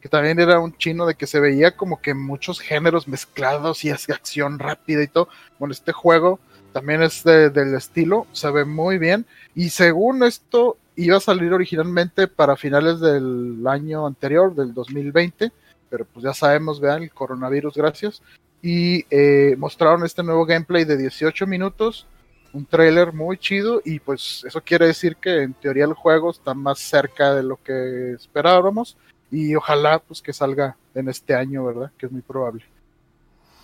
Que 0.00 0.08
también 0.08 0.38
era 0.40 0.58
un 0.60 0.76
chino 0.76 1.06
de 1.06 1.14
que 1.14 1.26
se 1.26 1.40
veía 1.40 1.76
como 1.76 2.00
que 2.00 2.14
muchos 2.14 2.60
géneros 2.60 3.06
mezclados 3.06 3.84
y 3.84 3.90
acción 3.90 4.58
rápida 4.58 5.02
y 5.02 5.08
todo. 5.08 5.28
Bueno, 5.58 5.72
este 5.72 5.92
juego 5.92 6.40
también 6.72 7.02
es 7.02 7.24
de, 7.24 7.50
del 7.50 7.74
estilo, 7.74 8.26
se 8.32 8.50
ve 8.50 8.64
muy 8.64 8.98
bien. 8.98 9.26
Y 9.54 9.70
según 9.70 10.22
esto, 10.22 10.78
iba 10.96 11.16
a 11.16 11.20
salir 11.20 11.52
originalmente 11.52 12.28
para 12.28 12.56
finales 12.56 13.00
del 13.00 13.66
año 13.66 14.06
anterior, 14.06 14.54
del 14.54 14.74
2020, 14.74 15.52
pero 15.88 16.04
pues 16.04 16.24
ya 16.24 16.34
sabemos, 16.34 16.80
vean, 16.80 17.02
el 17.02 17.10
coronavirus, 17.10 17.74
gracias. 17.74 18.22
Y 18.62 19.06
eh, 19.10 19.54
mostraron 19.56 20.04
este 20.04 20.22
nuevo 20.22 20.44
gameplay 20.44 20.84
de 20.84 20.96
18 20.96 21.46
minutos, 21.46 22.06
un 22.52 22.66
trailer 22.66 23.12
muy 23.12 23.38
chido, 23.38 23.80
y 23.84 24.00
pues 24.00 24.44
eso 24.46 24.60
quiere 24.60 24.86
decir 24.86 25.16
que 25.16 25.42
en 25.42 25.54
teoría 25.54 25.84
el 25.84 25.94
juego 25.94 26.30
está 26.30 26.52
más 26.52 26.78
cerca 26.78 27.34
de 27.34 27.42
lo 27.42 27.56
que 27.62 28.12
esperábamos, 28.12 28.96
y 29.30 29.54
ojalá 29.54 29.98
pues 30.00 30.20
que 30.20 30.32
salga 30.32 30.76
en 30.94 31.08
este 31.08 31.34
año, 31.34 31.64
¿verdad? 31.64 31.90
Que 31.96 32.06
es 32.06 32.12
muy 32.12 32.22
probable. 32.22 32.64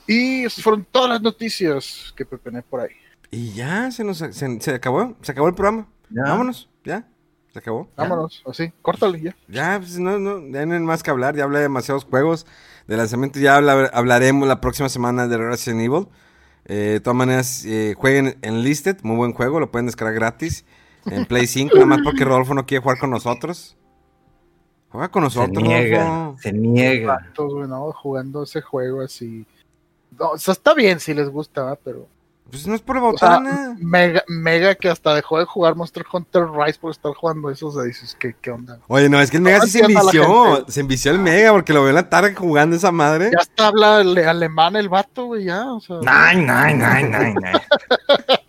Y 0.07 0.45
esas 0.45 0.63
fueron 0.63 0.87
todas 0.91 1.11
las 1.11 1.23
noticias 1.23 2.15
que 2.17 2.25
preparé 2.25 2.63
por 2.63 2.81
ahí. 2.81 2.95
Y 3.31 3.53
ya, 3.53 3.91
se 3.91 4.05
nos 4.05 4.19
se, 4.19 4.61
se 4.61 4.71
acabó, 4.71 5.17
se 5.21 5.33
acabó 5.33 5.49
el 5.49 5.55
programa. 5.55 5.89
Ya. 6.11 6.23
Vámonos, 6.23 6.69
ya. 6.85 7.07
Se 7.53 7.59
acabó. 7.59 7.89
Vámonos, 7.97 8.43
ya. 8.45 8.51
así, 8.51 8.73
córtale 8.83 9.21
ya. 9.21 9.37
Ya, 9.49 9.79
pues 9.79 9.99
no, 9.99 10.19
no, 10.19 10.47
ya 10.53 10.65
no 10.65 10.75
hay 10.75 10.81
más 10.81 11.03
que 11.03 11.11
hablar, 11.11 11.35
ya 11.35 11.45
hablé 11.45 11.59
de 11.59 11.65
demasiados 11.65 12.05
juegos. 12.05 12.47
De 12.87 12.97
lanzamiento 12.97 13.39
ya 13.39 13.57
habla, 13.57 13.91
hablaremos 13.93 14.47
la 14.47 14.61
próxima 14.61 14.89
semana 14.89 15.27
de 15.27 15.39
Resident 15.39 15.81
Evil. 15.83 16.07
Eh, 16.67 16.75
de 16.95 17.01
todas 17.01 17.17
maneras, 17.17 17.65
eh, 17.65 17.95
jueguen 17.97 18.39
en 18.43 18.63
Listed, 18.63 18.99
muy 19.03 19.17
buen 19.17 19.33
juego, 19.33 19.61
lo 19.61 19.71
pueden 19.71 19.87
descargar 19.87 20.15
gratis. 20.15 20.65
En 21.07 21.27
Play 21.27 21.47
5, 21.49 21.75
nada 21.75 21.87
más 21.87 22.01
porque 22.05 22.25
Rodolfo 22.25 22.55
no 22.55 22.67
quiere 22.67 22.83
jugar 22.83 22.99
con 22.99 23.11
nosotros. 23.11 23.77
Juega 24.89 25.11
con 25.11 25.23
nosotros, 25.25 25.57
Se 25.57 25.63
niega, 25.63 26.05
Rodolfo. 26.05 26.43
se 26.43 26.53
niega. 26.53 27.07
Vatos, 27.15 27.55
güey, 27.55 27.69
no, 27.69 27.93
jugando 27.93 28.43
ese 28.45 28.63
juego 28.63 29.01
así. 29.03 29.47
No, 30.19 30.31
o 30.31 30.39
sea, 30.39 30.53
está 30.53 30.75
bien 30.75 31.01
si 31.01 31.13
les 31.13 31.29
gusta, 31.29 31.77
pero. 31.85 32.07
Pues 32.49 32.65
no 32.67 32.75
es 32.77 32.81
por 32.81 32.97
O 32.99 33.19
sea, 33.19 33.39
botana. 33.41 33.77
mega, 33.81 34.23
mega 34.29 34.75
que 34.77 34.89
hasta 34.89 35.13
dejó 35.15 35.39
de 35.41 35.45
jugar 35.47 35.75
Monster 35.75 36.05
Hunter 36.11 36.45
Rise 36.49 36.79
por 36.79 36.93
estar 36.93 37.13
jugando 37.13 37.51
eso. 37.51 37.67
O 37.67 37.73
sea, 37.73 37.83
dices, 37.83 38.17
¿qué, 38.19 38.37
qué 38.41 38.53
onda? 38.53 38.79
Oye, 38.87 39.09
no, 39.09 39.21
es 39.21 39.31
que 39.33 39.39
el 39.39 39.43
Mega 39.43 39.59
No 39.59 39.65
sí 39.65 39.71
se 39.71 39.81
envició. 39.81 40.65
Se 40.69 40.81
envició 40.81 41.11
el 41.11 41.19
Mega 41.19 41.51
porque 41.53 41.73
lo 41.73 41.81
veo 41.81 41.89
en 41.89 41.97
la 41.97 42.09
tarde 42.09 42.35
jugando 42.37 42.77
esa 42.77 42.93
madre. 42.93 43.31
Ya 43.33 43.41
hasta 43.41 43.67
habla 43.67 43.97
ale- 43.99 44.27
alemán 44.27 44.77
el 44.77 44.89
vato, 44.89 45.27
güey, 45.27 45.45
ya. 45.47 45.73
O 45.73 45.81
sea, 45.81 45.97
Nein, 46.03 46.47
nein, 46.47 46.79
nein, 46.79 47.11
nein, 47.11 47.35
nein. 47.43 47.57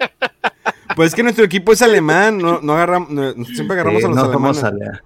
Pues 0.95 1.10
es 1.10 1.16
que 1.16 1.22
nuestro 1.24 1.45
equipo 1.45 1.72
es 1.74 1.82
alemán. 1.84 2.38
No, 2.39 2.60
no 2.62 2.74
agarramos, 2.74 3.10
no- 3.10 3.34
siempre 3.45 3.74
agarramos 3.76 4.00
Sí, 4.02 4.06
a 4.06 4.10
los 4.10 4.18
no 4.18 4.24
alemanes. 4.26 4.58
somos 4.58 4.64
alea. 4.74 5.04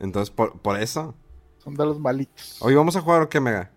Entonces, 0.00 0.30
por, 0.34 0.58
por 0.60 0.78
eso. 0.80 1.14
son 1.58 1.74
de 1.74 1.84
los 1.84 1.98
malitos. 2.00 2.56
Hoy 2.60 2.74
vamos 2.74 2.96
a 2.96 3.00
jugar 3.02 3.22
o 3.22 3.28
qué, 3.28 3.40
Mega. 3.40 3.70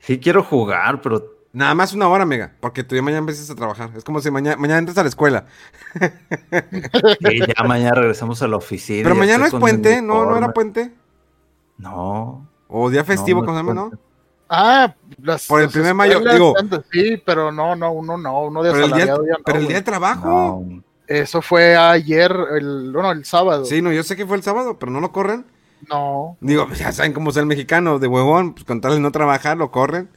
Sí 0.00 0.18
quiero 0.18 0.42
jugar, 0.42 1.00
pero 1.00 1.39
Nada 1.52 1.74
más 1.74 1.92
una 1.92 2.08
hora, 2.08 2.24
Mega. 2.24 2.52
Porque 2.60 2.84
tú 2.84 2.94
ya 2.94 3.02
mañana 3.02 3.18
empiezas 3.18 3.50
a 3.50 3.54
trabajar. 3.56 3.90
Es 3.96 4.04
como 4.04 4.20
si 4.20 4.30
mañana, 4.30 4.56
mañana 4.56 4.78
entras 4.78 4.98
a 4.98 5.02
la 5.02 5.08
escuela. 5.08 5.46
sí, 5.98 7.40
ya 7.40 7.64
mañana 7.64 7.92
regresamos 7.92 8.40
a 8.42 8.48
la 8.48 8.56
oficina. 8.56 9.02
Pero 9.02 9.16
mañana 9.16 9.38
no 9.38 9.46
es 9.46 9.54
puente, 9.54 10.00
¿no? 10.00 10.24
¿No 10.24 10.36
era 10.36 10.52
puente? 10.52 10.92
No. 11.76 12.46
O 12.68 12.88
día 12.88 13.02
festivo, 13.02 13.40
no 13.40 13.46
¿cómo 13.46 13.58
se 13.58 13.60
es 13.62 13.66
llama, 13.66 13.80
no? 13.80 13.88
puente. 13.88 14.10
Ah, 14.48 14.94
las, 15.22 15.46
Por 15.46 15.60
el 15.60 15.66
las 15.66 15.72
primer 15.72 15.88
de 15.88 15.94
mayo, 15.94 16.20
digo. 16.20 16.54
Sí, 16.92 17.22
pero 17.24 17.52
no, 17.52 17.74
no, 17.76 17.92
uno 17.92 18.16
no, 18.16 18.42
uno 18.42 18.62
de 18.62 18.72
Pero 18.72 18.84
el 18.84 18.92
día, 18.92 19.06
ya 19.06 19.14
no, 19.16 19.22
pero 19.44 19.58
el 19.58 19.66
día 19.68 19.76
de 19.76 19.82
trabajo. 19.82 20.28
No. 20.28 20.82
Eso 21.06 21.42
fue 21.42 21.76
ayer, 21.76 22.32
el, 22.56 22.92
bueno, 22.92 23.10
el 23.10 23.24
sábado. 23.24 23.64
Sí, 23.64 23.82
no, 23.82 23.92
yo 23.92 24.04
sé 24.04 24.16
que 24.16 24.26
fue 24.26 24.36
el 24.36 24.44
sábado, 24.44 24.78
pero 24.78 24.92
no 24.92 25.00
lo 25.00 25.10
corren. 25.10 25.44
No, 25.88 26.36
Digo, 26.40 26.68
ya 26.68 26.92
saben 26.92 27.12
cómo 27.12 27.30
es 27.30 27.36
el 27.36 27.46
mexicano, 27.46 27.98
de 27.98 28.06
huevón, 28.06 28.54
pues 28.54 28.64
con 28.64 28.80
tal 28.80 28.92
de 28.92 29.00
no 29.00 29.10
trabajar, 29.10 29.56
lo 29.56 29.70
corren. 29.70 30.08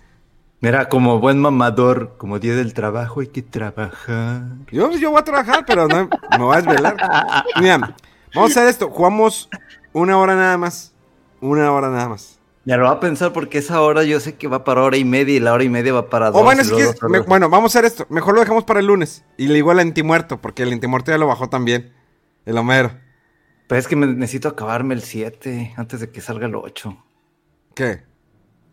Mira, 0.64 0.88
como 0.88 1.20
buen 1.20 1.40
mamador, 1.40 2.16
como 2.18 2.40
día 2.40 2.56
del 2.56 2.74
trabajo 2.74 3.20
hay 3.20 3.28
que 3.28 3.42
trabajar. 3.42 4.44
Yo, 4.72 4.92
yo 4.94 5.12
voy 5.12 5.20
a 5.20 5.24
trabajar, 5.26 5.66
pero 5.68 5.90
no 5.90 6.08
me 6.32 6.38
voy 6.38 6.56
a 6.56 6.62
desvelar. 6.62 6.96
Mira, 7.60 7.96
vamos 8.34 8.52
a 8.56 8.60
hacer 8.62 8.68
esto. 8.70 8.90
Jugamos 8.90 9.50
una 9.92 10.18
hora 10.18 10.36
nada 10.38 10.58
más. 10.58 10.94
Una 11.42 11.70
hora 11.70 11.90
nada 11.90 12.08
más. 12.08 12.40
Ya 12.64 12.78
lo 12.78 12.86
va 12.86 12.92
a 12.92 13.00
pensar 13.02 13.34
porque 13.34 13.58
esa 13.58 13.82
hora 13.82 14.06
yo 14.06 14.22
sé 14.22 14.36
que 14.36 14.48
va 14.48 14.64
para 14.64 14.84
hora 14.84 14.96
y 14.96 15.04
media 15.04 15.36
y 15.36 15.42
la 15.42 15.52
hora 15.52 15.66
y 15.66 15.70
media 15.70 15.92
va 15.92 16.10
para 16.10 16.32
dos. 16.32 16.40
O 16.40 16.46
bueno, 16.46 16.62
es 16.62 16.72
que, 16.72 16.94
me- 17.10 17.20
vamos 17.50 17.76
a 17.76 17.80
hacer 17.80 17.84
esto. 17.84 18.06
Mejor 18.08 18.34
lo 18.34 18.40
dejamos 18.40 18.64
para 18.64 18.80
el 18.80 18.86
lunes. 18.86 19.26
Y 19.36 19.48
le 19.48 19.56
digo 19.56 19.72
al 19.72 19.80
antimuerto, 19.80 20.40
porque 20.40 20.64
el 20.64 20.72
antimuerto 20.72 21.12
ya 21.12 21.18
lo 21.18 21.28
bajó 21.28 21.50
también. 21.50 21.92
El 22.46 22.58
Homero. 22.58 22.92
Pero 23.68 23.80
es 23.80 23.88
que 23.90 23.98
me 23.98 24.08
necesito 24.08 24.48
acabarme 24.48 24.94
el 24.94 25.02
7 25.02 25.74
antes 25.76 26.00
de 26.00 26.10
que 26.10 26.22
salga 26.22 26.48
el 26.48 26.56
8. 26.56 26.96
¿Qué? 27.76 28.13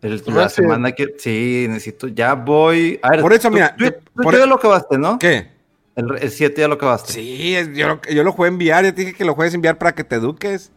El- 0.01 0.23
la 0.27 0.49
semana 0.49 0.91
que... 0.93 1.15
Sí, 1.17 1.65
necesito... 1.69 2.07
Ya 2.07 2.33
voy... 2.33 2.99
A 3.03 3.09
ver, 3.11 3.21
Por 3.21 3.33
eso, 3.33 3.49
tú- 3.49 3.53
mira, 3.53 3.75
Tú, 3.75 3.85
tú 3.91 4.23
por- 4.23 4.37
ya 4.37 4.45
lo 4.45 4.55
acabaste, 4.55 4.97
¿no? 4.97 5.19
¿Qué? 5.19 5.49
El, 5.95 6.17
el 6.19 6.31
7 6.31 6.59
ya 6.61 6.67
lo 6.67 6.75
acabaste. 6.75 7.13
Sí, 7.13 7.55
yo, 7.75 7.87
lo- 7.87 8.01
yo 8.01 8.23
lo 8.23 8.31
jugué 8.31 8.47
a 8.47 8.51
enviar. 8.51 8.83
Ya 8.85 8.95
te 8.95 9.01
dije 9.01 9.13
que 9.13 9.25
lo 9.25 9.35
juegues 9.35 9.53
enviar 9.53 9.77
para 9.77 9.93
que 9.93 10.03
te 10.03 10.15
eduques. 10.15 10.71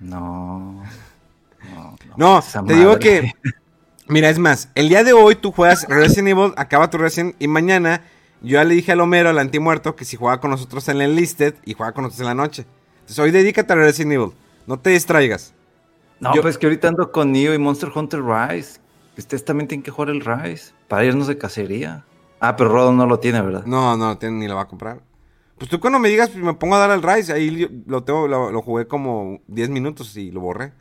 No. 0.00 0.82
No, 2.16 2.42
te 2.66 2.74
digo 2.74 2.98
que. 2.98 3.32
Mira, 4.06 4.28
es 4.28 4.38
más, 4.38 4.68
el 4.74 4.88
día 4.90 5.02
de 5.02 5.14
hoy 5.14 5.34
tú 5.34 5.50
juegas 5.50 5.86
Resident 5.88 6.28
Evil, 6.28 6.52
acaba 6.56 6.90
tu 6.90 6.98
Resident 6.98 7.34
y 7.38 7.48
mañana 7.48 8.02
yo 8.42 8.54
ya 8.58 8.64
le 8.64 8.74
dije 8.74 8.92
al 8.92 9.00
Homero, 9.00 9.30
al 9.30 9.38
antimuerto, 9.38 9.96
que 9.96 10.04
si 10.04 10.16
juega 10.16 10.40
con 10.40 10.50
nosotros 10.50 10.86
en 10.88 10.96
el 11.00 11.10
Enlisted 11.12 11.54
y 11.64 11.72
juega 11.72 11.92
con 11.92 12.04
nosotros 12.04 12.20
en 12.20 12.36
la 12.36 12.42
noche. 12.42 12.66
Entonces 12.96 13.18
hoy 13.18 13.30
dedícate 13.30 13.72
a 13.72 13.76
Resident 13.76 14.12
Evil, 14.12 14.32
no 14.66 14.78
te 14.78 14.90
distraigas. 14.90 15.53
No, 16.20 16.34
yo- 16.34 16.42
pues 16.42 16.58
que 16.58 16.66
ahorita 16.66 16.88
ando 16.88 17.12
con 17.12 17.32
Neo 17.32 17.54
y 17.54 17.58
Monster 17.58 17.90
Hunter 17.94 18.20
Rise. 18.22 18.80
Ustedes 19.16 19.44
también 19.44 19.68
tienen 19.68 19.82
que 19.82 19.90
jugar 19.90 20.10
el 20.10 20.20
Rise. 20.24 20.72
Para 20.88 21.04
irnos 21.04 21.26
de 21.26 21.38
cacería. 21.38 22.04
Ah, 22.40 22.56
pero 22.56 22.70
Rodo 22.70 22.92
no 22.92 23.06
lo 23.06 23.20
tiene, 23.20 23.40
¿verdad? 23.40 23.64
No, 23.64 23.96
no, 23.96 24.18
tiene- 24.18 24.36
ni 24.38 24.48
lo 24.48 24.56
va 24.56 24.62
a 24.62 24.68
comprar. 24.68 25.00
Pues 25.58 25.70
tú 25.70 25.78
cuando 25.78 25.98
me 26.00 26.08
digas, 26.08 26.30
pues 26.30 26.42
me 26.42 26.54
pongo 26.54 26.74
a 26.74 26.78
dar 26.80 26.90
al 26.90 27.02
Rise, 27.02 27.32
ahí 27.32 27.56
yo 27.56 27.68
lo, 27.86 28.02
tengo, 28.02 28.26
lo, 28.26 28.50
lo 28.50 28.62
jugué 28.62 28.88
como 28.88 29.40
10 29.46 29.70
minutos 29.70 30.16
y 30.16 30.32
lo 30.32 30.40
borré. 30.40 30.72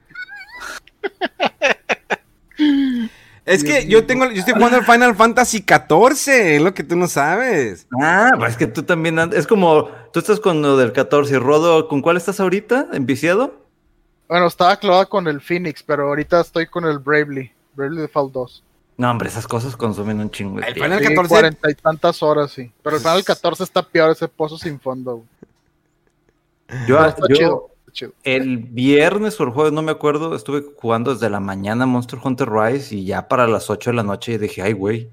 es 3.46 3.64
que 3.64 3.88
yo 3.88 4.06
tengo, 4.06 4.26
yo 4.32 4.40
estoy 4.40 4.54
jugando 4.56 4.78
el 4.78 4.86
Final 4.86 5.16
Fantasy 5.16 5.66
XIV, 5.68 6.56
es 6.56 6.62
lo 6.62 6.74
que 6.74 6.84
tú 6.84 6.96
no 6.96 7.08
sabes. 7.08 7.88
Ah, 8.02 8.32
pues 8.38 8.52
es 8.52 8.58
que 8.58 8.68
tú 8.68 8.84
también 8.84 9.20
andas. 9.20 9.38
Es 9.40 9.48
como. 9.48 9.90
Tú 10.12 10.20
estás 10.20 10.40
con 10.40 10.62
lo 10.62 10.78
del 10.78 10.94
14. 10.94 11.40
Rodo, 11.40 11.88
¿con 11.88 12.02
cuál 12.02 12.18
estás 12.18 12.40
ahorita? 12.40 12.88
¿Enviciado? 12.94 13.63
Bueno, 14.28 14.48
estaba 14.48 14.78
clavada 14.78 15.06
con 15.06 15.28
el 15.28 15.42
Phoenix, 15.42 15.84
pero 15.84 16.08
ahorita 16.08 16.42
estoy 16.42 16.68
con 16.68 16.86
el 16.86 17.00
Bravely. 17.00 17.52
Bravely 17.76 18.02
Default 18.02 18.34
2. 18.34 18.64
No, 18.98 19.10
hombre, 19.12 19.28
esas 19.30 19.48
cosas 19.48 19.76
consumen 19.76 20.20
un 20.20 20.30
chingo 20.30 20.60
de 20.60 20.68
El 20.68 20.74
tiempo. 20.76 20.84
Final 20.86 21.00
Sí, 21.00 21.06
14. 21.16 21.30
cuarenta 21.30 21.72
y 21.72 21.74
tantas 21.76 22.22
horas, 22.24 22.52
sí. 22.52 22.72
Pero 22.84 22.96
el 22.98 23.02
Final 23.02 23.24
14 23.24 23.64
está 23.64 23.82
peor, 23.84 24.12
ese 24.12 24.28
pozo 24.28 24.58
sin 24.58 24.80
fondo. 24.80 25.16
güey. 25.18 25.28
Yo, 26.88 26.98
Pero 26.98 27.06
está 27.10 27.26
yo 27.30 27.36
chido, 27.36 27.70
está 27.80 27.92
chido. 27.92 28.14
el 28.24 28.58
viernes 28.58 29.40
o 29.40 29.44
el 29.44 29.50
jueves, 29.50 29.74
no 29.74 29.82
me 29.82 29.92
acuerdo, 29.92 30.36
estuve 30.36 30.64
jugando 30.78 31.14
desde 31.14 31.30
la 31.30 31.40
mañana 31.40 31.86
Monster 31.86 32.20
Hunter 32.24 32.50
Rise 32.50 32.96
y 32.96 33.06
ya 33.06 33.28
para 33.28 33.48
las 33.48 33.70
8 33.70 33.90
de 33.92 33.96
la 33.96 34.04
noche 34.04 34.38
dije, 34.40 34.62
ay, 34.62 34.74
güey, 34.74 35.10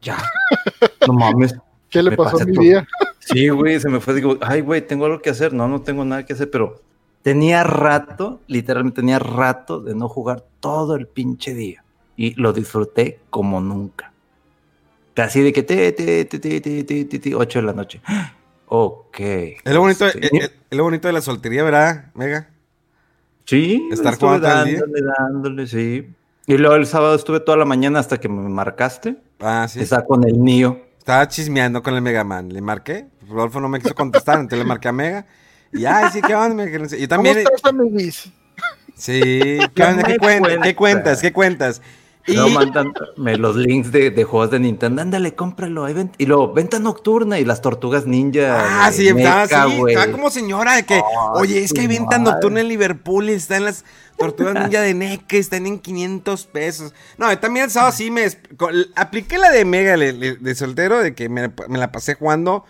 ya. 0.00 0.18
No 1.06 1.14
mames. 1.14 1.54
¿Qué 1.90 2.02
le 2.02 2.10
me 2.10 2.16
pasó 2.16 2.30
a 2.30 2.32
pasé 2.38 2.46
mi 2.46 2.52
todo. 2.54 2.62
día? 2.64 2.86
Sí, 3.18 3.48
güey, 3.48 3.78
se 3.80 3.88
me 3.88 4.00
fue. 4.00 4.14
Digo, 4.14 4.38
ay, 4.40 4.60
güey, 4.60 4.86
tengo 4.86 5.04
algo 5.06 5.20
que 5.20 5.30
hacer. 5.30 5.52
No, 5.52 5.68
no 5.68 5.82
tengo 5.82 6.04
nada 6.04 6.24
que 6.24 6.32
hacer, 6.32 6.50
pero 6.50 6.80
tenía 7.22 7.64
rato, 7.64 8.40
literalmente 8.46 9.00
tenía 9.00 9.18
rato 9.18 9.80
de 9.80 9.94
no 9.94 10.08
jugar 10.08 10.44
todo 10.60 10.96
el 10.96 11.06
pinche 11.06 11.54
día. 11.54 11.84
Y 12.16 12.34
lo 12.34 12.52
disfruté 12.52 13.20
como 13.30 13.60
nunca. 13.60 14.12
Casi 15.14 15.40
de 15.40 15.52
que 15.52 15.62
te, 15.62 15.92
te, 15.92 16.24
te, 16.24 16.38
te, 16.38 16.60
te, 16.60 16.84
te, 16.84 17.04
te, 17.04 17.18
te 17.18 17.34
8 17.34 17.58
de 17.60 17.64
la 17.64 17.72
noche. 17.72 18.00
Ok. 18.74 19.20
Es 19.20 19.74
lo 19.74 19.80
bonito, 19.80 20.06
bonito 20.70 21.06
de 21.06 21.12
la 21.12 21.20
soltería, 21.20 21.62
¿verdad, 21.62 22.06
Mega? 22.14 22.48
Sí. 23.44 23.86
Estar 23.92 24.14
estuve 24.14 24.40
dándole, 24.40 25.02
día. 25.02 25.12
dándole, 25.18 25.66
sí. 25.66 26.08
Y 26.46 26.56
luego 26.56 26.76
el 26.76 26.86
sábado 26.86 27.14
estuve 27.14 27.40
toda 27.40 27.58
la 27.58 27.66
mañana 27.66 27.98
hasta 27.98 28.18
que 28.18 28.30
me 28.30 28.48
marcaste. 28.48 29.18
Ah, 29.40 29.66
sí. 29.68 29.80
Está 29.80 30.06
con 30.06 30.26
el 30.26 30.38
mío. 30.38 30.80
Estaba 30.96 31.28
chismeando 31.28 31.82
con 31.82 31.94
el 31.94 32.00
Mega 32.00 32.24
Man. 32.24 32.48
Le 32.48 32.62
marqué. 32.62 33.08
Rodolfo 33.28 33.60
no 33.60 33.68
me 33.68 33.78
quiso 33.78 33.94
contestar, 33.94 34.36
entonces 34.36 34.60
le 34.60 34.64
marqué 34.64 34.88
a 34.88 34.92
Mega. 34.92 35.26
Y 35.72 35.84
ay, 35.84 36.10
sí, 36.12 36.20
¿qué 36.20 36.34
onda? 36.34 36.64
¿Cómo 36.70 37.08
también. 37.08 37.38
estás, 37.38 37.64
amiguis? 37.64 38.24
Sí, 38.96 39.18
¿qué 39.74 39.82
No 39.82 39.88
onda? 39.88 40.02
¿Qué 40.04 40.16
cuentas? 40.18 40.50
¿Qué 40.62 40.74
cuenta. 40.74 40.74
cuentas? 40.76 41.20
¿Qué 41.22 41.32
cuentas? 41.32 41.82
Y 42.24 42.34
Luego 42.34 42.50
mandan 42.50 42.92
me 43.16 43.36
los 43.36 43.56
links 43.56 43.90
de, 43.90 44.10
de 44.10 44.22
juegos 44.22 44.52
de 44.52 44.60
Nintendo. 44.60 45.02
Ándale, 45.02 45.34
cómpralo. 45.34 45.84
ahí 45.84 45.92
ven- 45.92 46.12
Y 46.18 46.26
luego, 46.26 46.52
venta 46.52 46.78
nocturna 46.78 47.40
y 47.40 47.44
las 47.44 47.60
tortugas 47.62 48.06
ninja. 48.06 48.84
Ah, 48.84 48.90
de 48.90 48.96
sí, 48.96 49.08
estaba 49.08 49.42
mecha, 49.42 49.64
así, 49.64 49.82
estaba 49.88 50.12
como 50.12 50.30
señora 50.30 50.76
de 50.76 50.84
que, 50.84 51.02
oye, 51.34 51.64
es 51.64 51.72
que 51.72 51.80
hay 51.80 51.88
venta 51.88 52.18
madre. 52.20 52.30
nocturna 52.32 52.60
en 52.60 52.68
Liverpool 52.68 53.28
y 53.28 53.32
están 53.32 53.64
las 53.64 53.84
tortugas 54.18 54.54
ninja 54.54 54.80
de 54.82 54.94
NEC, 54.94 55.32
están 55.32 55.66
en 55.66 55.80
500 55.80 56.46
pesos. 56.46 56.94
No, 57.18 57.36
también 57.40 57.64
el 57.64 57.70
sábado 57.72 57.90
sí 57.90 58.12
me... 58.12 58.24
Apliqué 58.94 59.38
la 59.38 59.50
de 59.50 59.64
Mega 59.64 59.96
de, 59.96 60.54
soltero, 60.54 61.00
de 61.00 61.16
que 61.16 61.28
me, 61.28 61.50
me 61.68 61.78
la 61.78 61.90
pasé 61.90 62.14
jugando. 62.14 62.64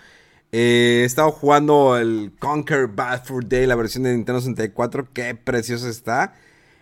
Eh, 0.54 1.00
he 1.02 1.04
estado 1.04 1.32
jugando 1.32 1.96
el 1.96 2.32
Conquer 2.38 2.86
Bad 2.88 3.22
Day, 3.46 3.66
la 3.66 3.74
versión 3.74 4.02
de 4.04 4.12
Nintendo 4.14 4.40
64, 4.40 5.08
qué 5.14 5.34
preciosa 5.34 5.88
está. 5.88 6.34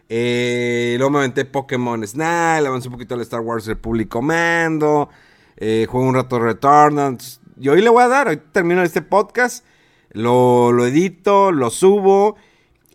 Eh, 0.08 0.96
luego 0.98 1.12
me 1.12 1.18
aventé 1.20 1.44
Pokémon 1.44 2.04
Snap, 2.04 2.66
avancé 2.66 2.88
un 2.88 2.94
poquito 2.94 3.14
al 3.14 3.20
Star 3.20 3.40
Wars 3.40 3.66
Republic 3.66 4.08
Commando. 4.08 5.08
Eh, 5.56 5.86
juego 5.88 6.08
un 6.08 6.14
rato 6.16 6.40
Returnal. 6.40 7.18
Y 7.60 7.68
hoy 7.68 7.80
le 7.82 7.90
voy 7.90 8.02
a 8.02 8.08
dar, 8.08 8.26
hoy 8.28 8.40
termino 8.52 8.82
este 8.82 9.02
podcast. 9.02 9.64
Lo, 10.10 10.84
edito, 10.84 11.52
lo 11.52 11.70
subo. 11.70 12.36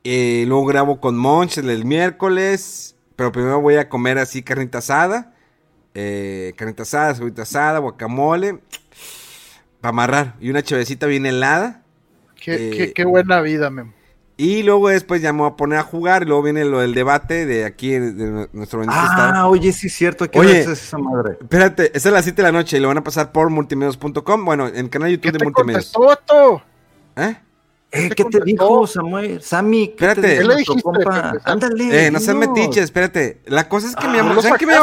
eh, 0.03 0.43
luego 0.47 0.65
grabo 0.65 0.99
con 0.99 1.15
Monch 1.17 1.57
el, 1.57 1.69
el 1.69 1.85
miércoles. 1.85 2.95
Pero 3.15 3.31
primero 3.31 3.61
voy 3.61 3.75
a 3.75 3.87
comer 3.87 4.17
así 4.17 4.43
carnita 4.43 4.79
asada. 4.79 5.33
Eh, 5.93 6.53
carnita 6.57 6.83
asada, 6.83 7.15
cebollita 7.15 7.43
asada, 7.43 7.79
guacamole. 7.79 8.59
Para 9.85 9.89
amarrar. 9.89 10.35
Y 10.41 10.49
una 10.49 10.63
chavecita 10.63 11.05
bien 11.05 11.25
helada. 11.27 11.83
Qué, 12.41 12.55
Eh, 12.55 12.71
qué, 12.71 12.93
qué 12.93 13.05
buena 13.05 13.39
vida, 13.41 13.69
Memo. 13.69 13.93
Y 14.37 14.63
luego 14.63 14.89
después 14.89 15.21
ya 15.21 15.31
me 15.31 15.39
voy 15.43 15.51
a 15.51 15.55
poner 15.55 15.77
a 15.77 15.83
jugar. 15.83 16.23
Y 16.23 16.25
luego 16.25 16.41
viene 16.41 16.65
lo 16.65 16.79
del 16.79 16.95
debate 16.95 17.45
de 17.45 17.65
aquí, 17.65 17.91
de 17.91 18.47
nuestro 18.51 18.79
bendito 18.79 18.99
estado. 18.99 19.33
Ah, 19.35 19.47
oye, 19.47 19.71
sí 19.71 19.87
es 19.87 19.93
cierto. 19.93 20.29
¿Qué 20.29 20.39
Oye. 20.39 20.61
es 20.61 20.67
esa 20.67 20.97
madre? 20.97 21.37
Espérate, 21.39 21.85
esa 21.95 21.97
es 21.97 22.05
a 22.07 22.11
las 22.11 22.23
7 22.25 22.41
de 22.41 22.43
la 22.47 22.51
noche 22.51 22.77
y 22.77 22.79
lo 22.79 22.87
van 22.87 22.97
a 22.97 23.03
pasar 23.03 23.31
por 23.31 23.49
multimedios.com. 23.51 24.43
Bueno, 24.43 24.67
en 24.67 24.75
el 24.75 24.89
canal 24.89 25.07
¿Qué 25.09 25.13
YouTube 25.17 25.31
te 25.33 25.37
de 25.37 25.45
Multimedios. 25.45 25.91
contestó? 25.93 26.63
¿Eh? 27.15 27.35
Eh, 27.91 28.09
te 28.09 28.09
¿Qué 28.09 28.15
te 28.15 28.23
contestó? 28.23 28.45
dijo, 28.45 28.87
Samuel? 28.87 29.41
Sammy, 29.41 29.87
¿qué 29.89 29.93
Espérate. 30.07 30.21
te 30.21 30.27
dijo 30.29 30.41
¿Qué 30.41 30.47
le 30.47 30.55
dijiste, 30.55 30.81
compa? 30.81 31.33
Ándale. 31.45 32.07
Eh, 32.07 32.11
no 32.11 32.19
sean 32.19 32.39
dinos. 32.41 32.55
metiches, 32.57 32.83
espérate. 32.85 33.41
La 33.45 33.69
cosa 33.69 33.87
es 33.87 33.95
que 33.95 34.07
me 34.07 34.13
Ah, 34.13 34.17
llamó. 34.17 34.33
Lo 34.33 34.41
¿Sabes 34.41 34.57
qué 34.57 34.65
me. 34.65 34.73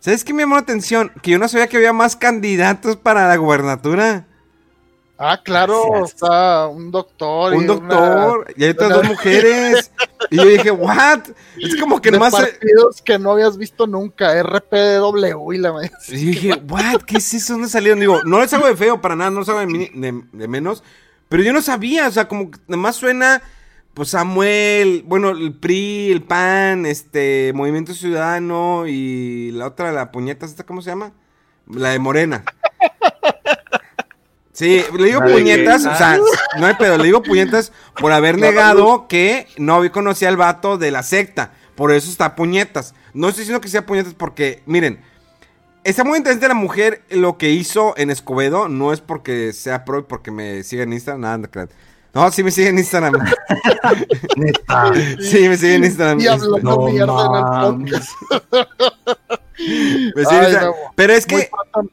¿Sabes 0.00 0.24
qué 0.24 0.34
me 0.34 0.42
llamó 0.42 0.56
la 0.56 0.60
atención? 0.62 1.12
Que 1.22 1.30
yo 1.30 1.38
no 1.38 1.48
sabía 1.48 1.68
que 1.68 1.76
había 1.78 1.94
más 1.94 2.16
candidatos 2.16 2.96
para 2.96 3.26
la 3.28 3.36
gubernatura. 3.36 4.26
Ah, 5.24 5.40
claro, 5.42 6.04
está 6.04 6.66
un 6.66 6.90
doctor. 6.90 7.54
Un 7.54 7.62
y 7.62 7.66
doctor 7.66 8.52
y 8.56 8.64
hay 8.64 8.70
otras 8.70 8.88
una- 8.90 8.96
dos 8.98 9.06
mujeres. 9.08 9.92
Y 10.30 10.36
yo 10.36 10.44
dije, 10.46 10.70
¿what? 10.72 11.20
Es 11.58 11.76
como 11.76 12.00
que 12.00 12.10
de 12.10 12.16
nomás. 12.18 12.34
partidos 12.34 13.00
que 13.02 13.18
no 13.20 13.30
habías 13.32 13.56
visto 13.56 13.86
nunca, 13.86 14.34
RPW 14.42 15.52
y 15.52 15.58
la 15.58 15.72
madre. 15.72 15.92
Y 16.08 16.12
yo 16.12 16.26
dije, 16.32 16.62
¿what? 16.68 17.02
¿Qué 17.06 17.18
es 17.18 17.34
eso? 17.34 17.52
¿Dónde 17.52 17.68
salieron? 17.68 18.00
Digo, 18.00 18.20
no 18.24 18.40
les 18.40 18.52
hago 18.52 18.66
de 18.66 18.76
feo 18.76 19.00
para 19.00 19.14
nada, 19.14 19.30
no 19.30 19.40
les 19.40 19.48
hago 19.48 19.60
de, 19.60 19.66
mini- 19.66 19.90
de- 19.94 20.24
de 20.32 20.48
menos. 20.48 20.82
Pero 21.28 21.42
yo 21.44 21.52
no 21.52 21.62
sabía, 21.62 22.08
o 22.08 22.10
sea, 22.10 22.26
como 22.26 22.50
que 22.50 22.58
nomás 22.66 22.96
suena, 22.96 23.42
pues 23.94 24.08
Samuel, 24.10 25.04
bueno, 25.06 25.30
el 25.30 25.54
PRI, 25.54 26.10
el 26.10 26.22
PAN, 26.22 26.84
este, 26.86 27.52
Movimiento 27.54 27.94
Ciudadano 27.94 28.86
y 28.88 29.50
la 29.52 29.66
otra, 29.68 29.92
la 29.92 30.10
puñeta, 30.10 30.46
¿esta 30.46 30.64
cómo 30.66 30.82
se 30.82 30.90
llama? 30.90 31.12
La 31.68 31.90
de 31.90 31.98
Morena. 32.00 32.44
Sí, 34.52 34.82
le 34.98 35.04
digo 35.06 35.20
puñetas, 35.22 35.82
que- 35.82 35.88
o 35.88 35.96
sea, 35.96 36.18
no 36.58 36.66
hay 36.66 36.74
pedo, 36.74 36.98
le 36.98 37.04
digo 37.04 37.22
puñetas 37.22 37.72
por 37.98 38.12
haber 38.12 38.38
negado 38.38 39.08
que 39.08 39.46
no 39.56 39.80
conocía 39.92 40.28
al 40.28 40.36
vato 40.36 40.76
de 40.78 40.90
la 40.90 41.02
secta. 41.02 41.52
Por 41.74 41.90
eso 41.92 42.10
está 42.10 42.34
puñetas. 42.36 42.94
No 43.14 43.28
estoy 43.28 43.42
diciendo 43.42 43.60
que 43.60 43.68
sea 43.68 43.86
puñetas 43.86 44.14
porque, 44.14 44.62
miren, 44.66 45.00
Está 45.84 46.04
muy 46.04 46.16
interesante 46.16 46.46
la 46.46 46.54
mujer 46.54 47.02
lo 47.10 47.38
que 47.38 47.50
hizo 47.50 47.94
en 47.96 48.10
Escobedo. 48.10 48.68
No 48.68 48.92
es 48.92 49.00
porque 49.00 49.52
sea 49.52 49.84
pro 49.84 49.98
y 49.98 50.02
porque 50.02 50.30
me 50.30 50.62
siga 50.62 50.84
en 50.84 50.92
Instagram. 50.92 51.20
Nada, 51.22 51.38
no 51.38 51.50
crean. 51.50 51.70
No, 52.14 52.30
sí 52.30 52.44
me 52.44 52.52
sigue 52.52 52.68
en 52.68 52.78
Instagram. 52.78 53.14
Sí, 55.20 55.48
me 55.48 55.56
sigue 55.56 55.74
en 55.74 55.84
Instagram. 55.84 56.20
Y 56.20 56.28
hablando 56.28 56.58
No 56.60 56.86
mierda 56.86 57.26
en 57.26 57.80
el 57.80 57.90
podcast. 57.90 58.10
Instagram. 60.16 60.64
no. 60.64 60.72
Pero 60.94 61.12
es 61.12 61.26
que. 61.26 61.36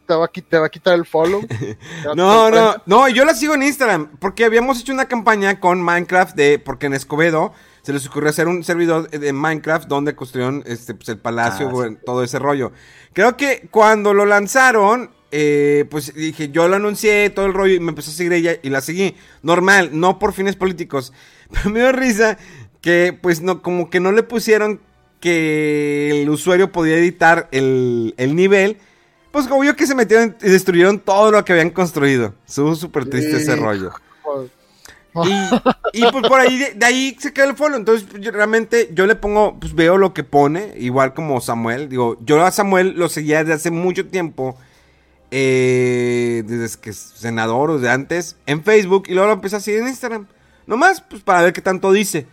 te 0.08 0.14
va, 0.16 0.26
a, 0.26 0.32
qui- 0.32 0.46
te 0.48 0.58
va 0.58 0.66
a 0.66 0.70
quitar 0.70 0.96
el 0.96 1.06
follow. 1.06 1.42
No, 2.16 2.50
no, 2.50 2.76
no, 2.86 3.08
yo 3.10 3.26
la 3.26 3.34
sigo 3.36 3.54
en 3.56 3.64
Instagram. 3.64 4.12
Porque 4.20 4.46
habíamos 4.46 4.80
hecho 4.82 4.94
una 4.94 5.06
campaña 5.08 5.60
con 5.60 5.82
Minecraft 5.82 6.36
de. 6.36 6.60
Porque 6.60 6.88
en 6.88 6.94
Escobedo 6.94 7.54
se 7.82 7.94
les 7.94 8.06
ocurrió 8.08 8.30
hacer 8.30 8.48
un 8.48 8.64
servidor 8.64 9.10
de 9.10 9.34
Minecraft 9.34 9.88
donde 9.88 10.16
construyeron 10.16 10.64
este, 10.66 10.94
pues, 10.94 11.10
el 11.10 11.18
palacio, 11.18 11.70
Ah, 11.70 11.90
todo 12.06 12.24
ese 12.24 12.38
rollo. 12.40 12.72
Creo 13.14 13.38
que 13.38 13.68
cuando 13.72 14.14
lo 14.14 14.26
lanzaron, 14.26 15.12
eh, 15.32 15.86
pues 15.90 16.14
dije, 16.14 16.50
yo 16.50 16.68
lo 16.68 16.76
anuncié, 16.76 17.30
todo 17.30 17.46
el 17.46 17.54
rollo, 17.54 17.74
y 17.76 17.80
me 17.80 17.90
empezó 17.90 18.12
a 18.12 18.14
seguir 18.14 18.34
ella 18.34 18.58
y 18.62 18.70
la 18.70 18.82
seguí. 18.82 19.16
Normal, 19.44 19.92
no 19.94 20.20
por 20.20 20.34
fines 20.34 20.56
políticos. 20.56 21.14
Pero 21.52 21.70
me 21.72 21.80
dio 21.80 21.92
risa 21.92 22.38
que, 22.82 23.18
pues, 23.20 23.42
no, 23.42 23.62
como 23.62 23.90
que 23.90 24.00
no 24.00 24.12
le 24.12 24.24
pusieron 24.24 24.82
que 25.20 26.22
el 26.22 26.30
usuario 26.30 26.72
podía 26.72 26.98
editar 26.98 27.48
el, 27.52 28.14
el 28.18 28.36
nivel. 28.36 28.78
Pues 29.32 29.48
obvio 29.52 29.76
que 29.76 29.86
se 29.86 29.94
metieron 29.94 30.36
y 30.42 30.50
destruyeron 30.50 31.00
todo 31.00 31.32
lo 31.32 31.46
que 31.46 31.54
habían 31.54 31.70
construido. 31.70 32.34
Estuvo 32.48 32.76
súper 32.76 33.10
triste 33.10 33.38
ese 33.38 33.56
rollo. 33.56 33.92
Joder. 34.24 34.50
Y, 35.26 36.00
y, 36.00 36.12
pues 36.12 36.28
por 36.28 36.40
ahí, 36.40 36.58
de, 36.58 36.74
de 36.74 36.86
ahí 36.86 37.18
se 37.20 37.34
queda 37.34 37.46
el 37.46 37.56
follow. 37.56 37.78
Entonces, 37.78 38.08
pues, 38.10 38.24
yo 38.24 38.32
realmente 38.32 38.90
yo 38.94 39.06
le 39.06 39.16
pongo, 39.16 39.60
pues 39.60 39.74
veo 39.74 39.98
lo 39.98 40.14
que 40.14 40.24
pone, 40.24 40.74
igual 40.78 41.14
como 41.14 41.42
Samuel. 41.42 41.90
Digo, 41.90 42.18
yo 42.22 42.44
a 42.44 42.52
Samuel 42.52 42.94
lo 42.96 43.10
seguía 43.10 43.40
desde 43.40 43.54
hace 43.54 43.72
mucho 43.72 44.08
tiempo, 44.08 44.58
eh, 45.32 46.44
desde 46.46 46.80
que 46.80 46.92
es 46.92 46.98
senador 46.98 47.72
o 47.72 47.80
de 47.80 47.90
antes, 47.90 48.36
en 48.46 48.64
Facebook, 48.64 49.06
y 49.08 49.14
luego 49.14 49.28
lo 49.28 49.34
empecé 49.34 49.58
a 49.58 49.60
seguir 49.60 49.82
en 49.82 49.90
Instagram. 49.90 50.28
Nomás, 50.68 51.02
pues 51.02 51.22
para 51.24 51.42
ver 51.42 51.54
qué 51.54 51.62
tanto 51.62 51.92
dice. 51.92 52.28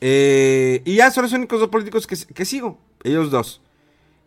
Eh, 0.00 0.82
y 0.84 0.96
ya 0.96 1.10
son 1.10 1.24
los 1.24 1.32
únicos 1.32 1.60
dos 1.60 1.68
políticos 1.68 2.06
que, 2.06 2.16
que 2.32 2.44
sigo, 2.44 2.78
ellos 3.02 3.30
dos. 3.30 3.60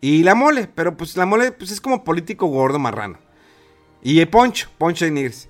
Y 0.00 0.24
la 0.24 0.34
mole, 0.34 0.68
pero 0.74 0.96
pues 0.96 1.16
la 1.16 1.26
mole 1.26 1.52
pues, 1.52 1.70
es 1.70 1.80
como 1.80 2.04
político 2.04 2.46
gordo 2.46 2.78
marrano. 2.78 3.18
Y 4.02 4.18
el 4.18 4.28
Poncho, 4.28 4.68
Poncho 4.76 5.04
de 5.04 5.12
Nigris. 5.12 5.48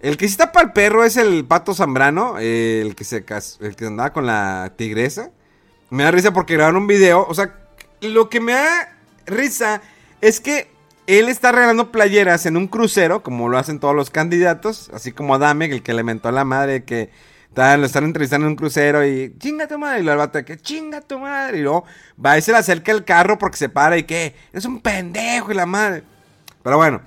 El 0.00 0.16
que 0.16 0.26
sí 0.26 0.32
está 0.32 0.52
para 0.52 0.68
el 0.68 0.72
perro 0.72 1.04
es 1.04 1.16
el 1.16 1.44
pato 1.44 1.74
Zambrano, 1.74 2.36
eh, 2.38 2.82
el 2.82 2.94
que 2.94 3.04
se 3.04 3.16
el 3.16 3.76
que 3.76 3.86
andaba 3.86 4.12
con 4.12 4.26
la 4.26 4.72
tigresa. 4.76 5.30
Me 5.90 6.04
da 6.04 6.10
risa 6.10 6.32
porque 6.32 6.54
grabaron 6.54 6.82
un 6.82 6.86
video. 6.86 7.26
O 7.28 7.34
sea, 7.34 7.58
lo 8.00 8.30
que 8.30 8.40
me 8.40 8.52
da 8.52 8.96
risa 9.26 9.82
es 10.20 10.40
que 10.40 10.70
él 11.06 11.28
está 11.28 11.50
regalando 11.50 11.90
playeras 11.90 12.46
en 12.46 12.56
un 12.56 12.68
crucero, 12.68 13.22
como 13.22 13.48
lo 13.48 13.58
hacen 13.58 13.80
todos 13.80 13.96
los 13.96 14.10
candidatos, 14.10 14.90
así 14.94 15.10
como 15.10 15.34
Adame, 15.34 15.66
el 15.66 15.82
que 15.82 15.92
le 15.92 16.04
mentó 16.04 16.28
a 16.28 16.32
la 16.32 16.44
madre 16.44 16.84
que 16.84 17.10
está- 17.50 17.76
lo 17.76 17.86
están 17.86 18.04
entrevistando 18.04 18.46
en 18.46 18.52
un 18.52 18.56
crucero 18.56 19.06
y 19.06 19.34
chinga 19.38 19.68
tu 19.68 19.78
madre. 19.78 20.00
Y 20.00 20.02
luego 20.04 20.20
el 20.22 20.26
vato 20.26 20.38
de 20.38 20.44
que 20.44 20.56
chinga 20.58 21.00
tu 21.02 21.18
madre. 21.18 21.58
Y 21.58 21.62
luego 21.62 21.84
va 22.24 22.38
y 22.38 22.42
se 22.42 22.52
le 22.52 22.58
acerca 22.58 22.92
el 22.92 23.04
carro 23.04 23.38
porque 23.38 23.58
se 23.58 23.68
para 23.68 23.98
y 23.98 24.04
que 24.04 24.34
es 24.52 24.64
un 24.64 24.80
pendejo 24.80 25.52
y 25.52 25.54
la 25.54 25.66
madre. 25.66 26.02
Pero 26.62 26.76
bueno. 26.78 27.02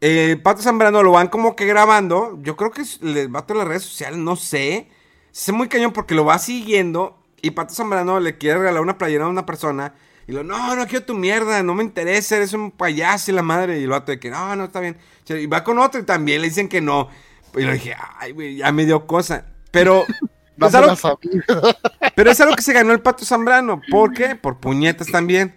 Eh, 0.00 0.38
Pato 0.42 0.62
Zambrano 0.62 1.02
lo 1.02 1.12
van 1.12 1.28
como 1.28 1.56
que 1.56 1.66
grabando. 1.66 2.38
Yo 2.42 2.56
creo 2.56 2.70
que 2.70 2.82
es- 2.82 3.00
el 3.02 3.28
vato 3.28 3.54
de 3.54 3.58
las 3.60 3.68
redes 3.68 3.82
sociales, 3.82 4.18
no 4.18 4.36
sé. 4.36 4.88
Sé 5.32 5.52
muy 5.52 5.68
cañón 5.68 5.92
porque 5.92 6.14
lo 6.14 6.24
va 6.24 6.38
siguiendo. 6.38 7.18
Y 7.42 7.50
Pato 7.52 7.74
Zambrano 7.74 8.20
le 8.20 8.38
quiere 8.38 8.58
regalar 8.60 8.82
una 8.82 8.98
playera 8.98 9.24
a 9.24 9.28
una 9.28 9.46
persona 9.46 9.94
Y 10.26 10.32
lo, 10.32 10.44
no, 10.44 10.76
no 10.76 10.86
quiero 10.86 11.06
tu 11.06 11.14
mierda, 11.14 11.62
no 11.62 11.74
me 11.74 11.82
interesa, 11.82 12.36
eres 12.36 12.52
un 12.52 12.70
payaso 12.70 13.30
y 13.30 13.34
la 13.34 13.40
madre. 13.42 13.80
Y 13.80 13.84
el 13.84 13.88
vato 13.88 14.12
de 14.12 14.20
que, 14.20 14.28
no, 14.30 14.54
no, 14.56 14.64
está 14.64 14.80
bien. 14.80 14.98
Y 15.26 15.46
va 15.46 15.64
con 15.64 15.78
otro 15.78 16.00
y 16.00 16.04
también 16.04 16.42
le 16.42 16.48
dicen 16.48 16.68
que 16.68 16.82
no. 16.82 17.08
Y 17.56 17.62
lo 17.62 17.72
dije, 17.72 17.94
ay, 18.18 18.32
güey, 18.32 18.56
ya 18.56 18.72
me 18.72 18.84
dio 18.86 19.06
cosa. 19.06 19.44
Pero. 19.70 20.04
Es 20.60 20.74
algo- 20.74 20.88
la 20.90 22.10
pero 22.16 22.32
es 22.32 22.40
algo 22.40 22.56
que 22.56 22.62
se 22.62 22.72
ganó 22.72 22.92
el 22.92 22.98
pato 23.00 23.24
Zambrano. 23.24 23.80
¿Por 23.92 24.12
qué? 24.12 24.34
Por 24.34 24.58
puñetas 24.58 25.06
también. 25.06 25.54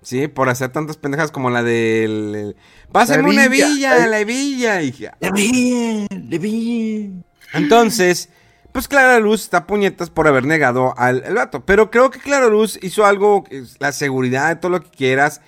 Sí, 0.00 0.26
por 0.26 0.48
hacer 0.48 0.70
tantas 0.72 0.96
pendejas 0.96 1.30
como 1.30 1.50
la 1.50 1.62
del. 1.62 2.34
el, 2.34 2.56
Pásame 2.90 3.28
una 3.28 3.44
Hebilla. 3.44 3.66
hebilla, 3.68 4.06
la 4.06 4.20
hebilla. 4.20 4.80
Y 4.80 4.86
dije, 4.86 5.10
Le 5.20 5.32
vi, 5.32 6.06
le 6.10 6.38
vi. 6.38 7.12
Entonces, 7.52 8.30
pues 8.72 8.88
Clara 8.88 9.18
Luz 9.18 9.42
está 9.42 9.66
puñetas 9.66 10.08
por 10.08 10.26
haber 10.26 10.46
negado 10.46 10.94
al 10.96 11.22
el 11.26 11.34
vato. 11.34 11.66
Pero 11.66 11.90
creo 11.90 12.10
que 12.10 12.18
Clara 12.18 12.46
Luz 12.46 12.78
hizo 12.80 13.04
algo, 13.04 13.44
la 13.80 13.92
seguridad, 13.92 14.60
todo 14.60 14.70
lo 14.70 14.80
que 14.82 14.88
quieras. 14.88 15.42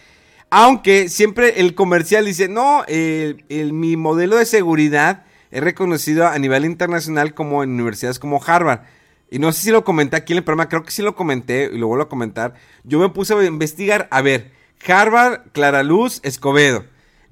Aunque 0.51 1.09
siempre 1.09 1.59
el 1.61 1.75
comercial 1.75 2.27
dice, 2.27 2.49
no, 2.49 2.85
el, 2.87 3.47
el- 3.49 3.73
mi 3.73 3.97
modelo 3.97 4.37
de 4.37 4.45
seguridad 4.45 5.23
es 5.51 5.63
reconocido 5.63 6.27
a 6.27 6.39
nivel 6.39 6.65
internacional 6.65 7.35
como 7.35 7.63
en 7.63 7.71
universidades 7.71 8.19
como 8.19 8.43
Harvard. 8.45 8.81
Y 9.31 9.39
no 9.39 9.53
sé 9.53 9.63
si 9.63 9.71
lo 9.71 9.85
comenté 9.85 10.17
aquí 10.17 10.33
en 10.33 10.39
el 10.39 10.45
programa, 10.45 10.69
creo 10.69 10.83
que 10.83 10.91
sí 10.91 11.03
lo 11.03 11.15
comenté 11.15 11.71
y 11.73 11.79
lo 11.79 11.87
vuelvo 11.87 12.05
a 12.05 12.09
comentar. 12.09 12.55
Yo 12.85 12.99
me 12.99 13.09
puse 13.09 13.35
a 13.35 13.45
investigar, 13.45 14.09
a 14.11 14.23
ver, 14.23 14.51
Harvard, 14.87 15.43
Clara 15.53 15.83
Luz, 15.83 16.21
Escobedo. 16.25 16.85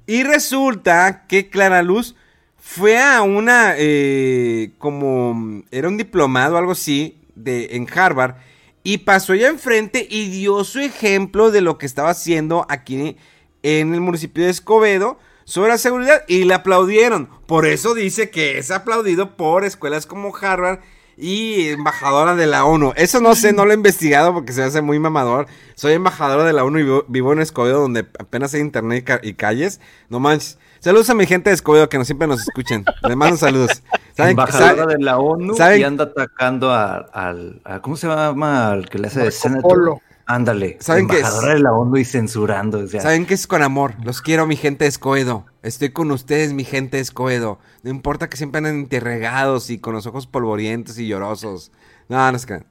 Y 0.07 0.23
resulta 0.23 1.25
que 1.27 1.49
Clara 1.49 1.83
Luz 1.83 2.15
fue 2.57 3.01
a 3.01 3.21
una, 3.21 3.73
eh, 3.77 4.71
como, 4.77 5.63
era 5.71 5.87
un 5.87 5.97
diplomado, 5.97 6.57
algo 6.57 6.71
así, 6.71 7.19
de, 7.35 7.75
en 7.75 7.87
Harvard, 7.93 8.35
y 8.83 8.99
pasó 8.99 9.33
allá 9.33 9.49
enfrente 9.49 10.07
y 10.09 10.29
dio 10.29 10.63
su 10.63 10.79
ejemplo 10.79 11.51
de 11.51 11.61
lo 11.61 11.77
que 11.77 11.85
estaba 11.85 12.11
haciendo 12.11 12.65
aquí 12.69 13.17
en 13.61 13.93
el 13.93 14.01
municipio 14.01 14.43
de 14.43 14.49
Escobedo 14.49 15.19
sobre 15.49 15.69
la 15.71 15.77
seguridad 15.77 16.23
y 16.27 16.43
le 16.45 16.53
aplaudieron. 16.53 17.27
Por 17.47 17.65
eso 17.65 17.93
dice 17.95 18.29
que 18.29 18.57
es 18.59 18.69
aplaudido 18.71 19.35
por 19.35 19.65
escuelas 19.65 20.05
como 20.05 20.35
Harvard 20.35 20.79
y 21.17 21.69
embajadora 21.69 22.35
de 22.35 22.47
la 22.47 22.63
ONU. 22.65 22.93
Eso 22.95 23.19
no 23.19 23.35
sé, 23.35 23.51
no 23.51 23.65
lo 23.65 23.71
he 23.71 23.75
investigado 23.75 24.33
porque 24.33 24.53
se 24.53 24.61
me 24.61 24.67
hace 24.67 24.81
muy 24.81 24.99
mamador. 24.99 25.47
Soy 25.75 25.93
embajadora 25.93 26.43
de 26.45 26.53
la 26.53 26.63
ONU 26.63 26.79
y 26.79 26.83
vivo, 26.83 27.05
vivo 27.07 27.33
en 27.33 27.39
Escobedo 27.39 27.81
donde 27.81 28.01
apenas 28.19 28.53
hay 28.53 28.61
internet 28.61 28.99
y, 28.99 29.03
ca- 29.03 29.19
y 29.21 29.33
calles. 29.33 29.81
No 30.07 30.19
manches. 30.19 30.57
Saludos 30.79 31.09
a 31.09 31.13
mi 31.13 31.25
gente 31.25 31.49
de 31.49 31.55
Escobedo 31.55 31.89
que 31.89 31.97
no 31.97 32.05
siempre 32.05 32.25
nos 32.27 32.39
escuchen. 32.41 32.85
Les 33.03 33.17
mando 33.17 33.35
saludos. 33.35 33.83
¿Saben- 34.15 34.29
Embajadora 34.31 34.83
saben- 34.83 34.97
de 34.97 35.03
la 35.03 35.17
ONU 35.17 35.55
saben- 35.55 35.81
y 35.81 35.83
anda 35.83 36.05
atacando 36.05 36.71
a- 36.71 36.99
al. 37.11 37.59
a- 37.65 37.81
¿Cómo 37.81 37.97
se 37.97 38.07
llama? 38.07 38.69
Al 38.71 38.87
que 38.87 38.97
le 38.99 39.07
hace 39.07 39.49
Marco. 39.49 39.67
Polo. 39.67 40.01
Ándale. 40.31 40.77
¿Saben 40.79 41.07
qué 41.07 41.21
es? 41.21 41.41
De 41.41 41.57
la 41.59 41.73
ONU 41.73 41.97
y 41.97 42.05
censurando. 42.05 42.77
O 42.77 42.87
sea, 42.87 43.01
Saben 43.01 43.25
que 43.25 43.33
es 43.33 43.47
con 43.47 43.63
amor. 43.63 43.95
Los 44.03 44.21
quiero, 44.21 44.45
mi 44.45 44.55
gente 44.55 44.85
de 44.85 44.89
Escoedo. 44.89 45.47
Estoy 45.63 45.89
con 45.91 46.11
ustedes, 46.11 46.53
mi 46.53 46.63
gente 46.63 46.97
de 46.97 47.01
Escoedo. 47.03 47.57
No 47.81 47.89
importa 47.89 48.29
que 48.29 48.37
siempre 48.37 48.59
anden 48.59 48.75
enterregados 48.75 49.71
y 49.71 49.79
con 49.79 49.95
los 49.95 50.05
ojos 50.05 50.27
polvorientos 50.27 50.99
y 50.99 51.07
llorosos. 51.07 51.71
No, 52.09 52.31
no 52.31 52.37
se 52.37 52.45
crean. 52.45 52.67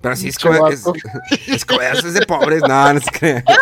Pero 0.00 0.16
sí, 0.16 0.28
Escobedo 0.28 0.68
es. 0.68 0.82
Escobedo 1.48 1.92
es 1.98 2.14
de 2.14 2.24
pobres. 2.24 2.62
No, 2.66 2.94
no 2.94 3.00
se 3.00 3.10
crean. 3.10 3.44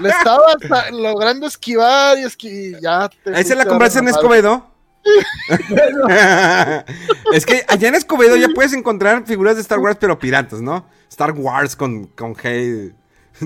Le 0.00 0.08
estaba 0.08 0.42
hasta- 0.60 0.90
logrando 0.92 1.46
esquivar 1.46 2.18
y 2.18 2.22
esquivar. 2.22 2.80
Ya 2.80 3.08
te 3.22 3.30
Esa 3.32 3.40
es 3.52 3.56
la 3.58 3.66
conversación 3.66 4.08
en. 4.08 4.14
Escobedo. 4.14 4.66
es 7.32 7.46
que 7.46 7.62
allá 7.68 7.88
en 7.88 7.94
Escobedo 7.94 8.36
ya 8.36 8.48
puedes 8.54 8.72
encontrar 8.72 9.24
figuras 9.26 9.56
de 9.56 9.62
Star 9.62 9.78
Wars, 9.78 9.96
pero 10.00 10.18
piratas, 10.18 10.60
¿no? 10.60 10.86
Star 11.08 11.32
Wars 11.32 11.76
con, 11.76 12.06
con. 12.08 12.34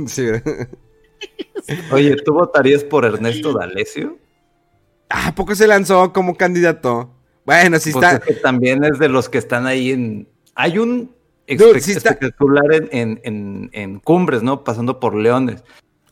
Sí. 0.07 0.27
Oye, 1.93 2.17
¿tú 2.25 2.33
votarías 2.33 2.83
por 2.83 3.05
Ernesto 3.05 3.53
D'Alessio? 3.53 4.19
Ah, 5.11 5.29
¿a 5.29 5.35
poco 5.35 5.55
se 5.55 5.67
lanzó 5.67 6.13
como 6.13 6.35
candidato? 6.37 7.15
Bueno, 7.45 7.79
si 7.79 7.93
Pues 7.93 8.03
está. 8.05 8.17
es 8.17 8.25
que 8.25 8.35
también 8.41 8.83
es 8.85 8.99
de 8.99 9.09
los 9.11 9.29
que 9.29 9.37
están 9.39 9.67
ahí 9.67 9.93
en. 9.93 10.29
Hay 10.55 10.79
un 10.79 11.15
Dude, 11.47 11.81
sí 11.81 11.93
espectacular 11.93 12.73
en, 12.73 12.89
en, 12.93 13.21
en- 13.25 13.71
en 13.75 14.01
cumbres, 14.01 14.43
¿no? 14.43 14.65
Pasando 14.65 14.99
por 14.99 15.15
Leones. 15.15 15.63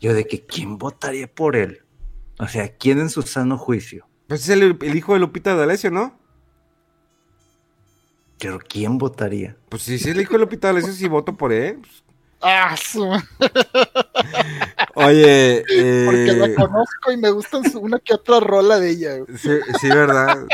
Yo 0.00 0.12
de 0.12 0.26
que 0.26 0.44
quién 0.44 0.76
votaría 0.76 1.26
por 1.32 1.56
él. 1.56 1.80
O 2.38 2.46
sea, 2.46 2.68
¿quién 2.76 3.00
en 3.00 3.08
su 3.08 3.22
sano 3.22 3.56
juicio? 3.56 4.06
Pues 4.30 4.42
es 4.42 4.48
el, 4.50 4.78
el 4.80 4.94
hijo 4.96 5.12
de 5.14 5.18
Lupita 5.18 5.56
D'Alessio, 5.56 5.90
¿no? 5.90 6.16
Pero 8.38 8.60
¿quién 8.60 8.96
votaría? 8.96 9.56
Pues 9.68 9.82
si 9.82 9.96
es 9.96 10.06
el 10.06 10.20
hijo 10.20 10.34
de 10.34 10.38
Lupita 10.38 10.68
D'Alessio, 10.68 10.92
sí 10.92 11.08
voto 11.08 11.36
por 11.36 11.52
él. 11.52 11.80
Pues, 11.80 12.04
Ah, 12.42 12.74
su- 12.76 13.02
Oye, 14.94 15.62
porque 16.06 16.32
la 16.38 16.46
eh, 16.46 16.54
conozco 16.54 17.10
y 17.12 17.16
me 17.16 17.30
gustan 17.32 17.68
su- 17.70 17.80
una 17.80 17.98
que 17.98 18.14
otra 18.14 18.38
rola 18.40 18.78
de 18.78 18.90
ella. 18.90 19.16
güey. 19.18 19.36
sí, 19.36 19.50
sí, 19.80 19.88
¿verdad? 19.88 20.46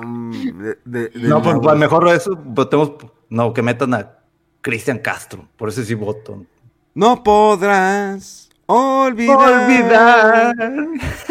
Um, 0.00 0.30
de- 0.62 0.78
de- 0.84 1.08
de 1.08 1.28
No, 1.28 1.42
pues, 1.42 1.54
Mauro. 1.56 1.60
pues, 1.62 1.78
mejor 1.78 2.08
eso 2.08 2.30
votemos. 2.36 2.92
No, 3.28 3.52
que 3.52 3.60
metan 3.60 3.92
a 3.92 4.18
Cristian 4.62 4.98
Castro. 5.00 5.48
Por 5.56 5.68
eso 5.68 5.82
sí 5.82 5.94
voto. 5.94 6.46
No 6.94 7.22
podrás 7.24 8.45
olvidar, 8.66 9.64
Olvidar. 9.64 10.54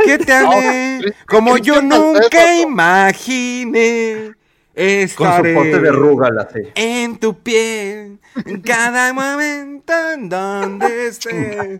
que 0.03 0.17
te 0.17 0.33
amé 0.33 1.01
como 1.27 1.57
yo 1.57 1.81
nunca 1.81 2.55
imaginé. 2.61 4.31
Con 4.75 4.83
su 4.83 4.83
Estaré 5.23 5.53
pote 5.55 5.79
de 5.79 5.87
arruga 5.89 6.29
la 6.31 6.49
sé. 6.49 6.71
en 6.75 7.17
tu 7.17 7.33
piel 7.39 8.19
en 8.45 8.61
cada 8.61 9.13
momento 9.13 9.93
en 10.13 10.27
donde 10.27 11.07
estés. 11.07 11.79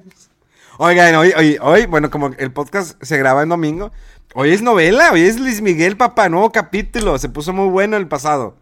Oigan, 0.78 1.16
hoy, 1.16 1.34
hoy, 1.38 1.58
hoy, 1.62 1.86
bueno, 1.88 2.10
como 2.10 2.28
el 2.38 2.51
podcast 2.53 3.01
se 3.03 3.18
graba 3.18 3.43
en 3.43 3.49
domingo, 3.49 3.91
hoy 4.34 4.51
es 4.51 4.62
novela, 4.62 5.12
hoy 5.12 5.22
es 5.24 5.38
Luis 5.39 5.62
Miguel, 5.62 5.97
papá, 5.97 6.30
nuevo 6.30 6.51
capítulo, 6.53 7.18
se 7.18 7.28
puso 7.28 7.51
muy 7.51 7.68
bueno 7.70 7.97
el 7.97 8.08
pasado. 8.08 8.56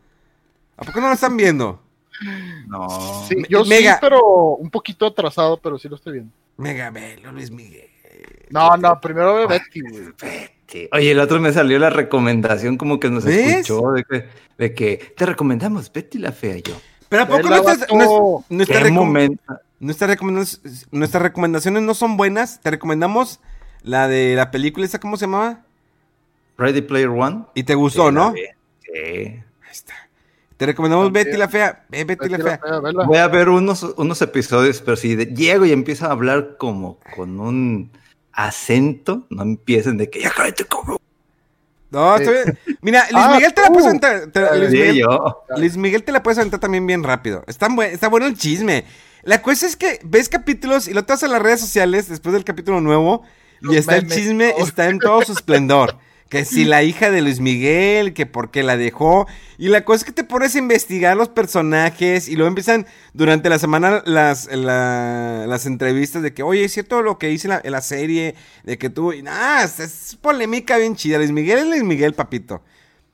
¿A 0.77 0.83
poco 0.83 0.99
no 0.99 1.07
lo 1.09 1.13
están 1.13 1.37
viendo? 1.37 1.79
No. 2.67 2.87
Sí, 3.27 3.35
Me- 3.35 3.47
yo 3.49 3.65
mega- 3.65 3.93
sí, 3.93 3.99
pero 4.01 4.55
un 4.55 4.69
poquito 4.71 5.05
atrasado, 5.05 5.57
pero 5.61 5.77
sí 5.77 5.87
lo 5.89 5.95
estoy 5.95 6.13
viendo. 6.13 6.31
Mega 6.57 6.89
velo, 6.91 7.31
Luis 7.31 7.51
Miguel. 7.51 7.89
No, 8.49 8.77
no, 8.77 8.99
primero 9.01 9.35
ve 9.35 9.47
Betty. 9.47 10.87
Oye, 10.91 11.11
el 11.11 11.19
otro 11.19 11.39
me 11.39 11.51
salió 11.53 11.77
la 11.79 11.89
recomendación 11.89 12.77
como 12.77 12.99
que 12.99 13.09
nos 13.09 13.25
¿Ves? 13.25 13.47
escuchó 13.67 13.91
de 13.91 14.03
que, 14.03 14.25
de 14.57 14.73
que 14.73 15.13
te 15.15 15.25
recomendamos 15.25 15.91
Betty 15.91 16.17
la 16.19 16.31
Fea 16.31 16.57
y 16.57 16.61
yo. 16.63 16.73
Pero 17.09 17.23
¿a 17.23 17.27
poco 17.27 17.43
Vela, 17.43 17.57
nuestras, 17.61 17.79
vato. 17.81 17.93
nues- 17.95 18.45
nuestras 18.49 18.81
recomendaciones, 20.09 20.87
nuestras 20.91 21.21
recomendaciones 21.21 21.83
no 21.83 21.93
son 21.93 22.17
buenas? 22.17 22.59
Te 22.61 22.71
recomendamos 22.71 23.39
la 23.83 24.07
de 24.07 24.35
la 24.35 24.49
película 24.51 24.85
esa, 24.85 24.99
¿cómo 24.99 25.17
se 25.17 25.25
llamaba? 25.25 25.61
Ready 26.57 26.81
Player 26.81 27.09
One. 27.09 27.43
Y 27.53 27.63
te 27.63 27.75
gustó, 27.75 28.09
Sí, 28.09 28.15
¿no? 28.15 28.33
Sí. 28.33 28.91
Ahí 28.95 29.43
está. 29.71 29.93
Te 30.57 30.65
recomendamos 30.67 31.07
También. 31.07 31.25
Betty 31.25 31.37
la 31.37 31.49
Fea. 31.49 31.85
Ve 31.89 32.03
Betty 32.05 32.29
la 32.29 32.37
Fea. 32.37 32.59
la 32.63 32.67
fea, 32.67 32.79
vela. 32.79 33.05
Voy 33.05 33.17
a 33.17 33.27
ver 33.27 33.49
unos, 33.49 33.83
unos 33.97 34.21
episodios, 34.21 34.81
pero 34.81 34.95
si 34.97 35.15
de- 35.15 35.25
llego 35.27 35.65
y 35.65 35.71
empiezo 35.71 36.05
a 36.07 36.11
hablar 36.11 36.57
como 36.57 36.99
con 37.15 37.39
un 37.39 37.91
acento, 38.31 39.25
no 39.29 39.43
empiecen 39.43 39.97
de 39.97 40.09
que 40.09 40.21
ya 40.21 40.31
cállate, 40.31 40.65
cabrón. 40.65 40.97
No, 41.91 42.15
está 42.15 42.31
bien. 42.31 42.57
Mira, 42.81 43.03
Luis 43.11 43.23
Ah, 43.25 43.33
Miguel 43.35 43.53
te 43.53 43.61
la 43.61 43.67
puedes 43.69 43.85
aventar. 43.87 44.27
te- 44.31 44.57
Luis, 44.59 44.71
Miguel, 44.71 44.95
yo. 44.95 45.43
Luis 45.57 45.77
Miguel 45.77 46.03
te 46.03 46.11
la 46.11 46.23
puedes 46.23 46.37
aventar 46.39 46.59
también 46.59 46.85
bien 46.87 47.03
rápido. 47.03 47.43
Está, 47.47 47.67
buen- 47.69 47.91
está 47.91 48.07
bueno 48.09 48.25
el 48.25 48.37
chisme. 48.37 48.85
La 49.23 49.41
cosa 49.41 49.65
es 49.67 49.75
que 49.75 49.99
ves 50.03 50.27
capítulos 50.27 50.87
y 50.87 50.93
lo 50.93 51.05
te 51.05 51.13
vas 51.13 51.23
a 51.23 51.27
las 51.27 51.41
redes 51.41 51.61
sociales 51.61 52.09
después 52.09 52.33
del 52.33 52.43
capítulo 52.43 52.81
nuevo 52.81 53.23
y 53.61 53.67
Los 53.67 53.75
está 53.77 53.95
el 53.97 54.09
chisme, 54.09 54.53
está 54.57 54.89
en 54.89 54.99
todo 54.99 55.21
su 55.21 55.31
esplendor. 55.33 55.97
Que 56.34 56.45
si 56.45 56.65
la 56.65 56.81
hija 56.84 57.11
de 57.11 57.21
Luis 57.21 57.39
Miguel, 57.39 58.13
que 58.13 58.25
por 58.25 58.49
qué 58.49 58.63
la 58.63 58.75
dejó. 58.75 59.27
Y 59.59 59.67
la 59.67 59.86
cosa 59.86 59.97
es 59.99 60.03
que 60.05 60.11
te 60.11 60.23
pones 60.23 60.55
a 60.55 60.57
investigar 60.57 61.15
los 61.15 61.29
personajes 61.29 62.27
y 62.27 62.36
luego 62.36 62.47
empiezan 62.47 62.88
durante 63.13 63.49
la 63.49 63.59
semana 63.59 64.01
las, 64.05 64.47
la- 64.51 65.45
las 65.47 65.65
entrevistas 65.67 66.23
de 66.23 66.34
que, 66.34 66.41
oye, 66.43 66.63
es 66.63 66.73
cierto 66.73 67.01
lo 67.03 67.17
que 67.19 67.31
hice 67.31 67.47
en 67.47 67.51
la, 67.51 67.61
la 67.63 67.81
serie, 67.81 68.34
de 68.63 68.77
que 68.79 68.89
tú... 68.89 69.13
nada, 69.21 69.63
es, 69.63 69.79
es 69.79 70.15
polémica 70.19 70.77
bien 70.77 70.95
chida. 70.95 71.17
Luis 71.19 71.31
Miguel 71.31 71.59
es 71.59 71.65
Luis 71.67 71.84
Miguel, 71.84 72.13
papito. 72.13 72.63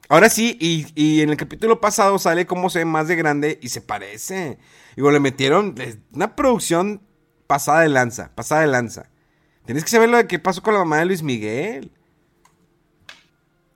Ahora 0.08 0.30
sí, 0.30 0.58
y, 0.60 0.88
y 0.96 1.22
en 1.22 1.30
el 1.30 1.38
capítulo 1.38 1.82
pasado 1.82 2.18
sale 2.20 2.46
cómo 2.48 2.70
se 2.70 2.80
ve 2.80 2.86
más 2.86 3.08
de 3.08 3.16
grande 3.18 3.60
y 3.62 3.70
se 3.70 3.82
parece. 3.82 4.58
Digo, 4.96 5.12
le 5.12 5.20
metieron 5.20 5.76
una 6.14 6.36
producción 6.36 7.02
pasada 7.48 7.82
de 7.82 7.90
lanza, 7.90 8.32
pasada 8.34 8.62
de 8.62 8.68
lanza. 8.68 9.10
Tienes 9.66 9.84
que 9.84 9.90
saber 9.92 10.10
lo 10.10 10.18
de 10.18 10.26
qué 10.26 10.40
pasó 10.40 10.64
con 10.64 10.74
la 10.74 10.80
mamá 10.80 10.98
de 11.00 11.06
Luis 11.06 11.22
Miguel. 11.22 11.92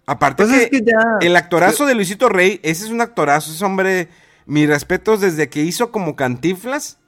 Aparte 0.06 0.44
Pues 0.44 0.56
que, 0.56 0.64
es 0.64 0.70
que 0.70 0.86
ya. 0.86 1.18
el 1.22 1.36
actorazo 1.36 1.86
de 1.86 1.96
Luisito 1.96 2.30
Rey, 2.30 2.60
ese 2.64 2.86
es 2.86 2.92
un 2.92 3.02
actorazo, 3.02 3.52
ese 3.52 3.64
hombre, 3.64 4.10
mis 4.46 4.68
respetos 4.68 5.22
desde 5.22 5.50
que 5.50 5.62
hizo 5.62 5.92
como 5.92 6.16
cantiflas, 6.16 7.00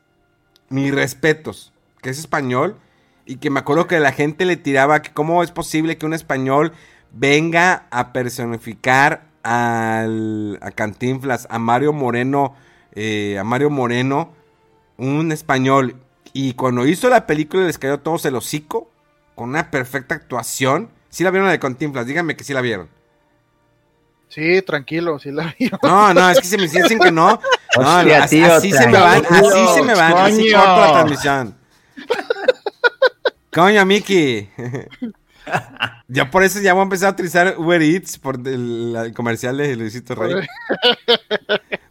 mis 0.70 0.94
respetos, 0.94 1.74
que 2.02 2.10
es 2.10 2.20
español, 2.20 2.78
y 3.26 3.38
que 3.38 3.50
me 3.50 3.60
acuerdo 3.60 3.88
que 3.88 4.00
la 4.00 4.12
gente 4.12 4.46
le 4.46 4.56
tiraba 4.56 5.02
que 5.02 5.12
cómo 5.12 5.44
es 5.44 5.52
posible 5.52 5.98
que 5.98 6.06
un 6.06 6.14
español 6.14 6.74
venga 7.12 7.88
a 7.92 8.14
personificar 8.14 9.28
al, 9.44 10.58
a 10.62 10.72
Cantinflas, 10.72 11.48
a 11.50 11.60
Mario 11.60 11.92
Moreno, 11.92 12.56
eh, 12.94 13.38
a 13.40 13.44
Mario 13.44 13.70
Moreno, 13.70 14.34
un 14.98 15.32
español, 15.32 15.98
y 16.34 16.54
cuando 16.54 16.86
hizo 16.88 17.10
la 17.10 17.28
película 17.28 17.64
les 17.64 17.78
cayó 17.78 18.00
todos 18.00 18.26
el 18.26 18.36
hocico, 18.36 18.90
con 19.36 19.50
una 19.50 19.70
perfecta 19.70 20.16
actuación. 20.16 20.90
¿Sí 21.16 21.24
la 21.24 21.32
vieron 21.32 21.46
la 21.46 21.54
de 21.54 21.60
Continflas? 21.60 22.06
Díganme 22.06 22.36
que 22.36 22.44
sí 22.44 22.52
la 22.54 22.60
vieron. 22.60 22.90
Sí, 24.28 24.62
tranquilo, 24.64 25.18
sí 25.18 25.32
la 25.32 25.56
vi. 25.58 25.72
No, 25.82 26.14
no, 26.14 26.30
es 26.30 26.40
que 26.42 26.46
se 26.46 26.58
me 26.58 26.64
dicen 26.64 27.00
que 27.00 27.10
no. 27.12 27.40
No, 27.78 27.98
Hostia, 28.00 28.24
así, 28.24 28.36
tío, 28.38 28.54
así 28.54 28.72
se 28.72 28.88
me 28.88 28.98
van, 29.00 29.26
así 29.26 29.68
se 29.76 29.82
me 29.84 29.94
van, 29.96 30.14
así 30.18 30.52
corto 30.52 30.80
la 30.80 30.92
transmisión. 30.94 31.58
Coño, 33.54 33.86
Miki. 33.86 34.50
Ya 36.08 36.32
por 36.32 36.44
eso 36.44 36.60
ya 36.60 36.74
voy 36.74 36.80
a 36.82 36.84
empezar 36.84 37.10
a 37.10 37.12
utilizar 37.12 37.56
Uber 37.60 37.80
Eats 37.82 38.18
por 38.18 38.36
el, 38.48 38.96
el 38.96 39.14
comercial 39.14 39.58
de 39.58 39.76
Luisito 39.76 40.16
Rey. 40.16 40.34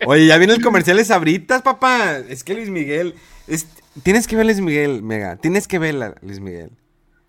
Oye, 0.07 0.27
ya 0.27 0.39
viene 0.39 0.55
el 0.55 0.62
comercial 0.62 0.97
de 0.97 1.05
Sabritas, 1.05 1.62
papá. 1.62 2.16
Es 2.18 2.43
que 2.45 2.55
Luis 2.55 2.68
Miguel. 2.68 3.14
es- 3.47 3.68
tienes 4.03 4.27
que 4.27 4.35
ver 4.37 4.47
Luis 4.47 4.61
Miguel, 4.61 5.03
Mega. 5.03 5.37
Tienes 5.37 5.68
que 5.68 5.79
verla, 5.79 6.14
Luis 6.22 6.41
Miguel. 6.41 6.70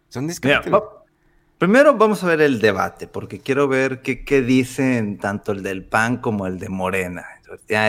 Son 0.09 0.23
Mira, 0.25 0.31
discretos. 0.31 0.73
va- 0.73 0.94
primero 1.65 1.95
vamos 1.95 2.23
a 2.23 2.27
ver 2.27 2.41
el 2.41 2.59
debate, 2.59 3.07
porque 3.07 3.39
quiero 3.39 3.67
ver 3.67 4.03
qué, 4.03 4.23
qué 4.23 4.43
dicen 4.43 5.17
tanto 5.17 5.51
el 5.51 5.63
del 5.63 5.83
PAN 5.83 6.17
como 6.17 6.45
el 6.45 6.59
de 6.59 6.69
Morena. 6.69 7.25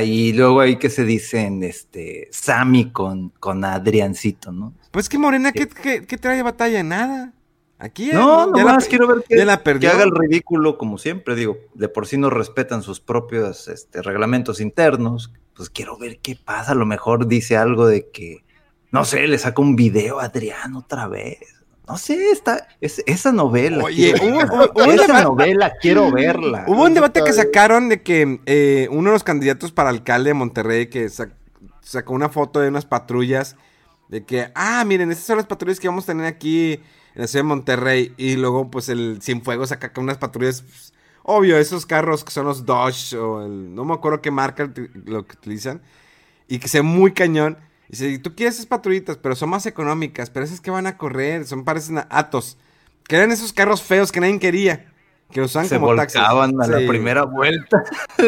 Y 0.02 0.32
luego 0.32 0.60
ahí 0.60 0.76
que 0.76 0.88
se 0.88 1.04
dicen 1.04 1.62
este 1.62 2.28
Sammy 2.32 2.90
con, 2.90 3.30
con 3.38 3.64
Adriancito, 3.66 4.50
¿no? 4.50 4.72
Pues 4.90 5.10
que 5.10 5.18
Morena, 5.18 5.52
¿qué, 5.52 5.68
qué, 5.68 6.06
qué 6.06 6.16
trae 6.16 6.42
batalla? 6.42 6.82
Nada. 6.82 7.34
Aquí 7.78 8.06
ya, 8.06 8.14
No, 8.14 8.46
ya 8.56 8.64
la- 8.64 8.70
nomás 8.70 8.86
quiero 8.88 9.06
ver 9.08 9.22
que, 9.28 9.44
la 9.44 9.52
haga 9.54 10.04
el 10.04 10.10
ridículo 10.10 10.78
como 10.78 10.96
siempre, 10.96 11.34
digo, 11.34 11.58
de 11.74 11.90
por 11.90 12.06
sí 12.06 12.16
no 12.16 12.30
respetan 12.30 12.82
sus 12.82 13.00
propios 13.00 13.68
este, 13.68 14.00
reglamentos 14.00 14.58
internos, 14.58 15.34
pues 15.54 15.68
quiero 15.68 15.98
ver 15.98 16.18
qué 16.20 16.38
pasa, 16.42 16.72
a 16.72 16.76
lo 16.76 16.86
mejor 16.86 17.26
dice 17.26 17.58
algo 17.58 17.86
de 17.86 18.08
que, 18.08 18.42
no 18.90 19.04
sé, 19.04 19.26
le 19.26 19.36
saca 19.36 19.60
un 19.60 19.76
video 19.76 20.20
a 20.20 20.24
Adrián 20.24 20.74
otra 20.76 21.08
vez, 21.08 21.40
no 21.88 21.96
sé, 21.98 22.30
está, 22.30 22.66
es, 22.80 23.02
esa 23.06 23.30
novela, 23.32 23.84
Oye, 23.84 24.12
quiero 24.14 24.26
hubo- 24.26 24.38
verla. 24.38 24.70
hubo 24.74 24.84
un 24.84 24.90
esa 24.90 25.06
debate- 25.06 25.22
novela 25.24 25.72
quiero 25.80 26.10
verla. 26.10 26.64
Hubo 26.66 26.82
un 26.84 26.94
debate 26.94 27.22
que 27.24 27.32
sacaron 27.32 27.88
de 27.88 28.02
que 28.02 28.40
eh, 28.46 28.88
uno 28.90 29.10
de 29.10 29.14
los 29.14 29.24
candidatos 29.24 29.70
para 29.72 29.90
alcalde 29.90 30.30
de 30.30 30.34
Monterrey 30.34 30.86
que 30.88 31.06
sac- 31.06 31.32
sacó 31.82 32.12
una 32.14 32.28
foto 32.28 32.60
de 32.60 32.68
unas 32.68 32.84
patrullas 32.86 33.56
de 34.08 34.24
que, 34.24 34.50
ah, 34.54 34.84
miren, 34.84 35.10
estas 35.10 35.26
son 35.26 35.36
las 35.36 35.46
patrullas 35.46 35.78
que 35.80 35.88
vamos 35.88 36.04
a 36.04 36.08
tener 36.08 36.26
aquí 36.26 36.72
en 36.74 37.20
la 37.20 37.26
ciudad 37.26 37.44
de 37.44 37.48
Monterrey. 37.48 38.14
Y 38.16 38.36
luego, 38.36 38.70
pues, 38.70 38.88
el 38.88 39.18
Cienfuegos 39.22 39.68
saca 39.70 39.92
unas 40.00 40.16
patrullas, 40.18 40.62
pues, 40.62 40.92
obvio, 41.22 41.56
esos 41.58 41.86
carros 41.86 42.22
que 42.24 42.30
son 42.30 42.46
los 42.46 42.64
Dodge 42.66 43.14
o 43.16 43.44
el, 43.44 43.74
no 43.74 43.84
me 43.84 43.94
acuerdo 43.94 44.20
qué 44.22 44.30
marca 44.30 44.70
lo 45.06 45.26
que 45.26 45.36
utilizan. 45.36 45.82
Y 46.48 46.58
que 46.60 46.68
sea 46.68 46.82
muy 46.84 47.12
cañón. 47.12 47.58
Y 47.88 47.92
dice, 47.96 48.18
tú 48.18 48.34
quieres 48.34 48.54
esas 48.56 48.66
patrullitas, 48.66 49.16
pero 49.16 49.34
son 49.36 49.50
más 49.50 49.66
económicas, 49.66 50.30
pero 50.30 50.44
esas 50.44 50.60
que 50.60 50.70
van 50.70 50.86
a 50.86 50.96
correr, 50.98 51.46
son 51.46 51.64
parecen 51.64 51.98
a 51.98 52.06
Atos. 52.10 52.56
Que 53.04 53.16
eran 53.16 53.30
esos 53.32 53.52
carros 53.52 53.82
feos 53.82 54.10
que 54.10 54.20
nadie 54.20 54.38
quería. 54.40 54.92
Que 55.30 55.40
usaban 55.40 55.68
se 55.68 55.78
como 55.78 55.94
taxis. 55.94 56.20
volcaban 56.20 56.60
a 56.60 56.64
Sí. 56.64 56.70
la 56.72 56.88
primera 56.88 57.22
vuelta. 57.24 57.84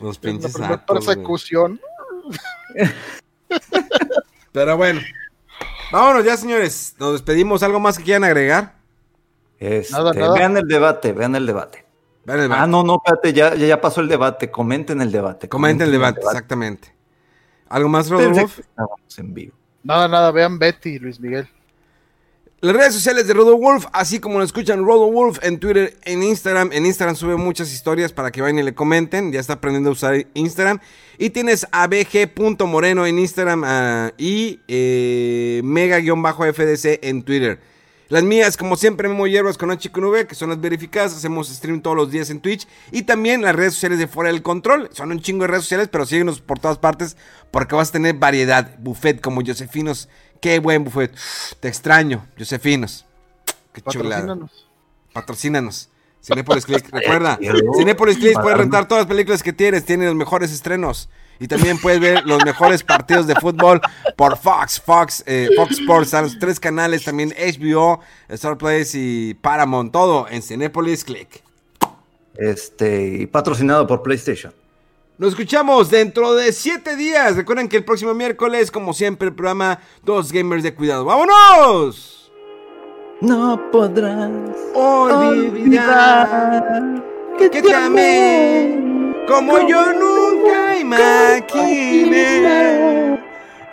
Los 0.00 0.16
La 0.16 0.20
pinches 0.20 0.52
primera 0.52 0.74
Atos, 0.74 1.04
persecución. 1.06 1.80
Pero 4.52 4.76
bueno. 4.76 5.00
Vámonos 5.92 6.24
ya, 6.24 6.36
señores. 6.36 6.94
Nos 6.98 7.12
despedimos. 7.12 7.62
¿Algo 7.62 7.80
más 7.80 7.98
que 7.98 8.04
quieran 8.04 8.24
agregar? 8.24 8.74
Este, 9.58 9.92
Nada, 9.92 10.12
nada. 10.12 10.34
Vean 10.34 10.56
el 10.56 10.66
debate, 10.66 11.12
vean 11.12 11.34
el 11.36 11.46
debate. 11.46 11.84
Vean 12.24 12.40
el 12.40 12.52
Ah, 12.52 12.66
no, 12.66 12.82
no, 12.82 12.96
espérate, 12.96 13.32
ya, 13.32 13.54
ya, 13.54 13.66
ya 13.66 13.80
pasó 13.80 14.00
el 14.00 14.08
debate. 14.08 14.50
Comenten 14.50 15.00
el 15.00 15.12
debate. 15.12 15.48
Comenten 15.48 15.86
el 15.86 15.92
debate, 15.92 16.20
exactamente. 16.20 16.92
¿Algo 17.72 17.88
más, 17.88 18.10
Rodolfo? 18.10 18.62
En 19.16 19.32
vivo. 19.32 19.54
Nada, 19.82 20.06
nada, 20.06 20.30
vean 20.30 20.58
Betty, 20.58 20.98
Luis 20.98 21.18
Miguel. 21.18 21.48
Las 22.60 22.76
redes 22.76 22.92
sociales 22.94 23.26
de 23.26 23.32
Rodo 23.32 23.56
Wolf, 23.56 23.86
así 23.92 24.20
como 24.20 24.38
lo 24.38 24.44
escuchan 24.44 24.84
Rodo 24.84 25.10
Wolf 25.10 25.38
en 25.42 25.58
Twitter, 25.58 25.96
en 26.04 26.22
Instagram. 26.22 26.70
En 26.72 26.84
Instagram 26.84 27.16
sube 27.16 27.36
muchas 27.36 27.72
historias 27.72 28.12
para 28.12 28.30
que 28.30 28.42
vayan 28.42 28.58
y 28.58 28.62
le 28.62 28.74
comenten. 28.74 29.32
Ya 29.32 29.40
está 29.40 29.54
aprendiendo 29.54 29.88
a 29.88 29.94
usar 29.94 30.26
Instagram. 30.34 30.80
Y 31.16 31.30
tienes 31.30 31.66
abg.moreno 31.72 33.06
en 33.06 33.18
Instagram 33.18 33.64
ah, 33.64 34.12
y 34.18 34.60
eh, 34.68 35.62
mega-fdc 35.64 37.00
en 37.02 37.22
Twitter. 37.22 37.58
Las 38.12 38.24
mías, 38.24 38.58
como 38.58 38.76
siempre, 38.76 39.08
Memo 39.08 39.26
Hierbas 39.26 39.56
con 39.56 39.70
H 39.70 39.88
y 39.88 39.90
con 39.90 40.04
V, 40.04 40.26
que 40.26 40.34
son 40.34 40.50
las 40.50 40.60
verificadas. 40.60 41.16
Hacemos 41.16 41.48
stream 41.48 41.80
todos 41.80 41.96
los 41.96 42.10
días 42.10 42.28
en 42.28 42.40
Twitch. 42.40 42.68
Y 42.90 43.04
también 43.04 43.40
las 43.40 43.56
redes 43.56 43.72
sociales 43.72 43.98
de 43.98 44.06
Fuera 44.06 44.30
del 44.30 44.42
Control. 44.42 44.90
Son 44.92 45.10
un 45.12 45.22
chingo 45.22 45.44
de 45.44 45.48
redes 45.48 45.62
sociales, 45.62 45.88
pero 45.90 46.04
síguenos 46.04 46.42
por 46.42 46.58
todas 46.58 46.76
partes 46.76 47.16
porque 47.50 47.74
vas 47.74 47.88
a 47.88 47.92
tener 47.92 48.16
variedad. 48.16 48.76
Buffet 48.80 49.18
como 49.22 49.40
Josefinos. 49.42 50.10
Qué 50.42 50.58
buen 50.58 50.84
buffet. 50.84 51.10
Te 51.60 51.68
extraño, 51.68 52.26
Josefinos. 52.36 53.06
Qué 53.72 53.80
chulada. 53.80 54.26
Patrocínanos. 54.26 54.66
Patrocínanos. 55.14 55.88
Cinepolis 56.20 56.66
Click, 56.66 56.88
recuerda. 56.92 57.38
Cinepolis 57.78 58.18
Click 58.18 58.38
puedes 58.42 58.58
rentar 58.58 58.86
todas 58.88 59.04
las 59.04 59.08
películas 59.08 59.42
que 59.42 59.54
tienes, 59.54 59.86
tiene 59.86 60.04
los 60.04 60.16
mejores 60.16 60.52
estrenos. 60.52 61.08
Y 61.38 61.48
también 61.48 61.78
puedes 61.78 62.00
ver 62.00 62.24
los 62.24 62.44
mejores 62.44 62.82
partidos 62.82 63.26
de 63.26 63.34
fútbol 63.34 63.80
por 64.16 64.38
Fox, 64.38 64.80
Fox, 64.80 65.24
eh, 65.26 65.48
Fox 65.56 65.78
Sports, 65.78 66.14
a 66.14 66.22
los 66.22 66.38
tres 66.38 66.60
canales, 66.60 67.04
también 67.04 67.34
HBO, 67.36 68.00
Star 68.28 68.56
Place 68.56 68.92
y 68.94 69.34
Paramount, 69.34 69.92
todo 69.92 70.28
en 70.28 70.42
Cinepolis 70.42 71.04
Click. 71.04 71.42
Este, 72.36 73.18
y 73.20 73.26
patrocinado 73.26 73.86
por 73.86 74.02
PlayStation. 74.02 74.52
Nos 75.18 75.30
escuchamos 75.30 75.90
dentro 75.90 76.34
de 76.34 76.52
siete 76.52 76.96
días. 76.96 77.36
Recuerden 77.36 77.68
que 77.68 77.76
el 77.76 77.84
próximo 77.84 78.14
miércoles, 78.14 78.70
como 78.70 78.92
siempre, 78.94 79.28
el 79.28 79.34
programa 79.34 79.78
Dos 80.02 80.32
Gamers 80.32 80.62
de 80.62 80.74
Cuidado. 80.74 81.04
¡Vámonos! 81.04 82.32
No 83.20 83.70
podrás 83.70 84.30
Olvidar 84.74 85.84
que 87.38 87.48
te 87.48 87.72
amé 87.74 89.01
como 89.26 89.66
yo 89.68 89.92
nunca 89.92 90.76
imaginé. 90.78 92.32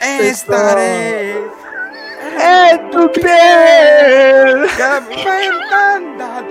Estaré 0.01 1.35
en 2.39 2.89
tu 2.91 3.11
piel. 3.11 4.67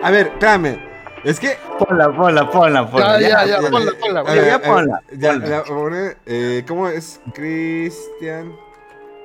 A 0.03 0.11
ver, 0.11 0.27
espérame. 0.29 0.79
Es 1.25 1.41
que. 1.41 1.57
Ponla, 1.79 2.13
ponla, 2.15 2.51
ponla, 2.51 2.91
ponla. 2.91 3.21
Ya, 3.21 3.45
ya, 3.45 3.61
ya, 3.61 3.71
ponla, 3.71 3.93
ponla, 4.01 4.25
ponla. 4.25 4.45
ya 4.47 4.59
ponla, 4.61 5.03
Ya, 5.13 5.31
ponla. 5.33 5.49
ya, 5.49 5.63
pone, 5.65 6.17
eh, 6.27 6.65
¿Cómo 6.67 6.89
es? 6.89 7.21
Cristian. 7.35 8.55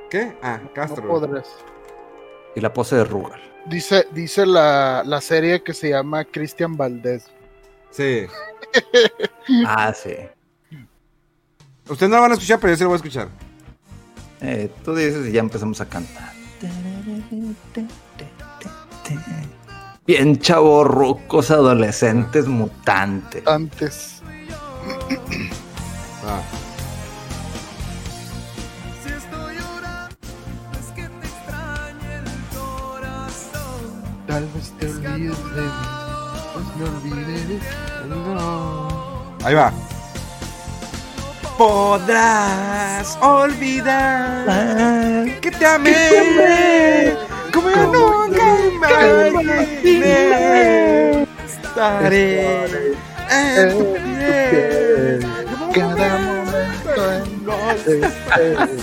¿Qué? 0.10 0.34
Ah, 0.42 0.60
No 0.64 0.74
Castro. 0.74 1.08
podrás. 1.08 1.48
Y 2.56 2.62
la 2.62 2.72
pose 2.74 2.96
de 2.96 3.04
Rugal. 3.06 3.42
Dice, 3.66 4.08
dice 4.12 4.46
la, 4.46 5.04
la 5.06 5.22
serie 5.22 5.64
que 5.64 5.74
se 5.74 5.90
llama 5.90 6.26
Cristian 6.26 6.76
Valdés. 6.78 7.26
Sí. 7.94 8.26
Ah, 9.68 9.94
sí. 9.94 10.16
Ustedes 11.88 12.10
no 12.10 12.16
lo 12.16 12.22
van 12.22 12.32
a 12.32 12.36
escuchar, 12.36 12.60
pero 12.62 12.72
yo 12.72 12.78
sí 12.78 12.84
lo 12.84 12.90
voy 12.90 12.96
a 12.96 12.98
escuchar. 12.98 13.28
Eh, 14.42 14.72
tú 14.84 14.96
dices 14.96 15.28
y 15.28 15.34
ya 15.34 15.42
empezamos 15.42 15.80
a 15.82 15.86
cantar. 15.86 16.32
Bien 20.08 20.40
chavo, 20.40 20.86
rucos, 20.86 21.52
adolescentes, 21.52 22.48
mutantes. 22.48 23.46
Antes. 23.46 24.22
Ah. 26.26 26.42
Tal 34.26 34.48
vez 34.48 34.72
te 34.80 34.88
olvides 34.88 35.56
de 35.56 35.62
mí. 35.62 36.03
Me 36.78 36.86
olvidé 36.86 37.40
ti. 37.48 37.60
Ahí 39.44 39.54
va. 39.54 39.72
Podrás 41.58 43.18
olvidar 43.22 44.46
que 45.40 45.52
te 45.52 45.66
amé 45.66 47.16
como 47.54 47.70
yo 47.70 47.92
nunca 47.94 48.44
imaginé. 48.68 50.18
Estaré 51.46 52.96
en 53.30 53.78
tu 53.78 53.94
piel. 53.94 55.26
Cada 55.74 56.18
momento 56.18 57.02
en 57.12 57.24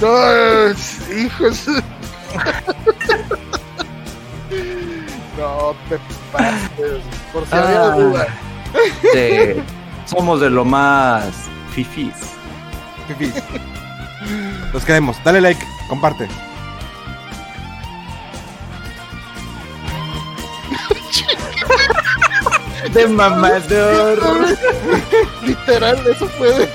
No, 0.00 0.70
hijos. 1.16 1.66
No 5.38 5.74
te 5.88 5.98
pases. 6.32 7.02
Por 7.32 7.46
si 7.46 7.54
había 7.54 7.82
Ah. 7.84 7.90
duda. 7.96 8.26
Sí, 9.12 9.62
somos 10.06 10.40
de 10.40 10.50
lo 10.50 10.64
más 10.64 11.24
fifís. 11.74 12.14
Fifis. 13.08 13.34
Los 14.72 14.84
queremos. 14.84 15.16
Dale 15.24 15.40
like, 15.40 15.64
comparte. 15.88 16.28
De 22.94 23.08
mamador. 23.08 24.18
Literal, 25.42 26.06
eso 26.06 26.28
fue 26.28 26.48
de 26.54 26.68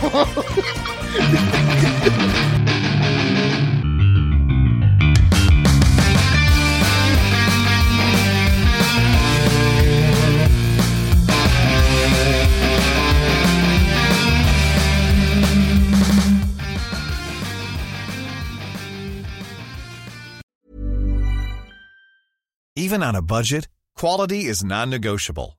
Even 22.75 23.03
on 23.03 23.15
a 23.15 23.21
budget, 23.21 23.67
quality 23.95 24.45
is 24.45 24.63
non-negotiable. 24.63 25.58